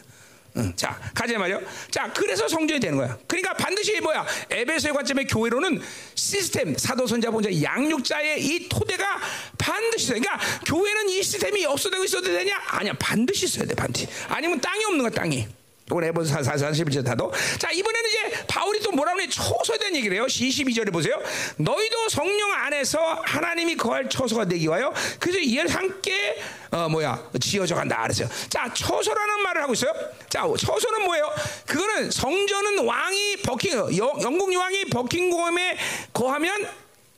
응. 0.58 0.74
자, 0.76 1.00
가자 1.14 1.38
말이요. 1.38 1.62
자, 1.90 2.12
그래서 2.14 2.48
성전이 2.48 2.80
되는 2.80 2.98
거야. 2.98 3.18
그러니까 3.28 3.54
반드시 3.54 4.00
뭐야? 4.02 4.26
에베소의 4.50 4.94
관점의 4.94 5.28
교회로는 5.28 5.82
시스템, 6.16 6.76
사도, 6.78 7.08
선자, 7.08 7.32
본자, 7.32 7.50
양육자의 7.62 8.44
이 8.44 8.68
토대가 8.68 9.20
반드시 9.58 10.06
있어. 10.06 10.14
그러니까 10.14 10.40
교회는 10.66 11.10
이 11.10 11.24
시스템이 11.24 11.66
없어도 11.66 12.04
있어도 12.04 12.28
되냐? 12.28 12.60
아니야, 12.68 12.94
반드시 13.00 13.46
있어야 13.46 13.66
돼, 13.66 13.76
반드시. 13.76 14.08
아니면 14.28 14.60
땅이 14.60 14.84
없는 14.86 15.00
거야, 15.00 15.12
땅이. 15.12 15.48
이번 15.92 16.06
에베소 16.06 16.42
4, 16.42 16.44
4, 16.44 16.72
41절 16.72 17.06
다도. 17.06 17.32
자, 17.60 17.70
이번에는 17.70 18.10
이제 18.10 18.46
바울이 18.48 18.80
또 18.80 18.92
뭐라고 18.92 19.20
초소에 19.28 19.78
대한 19.78 19.94
얘기를 19.96 20.16
해요. 20.16 20.26
22절에 20.26 20.92
보세요. 20.92 21.22
너희도 21.58 22.10
성령 22.10 22.52
안에서 22.54 23.00
하나님이 23.26 23.76
거할 23.76 24.08
초소가 24.08 24.46
되기 24.46 24.66
위하여 24.66 24.94
그래서 25.20 25.40
이를 25.40 25.68
함께 25.68 26.42
어 26.72 26.88
뭐야 26.88 27.22
지어져 27.42 27.76
간다 27.76 28.02
그랬어요. 28.04 28.30
자, 28.50 28.72
초소라는 28.74 29.44
말을 29.44 29.64
하고 29.64 29.74
있어요. 29.74 29.92
자, 30.30 30.44
초소는 30.44 31.04
뭐예요? 31.04 31.30
그거는 31.68 32.10
성전은 32.10 32.86
왕이 32.86 33.38
버킹 33.44 33.98
영국 33.98 34.54
여왕이 34.54 34.86
버킹엄에 34.86 35.78
거하면 36.14 36.68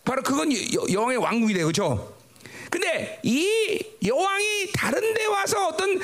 바로 0.03 0.23
그건 0.23 0.49
여왕의 0.91 1.17
왕국이 1.17 1.53
돼요. 1.53 1.65
그렇죠? 1.67 2.15
근데 2.71 3.19
이 3.21 3.79
여왕이 4.03 4.71
다른 4.73 5.13
데 5.13 5.25
와서 5.25 5.67
어떤 5.67 6.01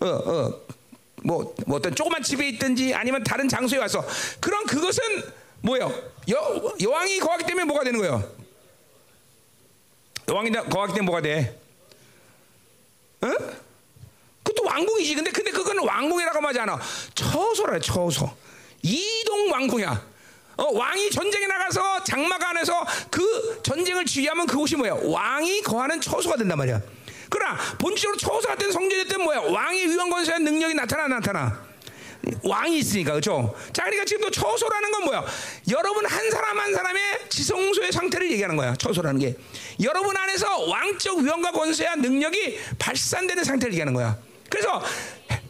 어, 0.00 0.06
어, 0.06 0.66
뭐, 1.26 1.52
뭐 1.66 1.78
어떤 1.78 1.92
조그만 1.92 2.22
집에 2.22 2.48
있든지 2.50 2.94
아니면 2.94 3.24
다른 3.24 3.48
장소에 3.48 3.80
와서 3.80 4.06
그런 4.38 4.64
그것은 4.64 5.02
뭐예요? 5.60 5.92
여, 6.30 6.74
여왕이 6.80 7.18
거하기 7.18 7.44
때문에 7.44 7.64
뭐가 7.64 7.82
되는 7.82 7.98
거예요? 7.98 8.32
여왕이 10.28 10.52
거하기 10.52 10.94
때문에 10.94 11.00
뭐가 11.02 11.20
돼? 11.22 11.58
어? 13.22 13.28
그것도 14.44 14.68
왕궁이지. 14.68 15.16
근데 15.16 15.32
근데 15.32 15.50
그거는 15.50 15.82
왕궁이라고 15.84 16.46
하지 16.46 16.60
않아. 16.60 16.80
처소라 17.16 17.80
처소. 17.80 18.30
이동 18.82 19.50
왕궁이야. 19.50 20.06
어, 20.58 20.64
왕이 20.72 21.10
전쟁에 21.10 21.48
나가서 21.48 22.04
장막 22.04 22.40
안에서 22.40 22.86
그 23.10 23.60
전쟁을 23.64 24.04
지휘하면 24.04 24.46
그곳이 24.46 24.76
뭐야? 24.76 24.94
왕이 25.02 25.62
거하는 25.62 26.00
처소가 26.00 26.36
된단 26.36 26.56
말이야. 26.56 26.80
그러나 27.28 27.56
본질적으로 27.78 28.16
초사 28.16 28.48
같은 28.48 28.70
성전이 28.72 29.24
뭐야? 29.24 29.40
왕의 29.40 29.88
위험 29.88 30.10
권세한 30.10 30.44
능력이 30.44 30.74
나타나 30.74 31.08
나타나. 31.08 31.66
왕이 32.42 32.78
있으니까 32.78 33.12
그렇죠. 33.12 33.54
자, 33.72 33.84
그러니까 33.84 34.04
지금도 34.04 34.30
처소라는 34.30 34.90
건 34.90 35.04
뭐야? 35.04 35.24
여러분 35.70 36.04
한 36.06 36.30
사람 36.30 36.58
한 36.58 36.74
사람의 36.74 37.02
지성소의 37.28 37.92
상태를 37.92 38.30
얘기하는 38.32 38.56
거야. 38.56 38.74
처소라는 38.74 39.20
게 39.20 39.36
여러분 39.82 40.16
안에서 40.16 40.64
왕적 40.64 41.18
위엄과 41.18 41.52
권세와 41.52 41.96
능력이 41.96 42.58
발산되는 42.78 43.44
상태를 43.44 43.72
얘기하는 43.74 43.94
거야. 43.94 44.18
그래서 44.50 44.82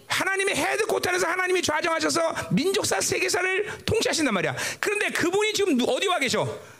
하나님의 0.06 0.56
headquarter 0.56 0.86
안에서 0.86 1.26
하나님이 1.26 1.62
좌정하셔서 1.62 2.34
민족사 2.50 3.00
세계사를 3.00 3.84
통치하신단 3.84 4.32
말이야. 4.34 4.56
그런데 4.80 5.10
그분이 5.10 5.52
지금 5.52 5.78
어디 5.86 6.06
와 6.06 6.18
계셔? 6.18 6.75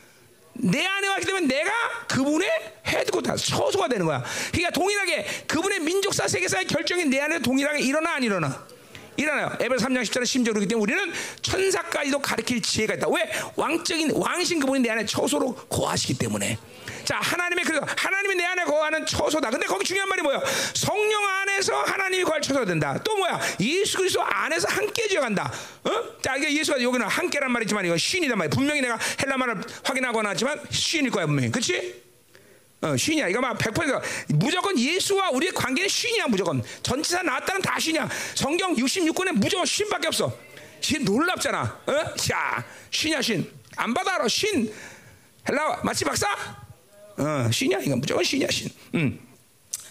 내 0.59 0.85
안에 0.85 1.09
왔기 1.09 1.27
때문에 1.27 1.47
내가 1.47 1.71
그분의 2.09 2.49
headquarter 2.87 3.37
처소가 3.37 3.89
되는 3.89 4.07
거야. 4.07 4.23
그러니까 4.53 4.71
동일하게 4.71 5.27
그분의 5.47 5.81
민족사 5.81 6.27
세계사의 6.29 6.67
결정이 6.67 7.05
내 7.07 7.21
안에 7.21 7.39
동일하게 7.41 7.81
일어나 7.81 8.15
안 8.15 8.23
일어나? 8.23 8.67
일어나요. 9.17 9.51
에베 9.61 9.77
3장 9.77 10.03
10절은 10.03 10.27
심지어 10.27 10.53
그렇기 10.53 10.69
때문에 10.69 10.83
우리는 10.83 11.12
천사까지도 11.43 12.19
가르칠 12.19 12.61
지혜가 12.62 12.95
있다. 12.95 13.09
왜? 13.09 13.31
왕적인 13.57 14.12
왕신 14.14 14.61
그분이 14.61 14.81
내 14.81 14.91
안에 14.91 15.07
처소로 15.07 15.55
거하시기 15.55 16.19
때문에. 16.19 16.59
자, 17.05 17.19
하나님의 17.21 17.64
그래서 17.64 17.87
하나님이 17.97 18.35
내 18.35 18.45
안에 18.45 18.64
거하는 18.64 19.07
처소다. 19.07 19.51
근데 19.51 19.67
거기 19.67 19.85
중요한 19.85 20.09
말이 20.09 20.23
뭐야? 20.23 20.41
성령 20.75 21.25
안에서 21.25 21.75
하나님이 21.83 22.25
거할 22.25 22.43
처소가 22.43 22.64
된다. 22.64 22.99
또 23.05 23.17
뭐야? 23.17 23.41
예수 23.61 23.99
그리스도 23.99 24.23
안에서 24.23 24.67
함께 24.69 25.07
지어간다. 25.09 25.53
어? 25.85 25.91
자, 26.21 26.37
이게 26.37 26.53
예수가 26.53 26.83
여기는 26.83 27.07
함께란 27.07 27.53
말이지만 27.53 27.87
이거 27.87 27.97
쉰이단 27.97 28.37
말이야. 28.37 28.51
분명히 28.51 28.81
내가 28.81 28.99
헬라말을 29.23 29.62
확인하거나 29.85 30.31
하지만 30.31 30.61
쉰일 30.71 31.11
거야 31.11 31.27
분명히. 31.27 31.51
그렇지? 31.51 32.06
어, 32.83 32.97
쉰이야. 32.97 33.29
이거 33.29 33.41
막 33.41 33.57
100% 33.59 34.03
무조건 34.29 34.79
예수와 34.79 35.31
우리의 35.31 35.53
관계는 35.53 35.89
쉰이야 35.89 36.27
무조건. 36.29 36.62
전치사 36.83 37.22
나왔다는 37.22 37.62
다 37.62 37.79
쉰이야. 37.79 38.09
성경 38.35 38.74
66권에 38.74 39.33
무조건 39.33 39.64
쉰밖에 39.64 40.09
없어. 40.09 40.37
신 40.81 41.05
놀랍잖아. 41.05 41.81
어? 41.87 42.14
자, 42.16 42.64
쉰이야 42.91 43.22
신. 43.22 43.51
안 43.77 43.95
받아 43.95 44.14
알아. 44.16 44.29
신. 44.29 44.72
헬라 45.49 45.81
마치 45.85 46.05
박사? 46.05 46.27
어, 47.18 47.49
신이야 47.51 47.79
이건 47.79 48.01
무조건 48.01 48.22
신이야 48.22 48.49
신. 48.51 48.68
음. 48.95 49.20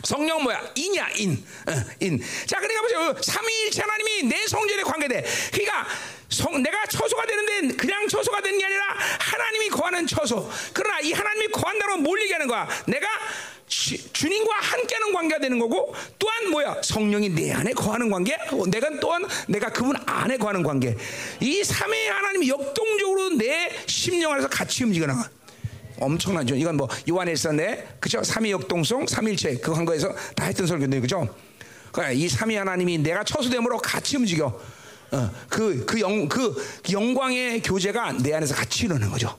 성령 0.03 0.43
뭐야? 0.43 0.61
인이야 0.75 1.09
인. 1.17 1.43
어, 1.67 1.71
인. 2.01 2.21
자 2.45 2.59
그러니까 2.59 2.81
보세요. 2.83 3.15
삼위일체 3.21 3.81
하나님이 3.81 4.23
내 4.23 4.45
성전에 4.45 4.83
관계돼. 4.83 5.25
그러니까 5.51 5.88
성, 6.36 6.61
내가 6.61 6.86
처소가 6.86 7.25
되는데 7.25 7.75
그냥 7.75 8.07
처소가 8.09 8.41
되는 8.41 8.59
게 8.59 8.65
아니라 8.65 8.83
하나님이 9.19 9.69
거하는 9.69 10.05
처소. 10.05 10.49
그러나 10.73 10.99
이 10.99 11.13
하나님이 11.13 11.47
거한다고 11.47 11.97
뭘 11.97 12.21
얘기하는 12.23 12.47
거야? 12.47 12.67
내가 12.88 13.07
주, 13.67 13.97
주님과 14.11 14.53
함께하는 14.53 15.13
관계가 15.13 15.39
되는 15.39 15.57
거고 15.57 15.95
또한 16.19 16.49
뭐야? 16.51 16.81
성령이 16.83 17.29
내 17.29 17.53
안에 17.53 17.71
거하는 17.71 18.09
관계. 18.09 18.36
어, 18.51 18.65
내가 18.67 18.89
또한 18.99 19.25
내가 19.47 19.69
그분 19.69 19.95
안에 20.05 20.38
거하는 20.38 20.61
관계. 20.61 20.97
이 21.39 21.63
삼위 21.63 22.07
하나님이 22.07 22.49
역동적으로 22.49 23.29
내 23.38 23.71
심령 23.86 24.33
안에서 24.33 24.49
같이 24.49 24.83
움직여 24.83 25.07
나가. 25.07 25.29
엄청나죠. 25.97 26.55
이건 26.55 26.75
뭐 26.75 26.89
요한일서네 27.09 27.95
그죠? 28.01 28.21
삼위 28.21 28.51
역동성, 28.51 29.07
삼일체 29.07 29.55
그한 29.59 29.86
거에서 29.86 30.13
다 30.36 30.43
했던 30.43 30.67
설교인데 30.67 30.99
그죠? 30.99 31.33
그러니까 31.93 32.11
이 32.11 32.27
삼위 32.27 32.57
하나님이 32.57 32.97
내가 32.97 33.23
처수됨으로 33.23 33.77
같이 33.77 34.17
움직여. 34.17 34.74
어, 35.16 35.32
그, 35.49 35.86
그 35.86 35.99
영, 35.99 36.28
그 36.28 36.55
영광의 36.91 37.61
교제가 37.61 38.13
내 38.24 38.34
안에서 38.34 38.55
같이 38.55 38.86
일어나는 38.86 39.09
거죠. 39.11 39.38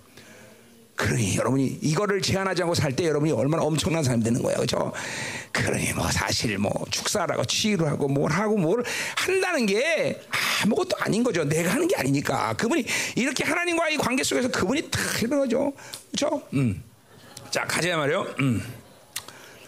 그러니 0.96 1.36
여러분이 1.36 1.80
이거를 1.82 2.22
제한하지 2.22 2.62
않고 2.62 2.74
살 2.74 2.92
때 2.96 3.04
여러분이 3.06 3.30
얼마나 3.32 3.62
엄청난 3.62 4.02
사람이 4.02 4.24
되는 4.24 4.42
거예요. 4.42 4.58
그죠? 4.60 4.92
그러니 5.52 5.92
뭐 5.92 6.10
사실 6.10 6.56
뭐 6.56 6.72
축사라고 6.90 7.44
치료하고 7.44 8.08
뭘 8.08 8.32
하고 8.32 8.56
뭘 8.56 8.82
한다는 9.14 9.66
게 9.66 10.18
아무것도 10.62 10.96
아닌 10.98 11.22
거죠. 11.22 11.44
내가 11.44 11.72
하는 11.74 11.86
게 11.86 11.96
아니니까. 11.96 12.54
그분이 12.54 12.86
이렇게 13.14 13.44
하나님과의 13.44 13.98
관계 13.98 14.22
속에서 14.24 14.48
그분이 14.48 14.90
다 14.90 14.98
이런 15.22 15.40
거죠. 15.40 15.72
그죠? 16.10 16.42
음. 16.54 16.82
자, 17.50 17.64
가자 17.66 17.94
말이요. 17.94 18.26
음. 18.40 18.62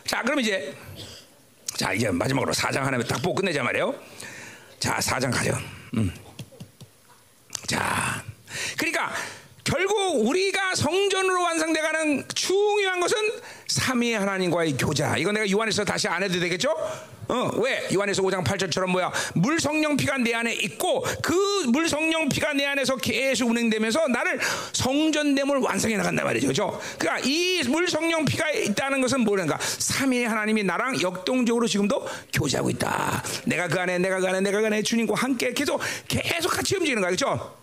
자, 0.06 0.22
그럼 0.22 0.40
이제 0.40 0.74
자, 1.76 1.92
이제 1.92 2.10
마지막으로 2.10 2.54
사장 2.54 2.86
하나 2.86 2.98
딱 3.00 3.20
보고 3.20 3.34
끝내자 3.34 3.62
말이요. 3.62 3.94
자, 4.80 4.98
사장 5.02 5.30
가죠. 5.30 5.52
음. 5.96 6.12
자, 7.66 8.24
그러니까 8.76 9.12
결국 9.78 10.26
우리가 10.26 10.74
성전으로 10.74 11.42
완성돼가는 11.42 12.24
중요한 12.34 13.00
것은 13.00 13.16
삼위 13.66 14.14
하나님과의 14.14 14.78
교자. 14.78 15.14
이건 15.18 15.34
내가 15.34 15.50
요한에서 15.50 15.84
다시 15.84 16.08
안 16.08 16.22
해도 16.22 16.40
되겠죠? 16.40 16.70
어, 17.28 17.50
왜? 17.58 17.86
요한에서 17.92 18.22
5장 18.22 18.42
8절처럼 18.42 18.86
뭐야? 18.86 19.12
물 19.34 19.60
성령 19.60 19.94
피가 19.98 20.16
내 20.16 20.32
안에 20.32 20.54
있고 20.54 21.02
그 21.22 21.36
물 21.68 21.86
성령 21.86 22.30
피가 22.30 22.54
내 22.54 22.64
안에서 22.64 22.96
계속 22.96 23.50
운행되면서 23.50 24.08
나를 24.08 24.40
성전됨을 24.72 25.58
완성해 25.58 25.98
나간단 25.98 26.24
말이죠. 26.24 26.46
그죠? 26.46 26.80
그러니까 26.98 27.28
이 27.28 27.62
물 27.68 27.86
성령 27.88 28.24
피가 28.24 28.50
있다는 28.50 29.02
것은 29.02 29.20
뭐는가? 29.20 29.58
삼위 29.60 30.24
하나님이 30.24 30.62
나랑 30.62 31.02
역동적으로 31.02 31.66
지금도 31.66 32.08
교제하고 32.32 32.70
있다. 32.70 33.22
내가 33.44 33.68
그 33.68 33.78
안에 33.78 33.98
내가 33.98 34.18
그 34.18 34.28
안에 34.28 34.40
내가 34.40 34.60
그 34.60 34.66
안에 34.66 34.82
주님과 34.82 35.14
함께 35.14 35.52
계속 35.52 35.78
계속 36.08 36.48
같이 36.48 36.76
움직이는 36.76 37.02
거야. 37.02 37.10
그죠? 37.10 37.54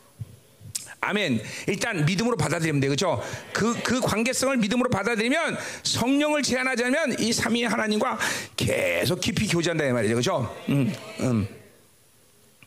아멘. 1.06 1.40
일단 1.68 2.06
믿음으로 2.06 2.36
받아들이면 2.36 2.82
돼. 2.82 2.88
그죠? 2.88 3.22
그, 3.54 3.80
그 3.84 4.00
관계성을 4.00 4.58
믿음으로 4.58 4.90
받아들이면 4.90 5.58
성령을 5.84 6.42
제한하지 6.42 6.86
않으면 6.86 7.20
이 7.20 7.32
삼위 7.32 7.64
하나님과 7.64 8.18
계속 8.58 9.22
깊이 9.22 9.48
교제한다. 9.48 9.86
이 9.86 9.92
말이죠. 9.92 10.16
그죠? 10.16 10.56
음, 10.70 10.94
음. 11.20 11.48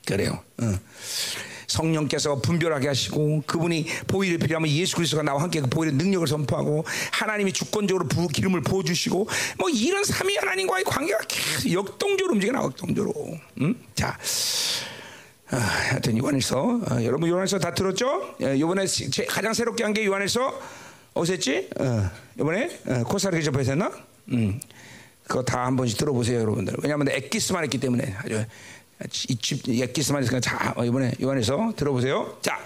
그래요. 0.06 0.42
음. 0.62 0.78
성령께서 1.66 2.40
분별하게 2.40 2.88
하시고 2.88 3.42
그분이 3.46 3.86
보일을 4.06 4.38
필요하면 4.38 4.70
예수 4.70 4.96
그리스도가 4.96 5.22
나와 5.22 5.42
함께 5.42 5.60
그 5.60 5.68
보일의 5.68 5.94
능력을 5.94 6.26
선포하고 6.26 6.84
하나님이 7.12 7.52
주권적으로 7.52 8.08
부, 8.08 8.26
기름을 8.26 8.62
부어 8.62 8.82
주시고 8.82 9.28
뭐 9.58 9.68
이런 9.68 10.02
삼위 10.02 10.36
하나님과의 10.36 10.84
관계가 10.84 11.18
계속 11.28 11.70
역동적으로 11.72 12.34
움직여 12.34 12.52
나 12.52 12.62
역동적으로. 12.62 13.38
음? 13.60 13.74
자. 13.94 14.18
아, 15.50 15.56
하여튼 15.56 16.18
요한일서 16.18 16.58
어, 16.90 17.02
여러분 17.04 17.28
요한일서 17.28 17.58
다 17.58 17.72
들었죠? 17.72 18.34
예, 18.42 18.58
요번에 18.60 18.86
제, 18.86 19.24
가장 19.24 19.54
새롭게 19.54 19.82
한 19.84 19.92
게 19.94 20.04
요한일서 20.04 20.60
어디었지? 21.14 21.70
어, 21.80 22.10
이번에 22.38 22.68
어, 22.86 23.04
코스타리카 23.04 23.42
접해서 23.42 23.72
했나? 23.72 23.90
음. 24.32 24.60
그거 25.26 25.42
다 25.42 25.64
한 25.66 25.76
번씩 25.76 25.98
들어보세요, 25.98 26.40
여러분들. 26.40 26.74
왜냐하면 26.82 27.08
엑기스만 27.10 27.62
했기 27.64 27.78
때문에 27.78 28.14
아주 28.18 28.44
이집 29.28 29.68
엑기스만 29.68 30.22
있으니까 30.22 30.40
자 30.40 30.74
이번에 30.82 31.12
요한에서 31.22 31.72
들어보세요. 31.76 32.38
자, 32.42 32.58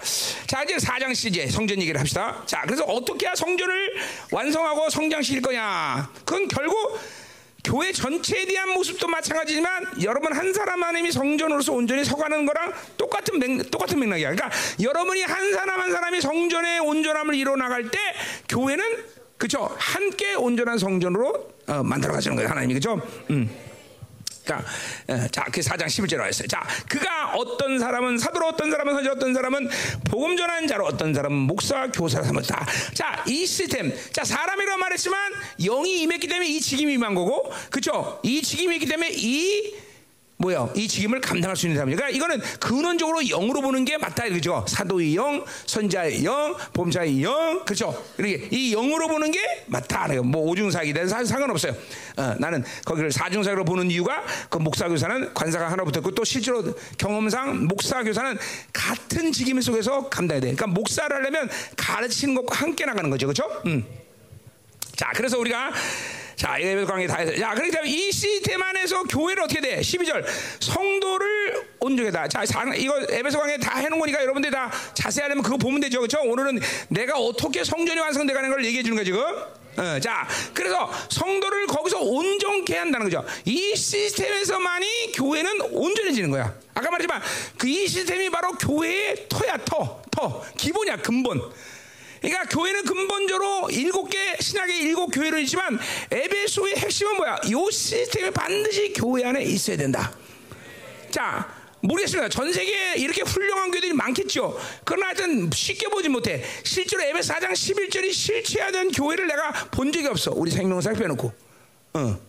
자 0.47 0.63
이제 0.63 0.75
4장 0.77 1.13
시제 1.13 1.47
성전 1.47 1.79
얘기를 1.81 1.99
합시다. 1.99 2.41
자, 2.45 2.61
그래서 2.65 2.83
어떻게 2.85 3.25
해야 3.25 3.35
성전을 3.35 3.93
완성하고 4.31 4.89
성장시킬 4.89 5.41
거냐? 5.41 6.09
그건 6.25 6.47
결국 6.47 6.97
교회 7.63 7.91
전체에 7.91 8.45
대한 8.45 8.69
모습도 8.69 9.07
마찬가지지만 9.07 10.03
여러분 10.03 10.33
한 10.33 10.53
사람 10.53 10.83
하나님이 10.83 11.11
성전으로서 11.11 11.73
온전히 11.73 12.03
서가는 12.03 12.45
거랑 12.45 12.73
똑같은 12.97 13.39
맥, 13.39 13.71
똑같은 13.71 13.99
맥락이야. 13.99 14.31
그러니까 14.31 14.49
여러분이 14.81 15.23
한 15.23 15.53
사람 15.53 15.79
한 15.79 15.91
사람이 15.91 16.19
성전의 16.21 16.79
온전함을 16.81 17.35
이뤄 17.35 17.55
나갈 17.55 17.89
때 17.89 17.97
교회는 18.49 18.83
그죠 19.37 19.69
함께 19.77 20.35
온전한 20.35 20.77
성전으로 20.77 21.53
어, 21.67 21.83
만들어 21.83 22.13
가시는 22.13 22.35
거예요 22.35 22.49
하나님이 22.49 22.75
그죠? 22.75 23.01
음. 23.29 23.49
그러니까 24.43 24.69
자, 25.31 25.45
그 25.51 25.61
4장 25.61 25.85
11절로 25.85 26.25
했어요. 26.25 26.47
자, 26.47 26.61
그가 26.89 27.33
어떤 27.35 27.79
사람은 27.79 28.17
사도로 28.17 28.47
어떤 28.47 28.69
사람은 28.71 28.93
선지 28.93 29.09
어떤 29.09 29.33
사람은 29.33 29.69
복음 30.09 30.35
전하는 30.37 30.67
자로 30.67 30.85
어떤 30.85 31.13
사람은 31.13 31.37
목사 31.37 31.87
교사로 31.91 32.25
삼았다. 32.25 32.65
자, 32.93 33.23
이 33.27 33.45
시스템. 33.45 33.93
자, 34.11 34.23
사람이라고 34.23 34.77
말했지만 34.77 35.33
영이 35.59 36.01
임했기 36.01 36.27
때문에 36.27 36.47
이 36.47 36.59
직임이 36.59 36.93
임한 36.93 37.15
거고. 37.15 37.51
그렇죠? 37.69 38.19
이 38.23 38.41
직임이 38.41 38.75
있기 38.75 38.85
때문에 38.85 39.11
이 39.13 39.75
뭐야? 40.43 40.69
이 40.75 40.87
직임을 40.89 41.21
감당할 41.21 41.55
수 41.55 41.65
있는 41.65 41.77
사람이죠. 41.77 41.95
그러니까 41.95 42.17
이거는 42.17 42.41
근원적으로 42.59 43.21
영으로 43.21 43.61
보는 43.61 43.85
게 43.85 43.97
맞다 43.97 44.27
그죠? 44.27 44.65
사도의 44.67 45.15
영, 45.15 45.45
선자의 45.65 46.25
영, 46.25 46.55
범사의 46.73 47.23
영, 47.23 47.63
그렇죠? 47.63 48.03
이렇게 48.17 48.49
이 48.51 48.71
영으로 48.71 49.07
보는 49.07 49.31
게 49.31 49.39
맞다. 49.67 50.07
뭐 50.21 50.41
오중사이든 50.49 51.07
상관없어요. 51.07 51.73
어, 52.17 52.35
나는 52.39 52.63
거기를 52.83 53.11
사중사로 53.11 53.63
보는 53.63 53.89
이유가 53.89 54.21
그 54.49 54.57
목사 54.57 54.89
교사는 54.89 55.33
관사가 55.33 55.71
하나 55.71 55.85
붙었고 55.85 56.11
또 56.11 56.25
실제로 56.25 56.61
경험상 56.97 57.65
목사 57.65 58.03
교사는 58.03 58.37
같은 58.73 59.31
직임 59.31 59.61
속에서 59.61 60.09
감당해야 60.09 60.41
돼. 60.41 60.53
그러니까 60.53 60.67
목사를 60.67 61.15
하려면 61.15 61.49
가르치는 61.77 62.35
것과 62.35 62.57
함께 62.57 62.85
나가는 62.85 63.09
거죠, 63.09 63.27
그렇죠? 63.27 63.49
음. 63.65 63.85
자, 64.97 65.11
그래서 65.15 65.39
우리가 65.39 65.71
자, 66.35 66.59
예배 66.59 66.85
관계 66.85 67.07
다 67.07 67.17
해서. 67.17 67.35
자, 67.35 67.53
그렇기 67.53 67.71
때문에 67.71 67.89
이 67.91 68.11
시스템 68.11 68.61
안에서 68.61 69.03
교회를 69.03 69.43
어떻게 69.43 69.61
돼? 69.61 69.79
12절. 69.81 70.25
성도를 70.59 71.63
온전하다. 71.79 72.27
자, 72.27 72.43
이거 72.75 72.99
에베소 73.09 73.39
강의 73.39 73.59
다 73.59 73.77
해놓은 73.77 73.99
거니까 73.99 74.21
여러분들 74.21 74.51
다 74.51 74.71
자세히 74.93 75.23
하려면 75.23 75.43
그거 75.43 75.57
보면 75.57 75.81
되죠. 75.81 75.99
그렇죠? 75.99 76.19
오늘은 76.23 76.59
내가 76.89 77.17
어떻게 77.17 77.63
성전이 77.63 77.99
완성돼 77.99 78.33
가는 78.33 78.49
걸 78.49 78.65
얘기해 78.65 78.83
주는 78.83 78.95
거야, 78.95 79.05
지금. 79.05 79.21
어, 79.75 79.99
자, 79.99 80.27
그래서 80.53 80.91
성도를 81.09 81.65
거기서 81.65 81.99
온전케 81.99 82.77
한다는 82.77 83.09
거죠. 83.09 83.25
이 83.45 83.75
시스템에서만이 83.75 85.13
교회는 85.15 85.61
온전해지는 85.61 86.29
거야. 86.29 86.53
아까 86.75 86.91
말했지만 86.91 87.21
그 87.57 87.67
이 87.67 87.87
시스템이 87.87 88.29
바로 88.29 88.51
교회의 88.53 89.27
터야, 89.29 89.57
터, 89.65 90.01
터. 90.11 90.43
기본이야, 90.57 90.97
근본. 90.97 91.41
그러니까 92.23 92.45
교회는 92.45 92.85
근본적으로 92.85 93.69
일곱 93.69 94.09
개 94.09 94.17
신학의 94.39 94.79
일곱 94.79 95.07
교회를 95.07 95.41
있지만 95.41 95.77
에베소의 96.09 96.75
핵심은 96.77 97.17
뭐야? 97.17 97.37
이 97.43 97.71
시스템이 97.71 98.31
반드시 98.31 98.93
교회 98.93 99.25
안에 99.25 99.43
있어야 99.43 99.75
된다. 99.75 100.13
자, 101.11 101.53
모르겠습니다. 101.81 102.29
전 102.29 102.53
세계에 102.53 102.95
이렇게 102.95 103.23
훌륭한 103.23 103.71
교회들이 103.71 103.91
많겠죠. 103.91 104.57
그러나 104.85 105.07
하여튼 105.07 105.49
쉽게 105.53 105.89
보지 105.89 106.07
못해. 106.07 106.41
실제로 106.63 107.03
에베소 107.03 107.33
4장 107.33 107.51
11절이 107.51 108.13
실체화된 108.13 108.91
교회를 108.91 109.27
내가 109.27 109.51
본 109.71 109.91
적이 109.91 110.07
없어. 110.07 110.31
우리 110.33 110.49
생명상 110.49 110.95
빼놓고. 110.95 111.33
어. 111.95 112.19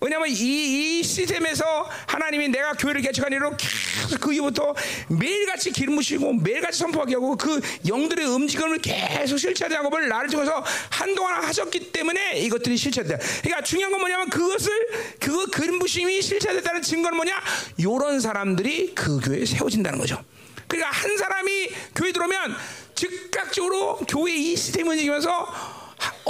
왜냐하면 0.00 0.28
이, 0.30 0.32
이 1.00 1.02
시스템에서 1.02 1.88
하나님이 2.06 2.48
내가 2.48 2.72
교회를 2.72 3.02
개척한 3.02 3.32
이후로 3.32 3.54
계속 3.56 4.18
그 4.20 4.32
이후부터 4.32 4.74
매일같이 5.08 5.70
기름 5.70 5.96
부시고 5.96 6.32
매일같이 6.34 6.78
선포하게 6.78 7.14
하고 7.14 7.36
그 7.36 7.60
영들의 7.86 8.24
움직임을 8.24 8.78
계속 8.78 9.36
실체화된 9.36 9.76
작업을 9.76 10.08
나를 10.08 10.30
통해서 10.30 10.64
한동안 10.88 11.44
하셨기 11.44 11.92
때문에 11.92 12.38
이것들이 12.40 12.78
실체됐다. 12.78 13.18
그러니까 13.42 13.62
중요한 13.62 13.92
건 13.92 14.00
뭐냐면 14.00 14.30
그것을 14.30 14.72
그 15.20 15.46
기름 15.50 15.78
부심이 15.78 16.22
실체됐다는 16.22 16.80
증거는 16.80 17.16
뭐냐? 17.16 17.38
이런 17.76 18.20
사람들이 18.20 18.94
그 18.94 19.20
교회에 19.20 19.44
세워진다는 19.44 19.98
거죠. 19.98 20.22
그러니까 20.66 20.90
한 20.90 21.16
사람이 21.18 21.70
교회 21.94 22.12
들어오면 22.12 22.56
즉각적으로 22.94 23.98
교회 24.08 24.34
이 24.34 24.56
시스템을 24.56 24.92
움직이면서 24.92 25.79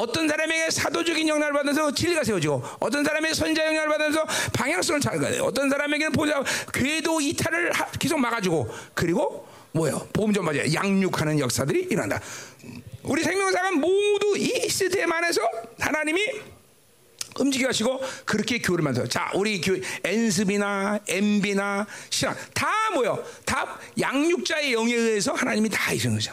어떤 0.01 0.27
사람에게 0.27 0.71
사도적인 0.71 1.29
영향을 1.29 1.53
받아서 1.53 1.93
진리가 1.93 2.25
세워지고 2.25 2.65
어떤 2.81 3.05
사람에게 3.05 3.35
선자 3.35 3.67
영향을 3.67 3.89
받아서 3.91 4.25
방향성을 4.55 4.99
찾아가요. 4.99 5.45
어떤 5.45 5.69
사람에게는 5.69 6.13
보자 6.13 6.43
궤도 6.73 7.21
이탈을 7.21 7.71
계속 7.99 8.19
막아주고 8.19 8.67
그리고 8.95 9.47
뭐요? 9.73 10.09
보험 10.15 10.33
좀 10.33 10.47
맞아요. 10.47 10.73
양육하는 10.73 11.39
역사들이 11.39 11.89
일어난다. 11.91 12.19
우리 13.03 13.23
생명사가 13.23 13.73
모두 13.73 14.39
이 14.39 14.69
시스템 14.71 15.13
안에서 15.13 15.43
하나님이 15.79 16.21
움직여 17.39 17.67
가시고 17.67 18.01
그렇게 18.25 18.59
교회를 18.59 18.83
만들어. 18.83 19.07
자, 19.07 19.31
우리 19.35 19.61
교회 19.61 19.83
엔습이나 20.03 21.01
엠비나 21.09 21.87
신앙 22.09 22.35
다 22.55 22.69
뭐요? 22.95 23.23
다 23.45 23.79
양육자의 24.01 24.73
영에 24.73 24.95
의해서 24.95 25.35
하나님이 25.35 25.69
다 25.69 25.93
이루는 25.93 26.17
거죠. 26.17 26.33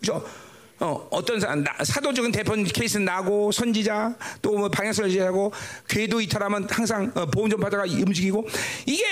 그죠? 0.00 0.45
어, 0.78 1.08
어떤 1.10 1.40
사, 1.40 1.54
나, 1.54 1.72
사도적인 1.82 2.32
대본 2.32 2.64
케이스는 2.64 3.04
나고 3.06 3.50
선지자 3.52 4.14
또 4.42 4.56
뭐 4.56 4.68
방향설지하고 4.68 5.52
궤도 5.88 6.20
이탈하면 6.20 6.66
항상 6.70 7.12
어, 7.14 7.26
좀 7.48 7.60
받아가 7.60 7.84
움직이고 7.84 8.46
이게 8.86 9.04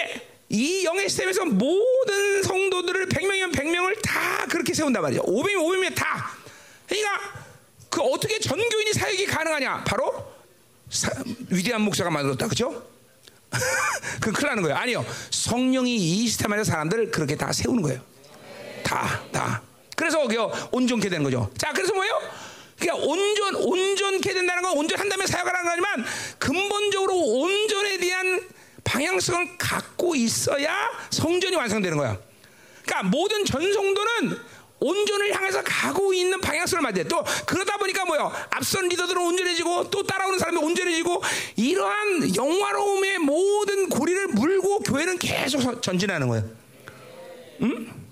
이 0.48 0.84
영의 0.84 1.08
시스템에서 1.08 1.44
모든 1.46 2.42
성도들을 2.42 3.08
100명이면 3.08 3.52
100명을 3.52 4.00
다 4.02 4.46
그렇게 4.46 4.72
세운단 4.74 5.02
말이에요. 5.02 5.22
500명 5.22 5.56
500명 5.56 5.94
다. 5.94 6.30
그러니까 6.86 7.20
그 7.90 8.00
어떻게 8.02 8.38
전교인이 8.38 8.92
사역이 8.92 9.26
가능하냐? 9.26 9.84
바로 9.84 10.32
사, 10.90 11.10
위대한 11.50 11.80
목사가 11.80 12.10
만들었다. 12.10 12.46
그죠? 12.48 12.86
그 14.20 14.32
큰일 14.32 14.48
나는 14.48 14.62
거예요. 14.62 14.76
아니요. 14.76 15.06
성령이 15.30 15.94
이 15.96 16.26
시스템 16.26 16.52
안에 16.52 16.64
사람들을 16.64 17.10
그렇게 17.10 17.36
다 17.36 17.52
세우는 17.52 17.82
거예요. 17.82 18.00
다, 18.82 19.22
다. 19.32 19.62
그래서 19.96 20.26
그 20.26 20.36
온전케 20.72 21.08
되는 21.08 21.24
거죠. 21.24 21.50
자, 21.56 21.72
그래서 21.72 21.94
뭐예요? 21.94 22.20
그러니까 22.78 23.06
온전 23.06 23.54
온전케 23.54 24.32
된다는 24.32 24.62
건 24.62 24.76
온전한다면 24.76 25.26
사역하라는 25.26 25.70
거지만 25.70 26.04
근본적으로 26.38 27.16
온전에 27.16 27.98
대한 27.98 28.40
방향성을 28.82 29.56
갖고 29.58 30.14
있어야 30.14 30.90
성전이 31.10 31.56
완성되는 31.56 31.96
거야. 31.96 32.18
그러니까 32.84 33.08
모든 33.08 33.44
전성도는 33.44 34.38
온전을 34.80 35.34
향해서 35.34 35.62
가고 35.62 36.12
있는 36.12 36.40
방향성을 36.40 36.82
맞아요. 36.82 37.08
또 37.08 37.24
그러다 37.46 37.78
보니까 37.78 38.04
뭐요? 38.04 38.30
앞선 38.50 38.88
리더들은 38.88 39.22
온전해지고 39.22 39.88
또 39.90 40.02
따라오는 40.02 40.38
사람이 40.38 40.58
온전해지고 40.58 41.22
이러한 41.56 42.36
영화로움의 42.36 43.18
모든 43.20 43.88
고리를 43.88 44.28
물고 44.28 44.80
교회는 44.80 45.18
계속 45.18 45.80
전진하는 45.80 46.28
거예요. 46.28 46.44
응? 47.62 48.03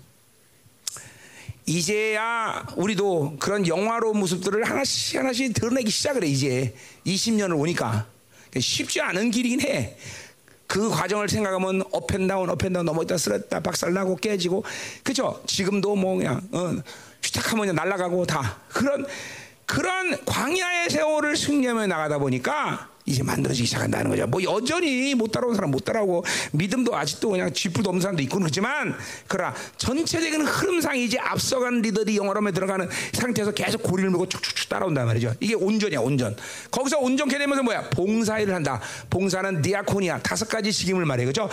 이제야 1.67 2.67
우리도 2.77 3.37
그런 3.39 3.67
영화로운 3.67 4.19
모습들을 4.19 4.65
하나씩 4.65 5.19
하나씩 5.19 5.55
드러내기 5.55 5.91
시작을 5.91 6.25
해 6.25 6.29
이제 6.29 6.75
20년을 7.07 7.59
오니까 7.59 8.07
쉽지 8.59 9.01
않은 9.01 9.31
길이긴 9.31 9.61
해. 9.63 9.97
그 10.67 10.89
과정을 10.89 11.29
생각하면 11.29 11.83
업앤다운 11.93 12.49
업앤다운 12.49 12.87
넘어졌다 12.87 13.19
쓰러졌다 13.19 13.61
박살나고 13.61 14.17
깨지고 14.17 14.65
그죠? 15.03 15.43
지금도 15.47 15.95
뭐 15.95 16.17
그냥 16.17 16.41
어, 16.51 16.75
휘딱하면 17.23 17.75
날아가고 17.75 18.25
다 18.25 18.59
그런 18.69 19.07
그런 19.73 20.23
광야의 20.27 20.91
세월을 20.91 21.35
승리하며 21.35 21.87
나가다 21.87 22.19
보니까 22.19 22.91
이제 23.07 23.23
만들어지기 23.23 23.67
시작한다는 23.67 24.11
거죠. 24.11 24.27
뭐 24.27 24.43
여전히 24.43 25.15
못 25.15 25.33
따라온 25.33 25.55
사람 25.55 25.71
못 25.71 25.83
따라오고 25.83 26.27
믿음도 26.53 26.95
아직도 26.95 27.31
그냥 27.31 27.51
쥐뿔도 27.51 27.89
없는 27.89 28.03
사람도 28.03 28.23
있고 28.25 28.39
그렇지만 28.39 28.95
그러나 29.27 29.55
전체적인 29.79 30.43
흐름상 30.43 30.99
이제 30.99 31.19
앞서간 31.19 31.81
리더들이 31.81 32.19
영어로에 32.19 32.53
들어가는 32.53 32.87
상태에서 33.15 33.53
계속 33.53 33.83
고리를 33.83 34.11
물고 34.11 34.29
쭉쭉쭉 34.29 34.69
따라온단 34.69 35.07
말이죠. 35.07 35.33
이게 35.41 35.55
온전이야 35.55 36.01
온전. 36.01 36.37
거기서 36.71 36.99
온전케 36.99 37.39
되면서 37.39 37.63
뭐야 37.63 37.89
봉사일을 37.89 38.55
한다. 38.55 38.79
봉사는 39.09 39.63
디아코니아 39.63 40.19
다섯 40.19 40.51
가지 40.51 40.71
직임을 40.71 41.07
말해 41.07 41.25
그죠? 41.25 41.49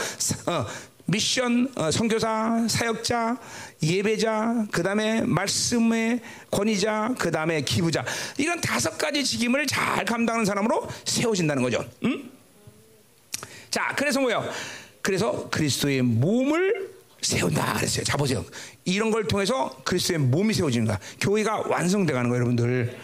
어, 0.46 0.66
미션, 1.10 1.72
어, 1.76 1.92
선교사, 1.92 2.68
사역자, 2.70 3.38
예배자, 3.82 4.68
그 4.72 4.84
다음에 4.84 5.22
말씀의 5.22 6.22
권위자, 6.52 7.16
그 7.18 7.32
다음에 7.32 7.62
기부자. 7.62 8.06
이런 8.38 8.62
다섯 8.62 8.98
가지 8.98 9.24
직임을 9.24 9.66
잘 9.68 10.06
감당하는 10.06 10.46
사람으로 10.46 10.88
세워진다는 11.06 11.64
거죠. 11.64 11.84
음? 12.04 12.32
자, 13.70 13.94
그래서 13.96 14.20
뭐요? 14.20 14.48
그래서 15.02 15.50
그리스도의 15.50 16.02
몸을 16.02 16.90
세운다 17.22 17.74
그랬어요. 17.74 18.04
자 18.04 18.16
보세요. 18.18 18.46
이런 18.86 19.12
걸 19.12 19.28
통해서 19.28 19.70
그리스도의 19.84 20.20
몸이 20.20 20.54
거야. 20.86 21.00
교회가 21.20 21.64
완성돼가는 21.68 22.30
거예요, 22.30 22.44
여러분들. 22.44 22.98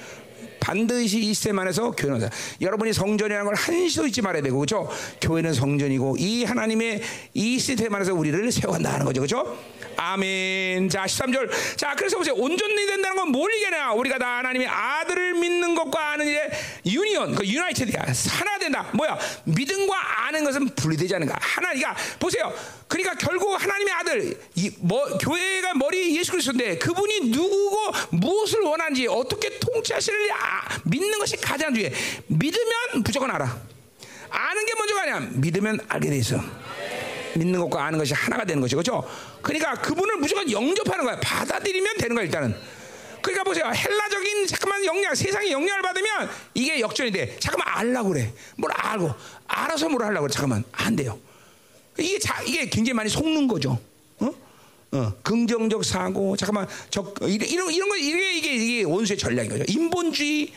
반드시 0.66 1.20
이 1.20 1.28
시스템 1.28 1.60
안에서 1.60 1.92
교회는 1.92 2.28
여러분이 2.60 2.92
성전이라는 2.92 3.46
걸 3.46 3.54
한시도 3.54 4.08
잊지 4.08 4.24
말아야 4.24 4.42
되고 4.42 4.58
그렇죠? 4.58 4.90
교회는 5.22 5.54
성전이고 5.54 6.16
이 6.18 6.44
하나님의 6.44 7.02
이 7.36 7.60
시스템 7.60 7.94
안에서 7.94 8.16
우리를 8.16 8.52
세워간다는 8.52 9.06
거죠. 9.06 9.22
그렇죠? 9.22 9.58
아멘. 9.98 10.90
자, 10.90 11.06
13절. 11.06 11.78
자, 11.78 11.94
그래서 11.96 12.18
보세요. 12.18 12.34
온전히 12.36 12.86
된다는 12.86 13.16
건 13.18 13.26
뭘 13.36 13.54
얘기하냐? 13.56 13.92
우리가 13.94 14.18
다 14.18 14.38
하나님의 14.38 14.68
아들을 14.68 15.34
믿는 15.34 15.76
것과 15.76 16.12
아는 16.12 16.28
일에 16.28 16.50
유니언, 16.86 17.36
그 17.36 17.46
유나이티드야. 17.46 18.04
하나 18.30 18.58
된다. 18.60 18.90
뭐야? 18.94 19.18
믿음과 19.46 20.28
아는 20.28 20.44
것은 20.46 20.70
분리되지 20.76 21.16
않는가? 21.16 21.36
하나, 21.40 21.70
그러니까 21.70 21.96
보세요. 22.20 22.54
그러니까 22.88 23.16
결국 23.16 23.62
하나님의 23.62 23.94
아들, 23.94 24.40
이, 24.56 24.72
뭐, 24.80 25.06
교회가 25.18 25.74
머리 25.74 26.16
예수 26.18 26.32
그리스도인데 26.32 26.78
그분이 26.78 27.30
누구고 27.32 27.92
무엇을 28.12 28.62
원하는지 28.62 29.08
어떻게 29.08 29.58
통치하시는지 29.60 30.32
아, 30.32 30.80
믿는 30.86 31.18
것이 31.20 31.36
가장 31.38 31.74
중요해. 31.74 31.92
믿으면 32.28 33.04
무조건 33.04 33.32
알아. 33.32 33.58
아는 34.30 34.66
게 34.66 34.74
먼저가 34.78 35.02
아니야. 35.02 35.20
믿으면 35.32 35.80
알게 35.88 36.10
돼 36.10 36.18
있어. 36.18 36.40
믿는 37.36 37.60
것과 37.62 37.86
아는 37.86 38.00
것이 38.00 38.14
하나가 38.14 38.46
되는 38.46 38.62
것이죠. 38.62 38.78
그렇죠? 38.78 39.10
그러니까 39.46 39.76
그분을 39.76 40.18
무조건 40.18 40.50
영접하는 40.52 41.06
거야. 41.06 41.20
받아들이면 41.20 41.98
되는 41.98 42.16
거야, 42.16 42.26
일단은. 42.26 42.56
그러니까 43.22 43.44
보세요. 43.44 43.66
헬라적인 43.66 44.48
잠깐만 44.48 44.84
영향, 44.86 45.14
세상의 45.14 45.52
영향을 45.52 45.84
받으면 45.84 46.30
이게 46.56 46.80
역전이 46.80 47.12
돼. 47.12 47.38
잠깐만 47.40 47.78
알라고 47.78 48.10
그래. 48.10 48.34
뭘 48.56 48.72
알고 48.76 49.14
알아서 49.48 49.88
뭘 49.88 50.02
하려고 50.04 50.24
그래. 50.24 50.34
잠깐만 50.34 50.64
안 50.72 50.96
돼요. 50.96 51.20
이게 52.00 52.18
자, 52.18 52.42
이게 52.42 52.68
굉장히 52.68 52.96
많이 52.96 53.08
속는 53.08 53.48
거죠. 53.48 53.80
어? 54.18 54.32
어, 54.94 55.14
긍정적 55.22 55.86
사고, 55.86 56.36
잠깐만, 56.36 56.68
적, 56.90 57.16
이런, 57.22 57.48
이런, 57.48 57.72
이런 57.72 57.90
거, 57.90 57.98
이게, 57.98 58.38
이게, 58.38 58.56
이게 58.56 58.84
원수의 58.84 59.18
전략인 59.18 59.52
거죠. 59.52 59.64
인본주의, 59.68 60.52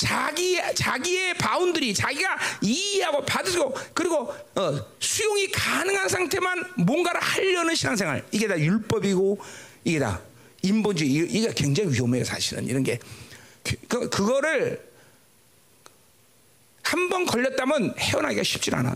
자기 0.00 0.58
자기의 0.74 1.34
바운드리 1.34 1.92
자기가 1.94 2.38
이해하고 2.62 3.24
받으고 3.24 3.74
그리고 3.92 4.32
어, 4.54 4.86
수용이 4.98 5.50
가능한 5.50 6.08
상태만 6.08 6.72
뭔가를 6.78 7.20
하려는 7.20 7.74
신앙생활 7.74 8.24
이게 8.32 8.48
다 8.48 8.58
율법이고 8.58 9.38
이게 9.84 9.98
다 9.98 10.20
인본주의 10.62 11.10
이게 11.10 11.52
굉장히 11.54 11.92
위험해요 11.92 12.24
사실은 12.24 12.66
이런 12.66 12.82
게 12.82 12.98
그, 13.88 14.08
그거를 14.08 14.88
한 16.82 17.08
번 17.08 17.24
걸렸다면 17.24 17.94
헤어나기가 17.98 18.42
쉽지 18.42 18.74
않아. 18.74 18.90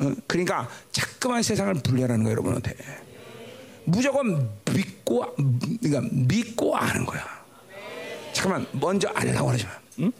어, 0.00 0.12
그러니까 0.26 0.68
자꾸만 0.92 1.42
세상을 1.42 1.72
분리하라는 1.74 2.24
거예요 2.24 2.32
여러분한테. 2.32 2.74
무조건 3.84 4.50
믿고 4.70 5.34
그러니까 5.80 6.08
믿고 6.12 6.76
아는 6.76 7.06
거야. 7.06 7.44
잠깐만 8.34 8.66
먼저 8.72 9.08
알라고 9.14 9.50
하지 9.50 9.64
마. 9.64 9.83
응? 9.98 10.12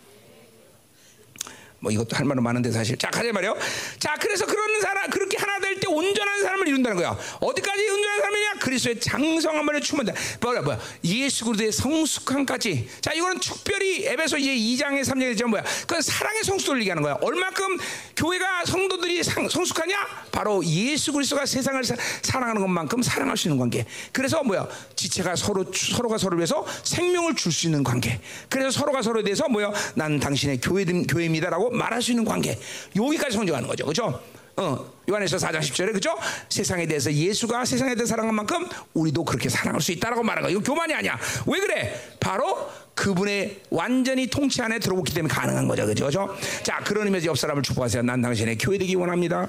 뭐 1.84 1.92
이것도 1.92 2.16
할 2.16 2.24
말은 2.24 2.42
많은데 2.42 2.72
사실 2.72 2.96
자 2.96 3.10
가자 3.10 3.30
말이요. 3.30 3.54
자 3.98 4.14
그래서 4.18 4.46
그런 4.46 4.80
사람 4.80 5.10
그렇게 5.10 5.36
하나 5.36 5.58
될 5.60 5.74
때 5.74 5.86
온전한 5.88 6.40
사람을 6.40 6.68
이룬다는 6.68 6.96
거야. 6.96 7.18
어디까지 7.40 7.88
온전한 7.90 8.20
사람이냐? 8.20 8.52
그리스도의 8.60 9.00
장성함을 9.00 9.80
충만다. 9.80 10.14
뭐야 10.40 10.62
뭐야 10.62 10.78
예수 11.04 11.44
그리스도의 11.44 11.72
성숙함까지. 11.72 12.88
자 13.00 13.12
이거는 13.12 13.40
특별히 13.40 14.06
에베소 14.06 14.38
이제 14.38 14.54
2장의 14.54 15.02
3장에 15.02 15.36
지 15.36 15.44
뭐야? 15.44 15.62
그건 15.82 16.00
사랑의 16.00 16.42
성숙을 16.44 16.78
얘기하는 16.80 17.02
거야. 17.02 17.18
얼마큼 17.20 17.76
교회가 18.16 18.64
성도들이 18.64 19.22
상, 19.22 19.48
성숙하냐? 19.48 20.24
바로 20.32 20.64
예수 20.64 21.12
그리스도가 21.12 21.44
세상을 21.44 21.82
사, 21.84 21.96
랑하는 22.38 22.62
것만큼 22.62 23.02
사랑할 23.02 23.36
수 23.36 23.48
있는 23.48 23.58
관계. 23.58 23.84
그래서 24.12 24.42
뭐야? 24.42 24.66
지체가 24.96 25.36
서로 25.36 25.66
서로가 25.72 26.18
서로를 26.18 26.38
위해서 26.38 26.64
생명을 26.84 27.34
줄 27.34 27.52
수 27.52 27.66
있는 27.66 27.84
관계. 27.84 28.20
그래서 28.48 28.70
서로가 28.70 29.02
서로에 29.02 29.22
대해서 29.22 29.48
뭐야? 29.48 29.72
난 29.94 30.18
당신의 30.18 30.60
교회 30.60 30.84
교회입니다라고 30.84 31.70
말할 31.74 32.00
수 32.02 32.12
있는 32.12 32.24
관계. 32.24 32.58
여기까지 32.96 33.36
성장하는 33.36 33.68
거죠. 33.68 33.84
그렇죠? 33.84 34.20
어, 34.56 34.92
요한에서 35.10 35.36
4장 35.36 35.58
10절에 35.58 35.92
그죠? 35.92 36.16
세상에 36.48 36.86
대해서 36.86 37.12
예수가 37.12 37.64
세상에 37.64 37.94
대해 37.94 38.06
사랑한 38.06 38.34
만큼 38.34 38.66
우리도 38.94 39.24
그렇게 39.24 39.48
사랑할 39.48 39.80
수 39.80 39.90
있다라고 39.92 40.22
말하는 40.22 40.42
거야. 40.48 40.52
이거 40.52 40.62
교만이 40.62 40.94
아니야. 40.94 41.18
왜 41.46 41.58
그래? 41.58 42.00
바로 42.20 42.70
그분의 42.94 43.62
완전히 43.70 44.28
통치 44.28 44.62
안에 44.62 44.78
들어오기 44.78 45.12
때문에 45.12 45.34
가능한 45.34 45.66
거죠. 45.66 45.86
그죠? 45.86 46.06
그죠? 46.06 46.36
자, 46.62 46.78
그런 46.84 47.06
의미에서 47.06 47.26
옆 47.26 47.38
사람을 47.38 47.62
축복하세요. 47.62 48.02
난 48.02 48.22
당신의 48.22 48.58
교회 48.58 48.78
되기 48.78 48.94
원합니다. 48.94 49.48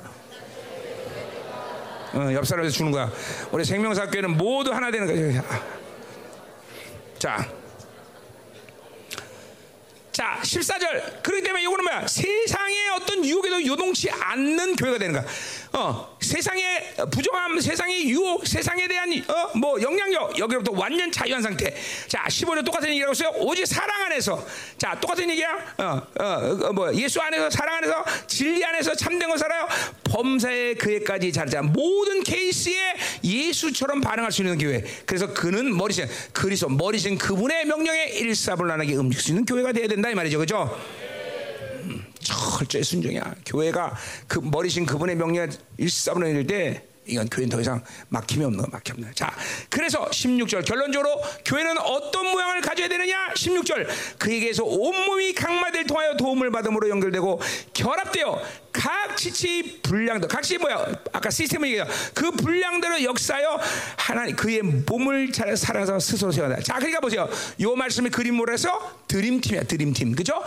어, 2.13 2.33
옆 2.33 2.47
사람에서 2.47 2.73
주는 2.75 2.91
거야. 2.91 3.11
우리 3.51 3.63
생명사교회는 3.63 4.37
모두 4.37 4.71
하나 4.71 4.89
되는 4.89 5.05
거죠. 5.05 5.45
자. 7.19 7.47
자, 10.15 10.39
14절. 10.41 11.23
그렇기 11.23 11.43
때문에 11.43 11.63
이거는 11.63 11.83
뭐야? 11.83 12.07
세상의 12.07 12.89
어떤 12.95 13.25
유혹에도 13.25 13.65
요동치 13.65 14.09
않는 14.09 14.77
교회가 14.77 14.97
되는 14.97 15.13
거야. 15.13 15.25
어, 15.73 16.14
세상의 16.25 16.95
부정함, 17.11 17.59
세상의 17.59 18.09
유혹, 18.09 18.45
세상에 18.47 18.87
대한 18.87 19.09
어, 19.27 19.57
뭐 19.57 19.79
영향력 19.79 20.37
여기로부터 20.37 20.77
완전 20.77 21.11
자유한 21.11 21.41
상태. 21.41 21.73
자, 22.07 22.25
15절 22.27 22.65
똑같은 22.65 22.89
얘기라고 22.89 23.11
했어요. 23.11 23.31
오직 23.37 23.65
사랑 23.65 24.05
안에서. 24.05 24.43
자, 24.77 24.97
똑같은 24.99 25.29
얘기야. 25.29 25.75
어, 25.77 26.01
어, 26.19 26.23
어, 26.23 26.73
뭐 26.73 26.93
예수 26.95 27.21
안에서 27.21 27.49
사랑 27.49 27.75
안에서 27.75 28.03
진리 28.27 28.65
안에서 28.65 28.95
참된 28.95 29.29
거 29.29 29.37
살아요. 29.37 29.67
범사의 30.05 30.75
그에까지 30.75 31.31
자르자. 31.31 31.61
모든 31.61 32.23
케이스에 32.23 32.95
예수처럼 33.23 34.01
반응할 34.01 34.31
수 34.31 34.41
있는 34.41 34.57
교회. 34.57 34.83
그래서 35.05 35.31
그는 35.31 35.77
머리신 35.77 36.07
그리스도 36.33 36.69
머리신 36.69 37.17
그분의 37.19 37.65
명령에 37.65 38.05
일사불란하게 38.05 38.95
움직일 38.95 39.21
수 39.23 39.31
있는 39.31 39.45
교회가 39.45 39.73
되어야 39.73 39.87
된다 39.87 40.09
이 40.09 40.15
말이죠. 40.15 40.39
그죠? 40.39 40.75
철저히 42.25 42.83
순종이야. 42.83 43.35
교회가 43.45 43.95
그 44.27 44.39
머리신 44.39 44.85
그분의 44.85 45.15
명령에 45.15 45.47
일사분란일 45.77 46.47
때 46.47 46.83
이건 47.07 47.29
교회는 47.29 47.49
더 47.49 47.61
이상 47.61 47.83
막힘이 48.09 48.45
없는 48.45 48.63
거 48.63 48.67
막힘 48.71 48.95
없는 48.95 49.13
자, 49.13 49.31
그래서 49.69 50.09
16절 50.09 50.65
결론적으로 50.65 51.21
교회는 51.45 51.77
어떤 51.77 52.31
모양을 52.31 52.61
가져야 52.61 52.87
되느냐? 52.87 53.33
16절 53.35 53.87
그에게서 54.17 54.63
온몸이 54.63 55.33
강마들 55.33 55.85
통하여 55.85 56.17
도움을 56.17 56.51
받음으로 56.51 56.89
연결되고 56.89 57.39
결합되어 57.73 58.41
각 58.71 59.15
지치 59.15 59.79
분량도 59.83 60.27
각시 60.27 60.57
뭐야? 60.57 60.85
아까 61.13 61.29
시스템을 61.29 61.67
얘기해요. 61.69 61.87
그 62.13 62.31
분량대로 62.31 63.03
역사하여 63.03 63.59
하나님 63.97 64.35
그의 64.35 64.61
몸을 64.61 65.31
잘 65.31 65.55
살아서 65.55 65.99
스스로 65.99 66.31
세워다. 66.31 66.61
자, 66.61 66.75
그러니까 66.75 66.99
보세요. 66.99 67.29
요 67.61 67.75
말씀의 67.75 68.11
그림으로 68.11 68.51
해서 68.51 68.99
드림팀이야, 69.07 69.63
드림팀. 69.63 70.15
그죠? 70.15 70.43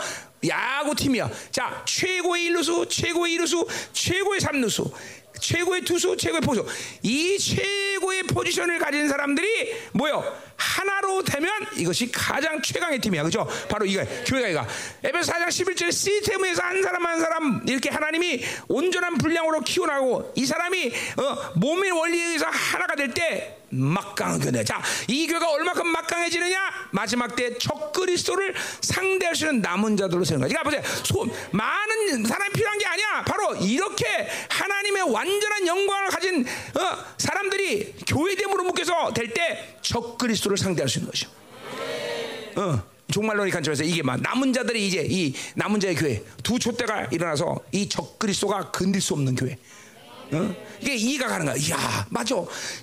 야구팀이야. 0.47 1.31
자, 1.51 1.83
최고의 1.87 2.45
일루수, 2.45 2.87
최고의 2.89 3.33
이루수, 3.35 3.67
최고의 3.93 4.41
삼루수. 4.41 4.93
최고의 5.41 5.83
투수, 5.83 6.17
최고의 6.17 6.41
포수. 6.41 6.67
이 7.03 7.39
최고의 7.39 8.25
포지션을 8.25 8.79
가진 8.79 9.09
사람들이 9.09 9.75
뭐요? 9.93 10.25
하나로 10.57 11.23
되면 11.23 11.51
이것이 11.77 12.11
가장 12.11 12.61
최강의 12.61 13.01
팀이야. 13.01 13.23
그죠? 13.23 13.49
바로 13.69 13.87
이거 13.87 14.05
교회가 14.27 14.49
이거. 14.49 14.67
에베소 15.05 15.33
4장 15.33 15.47
11절에 15.49 15.93
시스템에서 15.93 16.63
한 16.63 16.83
사람 16.83 17.07
한 17.07 17.21
사람 17.21 17.65
이렇게 17.69 17.89
하나님이 17.89 18.43
온전한 18.67 19.17
분량으로 19.19 19.61
키워나고 19.61 20.33
이 20.35 20.45
사람이 20.45 20.93
어, 21.17 21.53
몸의 21.55 21.93
원리에 21.93 22.25
의해서 22.25 22.47
하나가 22.47 22.97
될 22.97 23.09
때 23.15 23.59
막강한 23.71 24.41
교회. 24.41 24.65
자, 24.65 24.83
이 25.09 25.27
교회가 25.27 25.51
얼마큼 25.51 25.87
막강해지느냐? 25.87 26.59
마지막 26.93 27.37
때 27.37 27.57
적그리스도를 27.59 28.55
상대할 28.81 29.35
수 29.37 29.47
있는 29.47 29.61
남은 29.61 29.97
자들로 29.97 30.25
세는 30.25 30.41
거야. 30.41 30.49
그러니까 30.49 30.63
보세요. 30.83 31.05
소, 31.05 31.27
많은 31.51 32.25
사람이 32.25 32.53
필요한 32.53 32.79
게 32.79 32.87
아니야. 32.87 33.25
바로 33.27 33.55
이렇게 33.57 34.29
하나님의 34.49 35.03
완전한 35.13 35.67
영광을 35.67 36.09
가진 36.09 36.47
어, 36.47 37.05
사람들이 37.19 37.95
교회됨으로 38.07 38.65
묶여서 38.65 39.13
될 39.13 39.29
때 39.29 39.77
적그리스도를 39.83 40.57
상대할 40.57 40.89
수 40.89 40.99
있는 40.99 41.11
것이죠. 41.11 41.31
어. 42.57 42.83
종말론의 43.11 43.53
관점에서 43.53 43.85
이게 43.85 44.03
막 44.03 44.21
남은 44.21 44.53
자들이 44.53 44.87
이제 44.87 45.07
이 45.09 45.35
남은 45.55 45.81
자의 45.81 45.95
교회 45.95 46.23
두 46.43 46.59
촛대가 46.59 47.05
일어나서 47.05 47.59
이 47.73 47.89
적그리스도가 47.89 48.71
건들 48.71 49.01
수 49.01 49.15
없는 49.15 49.35
교회. 49.35 49.57
어? 50.33 50.55
이게 50.81 50.95
이해가 50.95 51.29
가는 51.29 51.47
거야. 51.47 51.57
이야, 51.57 52.07
맞아. 52.11 52.37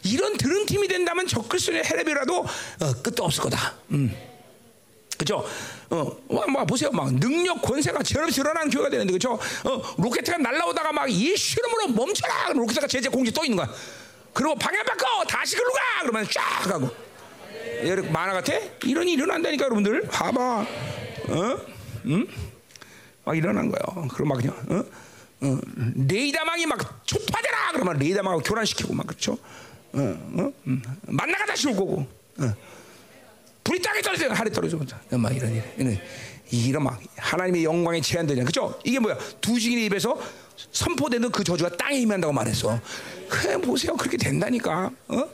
이런 0.03 0.37
드럼 0.37 0.65
팀이 0.65 0.87
된다면 0.87 1.27
적그리스도의 1.27 1.83
헤레비라도 1.85 2.39
어, 2.39 2.93
끝도 3.03 3.23
없을 3.23 3.43
거다. 3.43 3.75
음. 3.91 4.15
그죠? 5.17 5.45
어, 5.89 6.17
와, 6.27 6.45
뭐 6.47 6.65
보세요. 6.65 6.91
막 6.91 7.13
능력 7.13 7.61
권세가 7.61 8.03
저렇게 8.03 8.31
드러나는 8.33 8.69
교회가 8.69 8.89
되는데 8.89 9.13
그죠? 9.13 9.33
어, 9.63 9.81
로켓가 9.97 10.37
날라오다가 10.37 10.91
막 10.91 11.09
예수 11.09 11.57
이름으로 11.59 11.87
멈춰라. 11.89 12.53
로켓가 12.53 12.87
제재 12.87 13.07
공지 13.09 13.31
떠 13.31 13.43
있는 13.45 13.57
거야. 13.57 13.73
그리고 14.33 14.55
방향 14.55 14.83
바꿔 14.83 15.23
다시 15.25 15.55
글로 15.55 15.71
가. 15.71 15.79
그러면 16.01 16.27
쫙 16.29 16.69
가고. 16.69 16.89
여러분 17.85 18.11
만화 18.11 18.33
같아? 18.33 18.53
이런 18.83 19.07
일이 19.07 19.13
일어난다니까 19.13 19.65
여러분들. 19.65 20.01
봐봐. 20.07 20.65
어? 21.29 21.57
음? 22.05 22.27
막 23.23 23.37
일어난 23.37 23.69
거예요. 23.71 24.07
그럼 24.09 24.27
막 24.27 24.35
그냥 24.35 24.53
어? 24.69 24.83
어, 25.45 25.59
레이다망이 26.07 26.65
막 26.65 27.05
촉파되라 27.05 27.71
그러면 27.73 27.97
레이다망하고 27.99 28.41
교란시키고 28.43 28.93
막 28.93 29.05
그렇죠. 29.07 29.37
만나가 31.05 31.45
다시 31.45 31.67
올 31.67 31.75
거고. 31.75 32.07
어. 32.39 32.53
불이 33.63 33.81
땅에 33.81 34.01
떨어져 34.01 34.29
하늘에 34.29 34.53
떨어져 34.53 34.77
막 35.11 35.35
이런 35.35 35.51
일 35.53 35.63
이런 35.77 35.99
이런 36.51 36.83
막 36.83 37.01
하나님의 37.17 37.63
영광에 37.63 37.99
제한되냐 38.01 38.43
그죠? 38.43 38.79
이게 38.83 38.99
뭐야? 38.99 39.17
두 39.41 39.59
증인의 39.59 39.85
입에서 39.85 40.19
선포되는 40.71 41.31
그 41.31 41.43
저주가 41.43 41.75
땅에 41.75 41.97
임한다고 41.97 42.31
말했어 42.31 42.79
그래 43.27 43.57
보세요. 43.57 43.95
그렇게 43.95 44.17
된다니까. 44.17 44.91
어? 45.07 45.29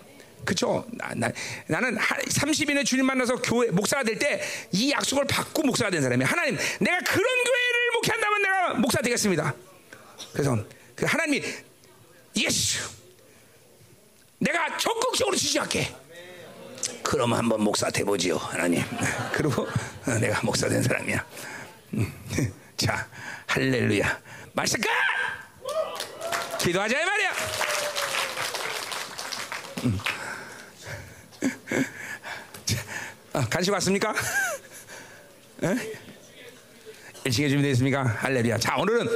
그죠? 0.46 0.86
나, 0.92 1.10
나, 1.16 1.30
나는 1.68 1.98
30인의 1.98 2.86
주님 2.86 3.06
만나서 3.06 3.36
교회 3.42 3.70
목사가 3.70 4.04
될 4.04 4.18
때 4.18 4.42
이 4.72 4.92
약속을 4.92 5.26
받고 5.26 5.64
목사가 5.64 5.92
된 5.92 6.02
사람이야. 6.02 6.26
하나님 6.28 6.56
내가 6.80 7.00
그런 7.00 7.24
교회를 7.24 7.92
목회한다면 7.96 8.42
내가 8.42 8.74
목사 8.76 9.02
되겠습니다 9.02 9.54
그래서 10.34 10.58
그 10.96 11.06
하나님이 11.06 11.44
예수 12.36 12.90
내가 14.40 14.78
적극적으로 14.78 15.36
지지할게 15.36 15.96
그럼 17.04 17.34
한번 17.34 17.62
목사 17.62 17.90
돼보지요, 17.90 18.38
하나님. 18.38 18.82
그리고 19.34 19.68
어, 20.08 20.12
내가 20.20 20.40
목사 20.44 20.70
된 20.70 20.82
사람이야. 20.82 21.26
음, 21.96 22.14
자, 22.78 23.06
할렐루야. 23.48 24.22
끝! 24.56 24.82
기도하자 26.60 27.02
이 27.02 27.06
말이야. 27.06 27.32
아, 33.34 33.48
간식 33.50 33.72
왔습니까? 33.72 34.14
1층에 37.26 37.50
준비되어 37.50 37.76
습니까 37.76 38.04
할렐루야. 38.04 38.58
자, 38.58 38.78
오늘은 38.78 39.08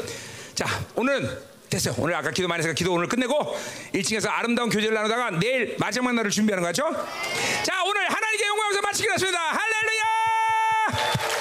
자, 0.56 0.66
오늘은 0.96 1.38
됐어요. 1.70 1.94
오늘 1.98 2.16
아까 2.16 2.32
기도 2.32 2.48
많이 2.48 2.60
했으니까 2.60 2.76
기도 2.78 2.94
오늘 2.94 3.10
끝내고 3.10 3.58
1층에서 3.94 4.30
아름다운 4.30 4.70
교제를 4.70 4.96
나누다가 4.96 5.32
내일 5.32 5.76
마지막 5.78 6.16
날을 6.16 6.32
준비하는 6.32 6.64
거죠. 6.64 6.84
자, 7.64 7.84
오늘 7.84 8.10
하나님께 8.10 8.46
영광을 8.46 8.82
마치겠습니다. 8.82 9.38
할렐루야! 9.38 11.35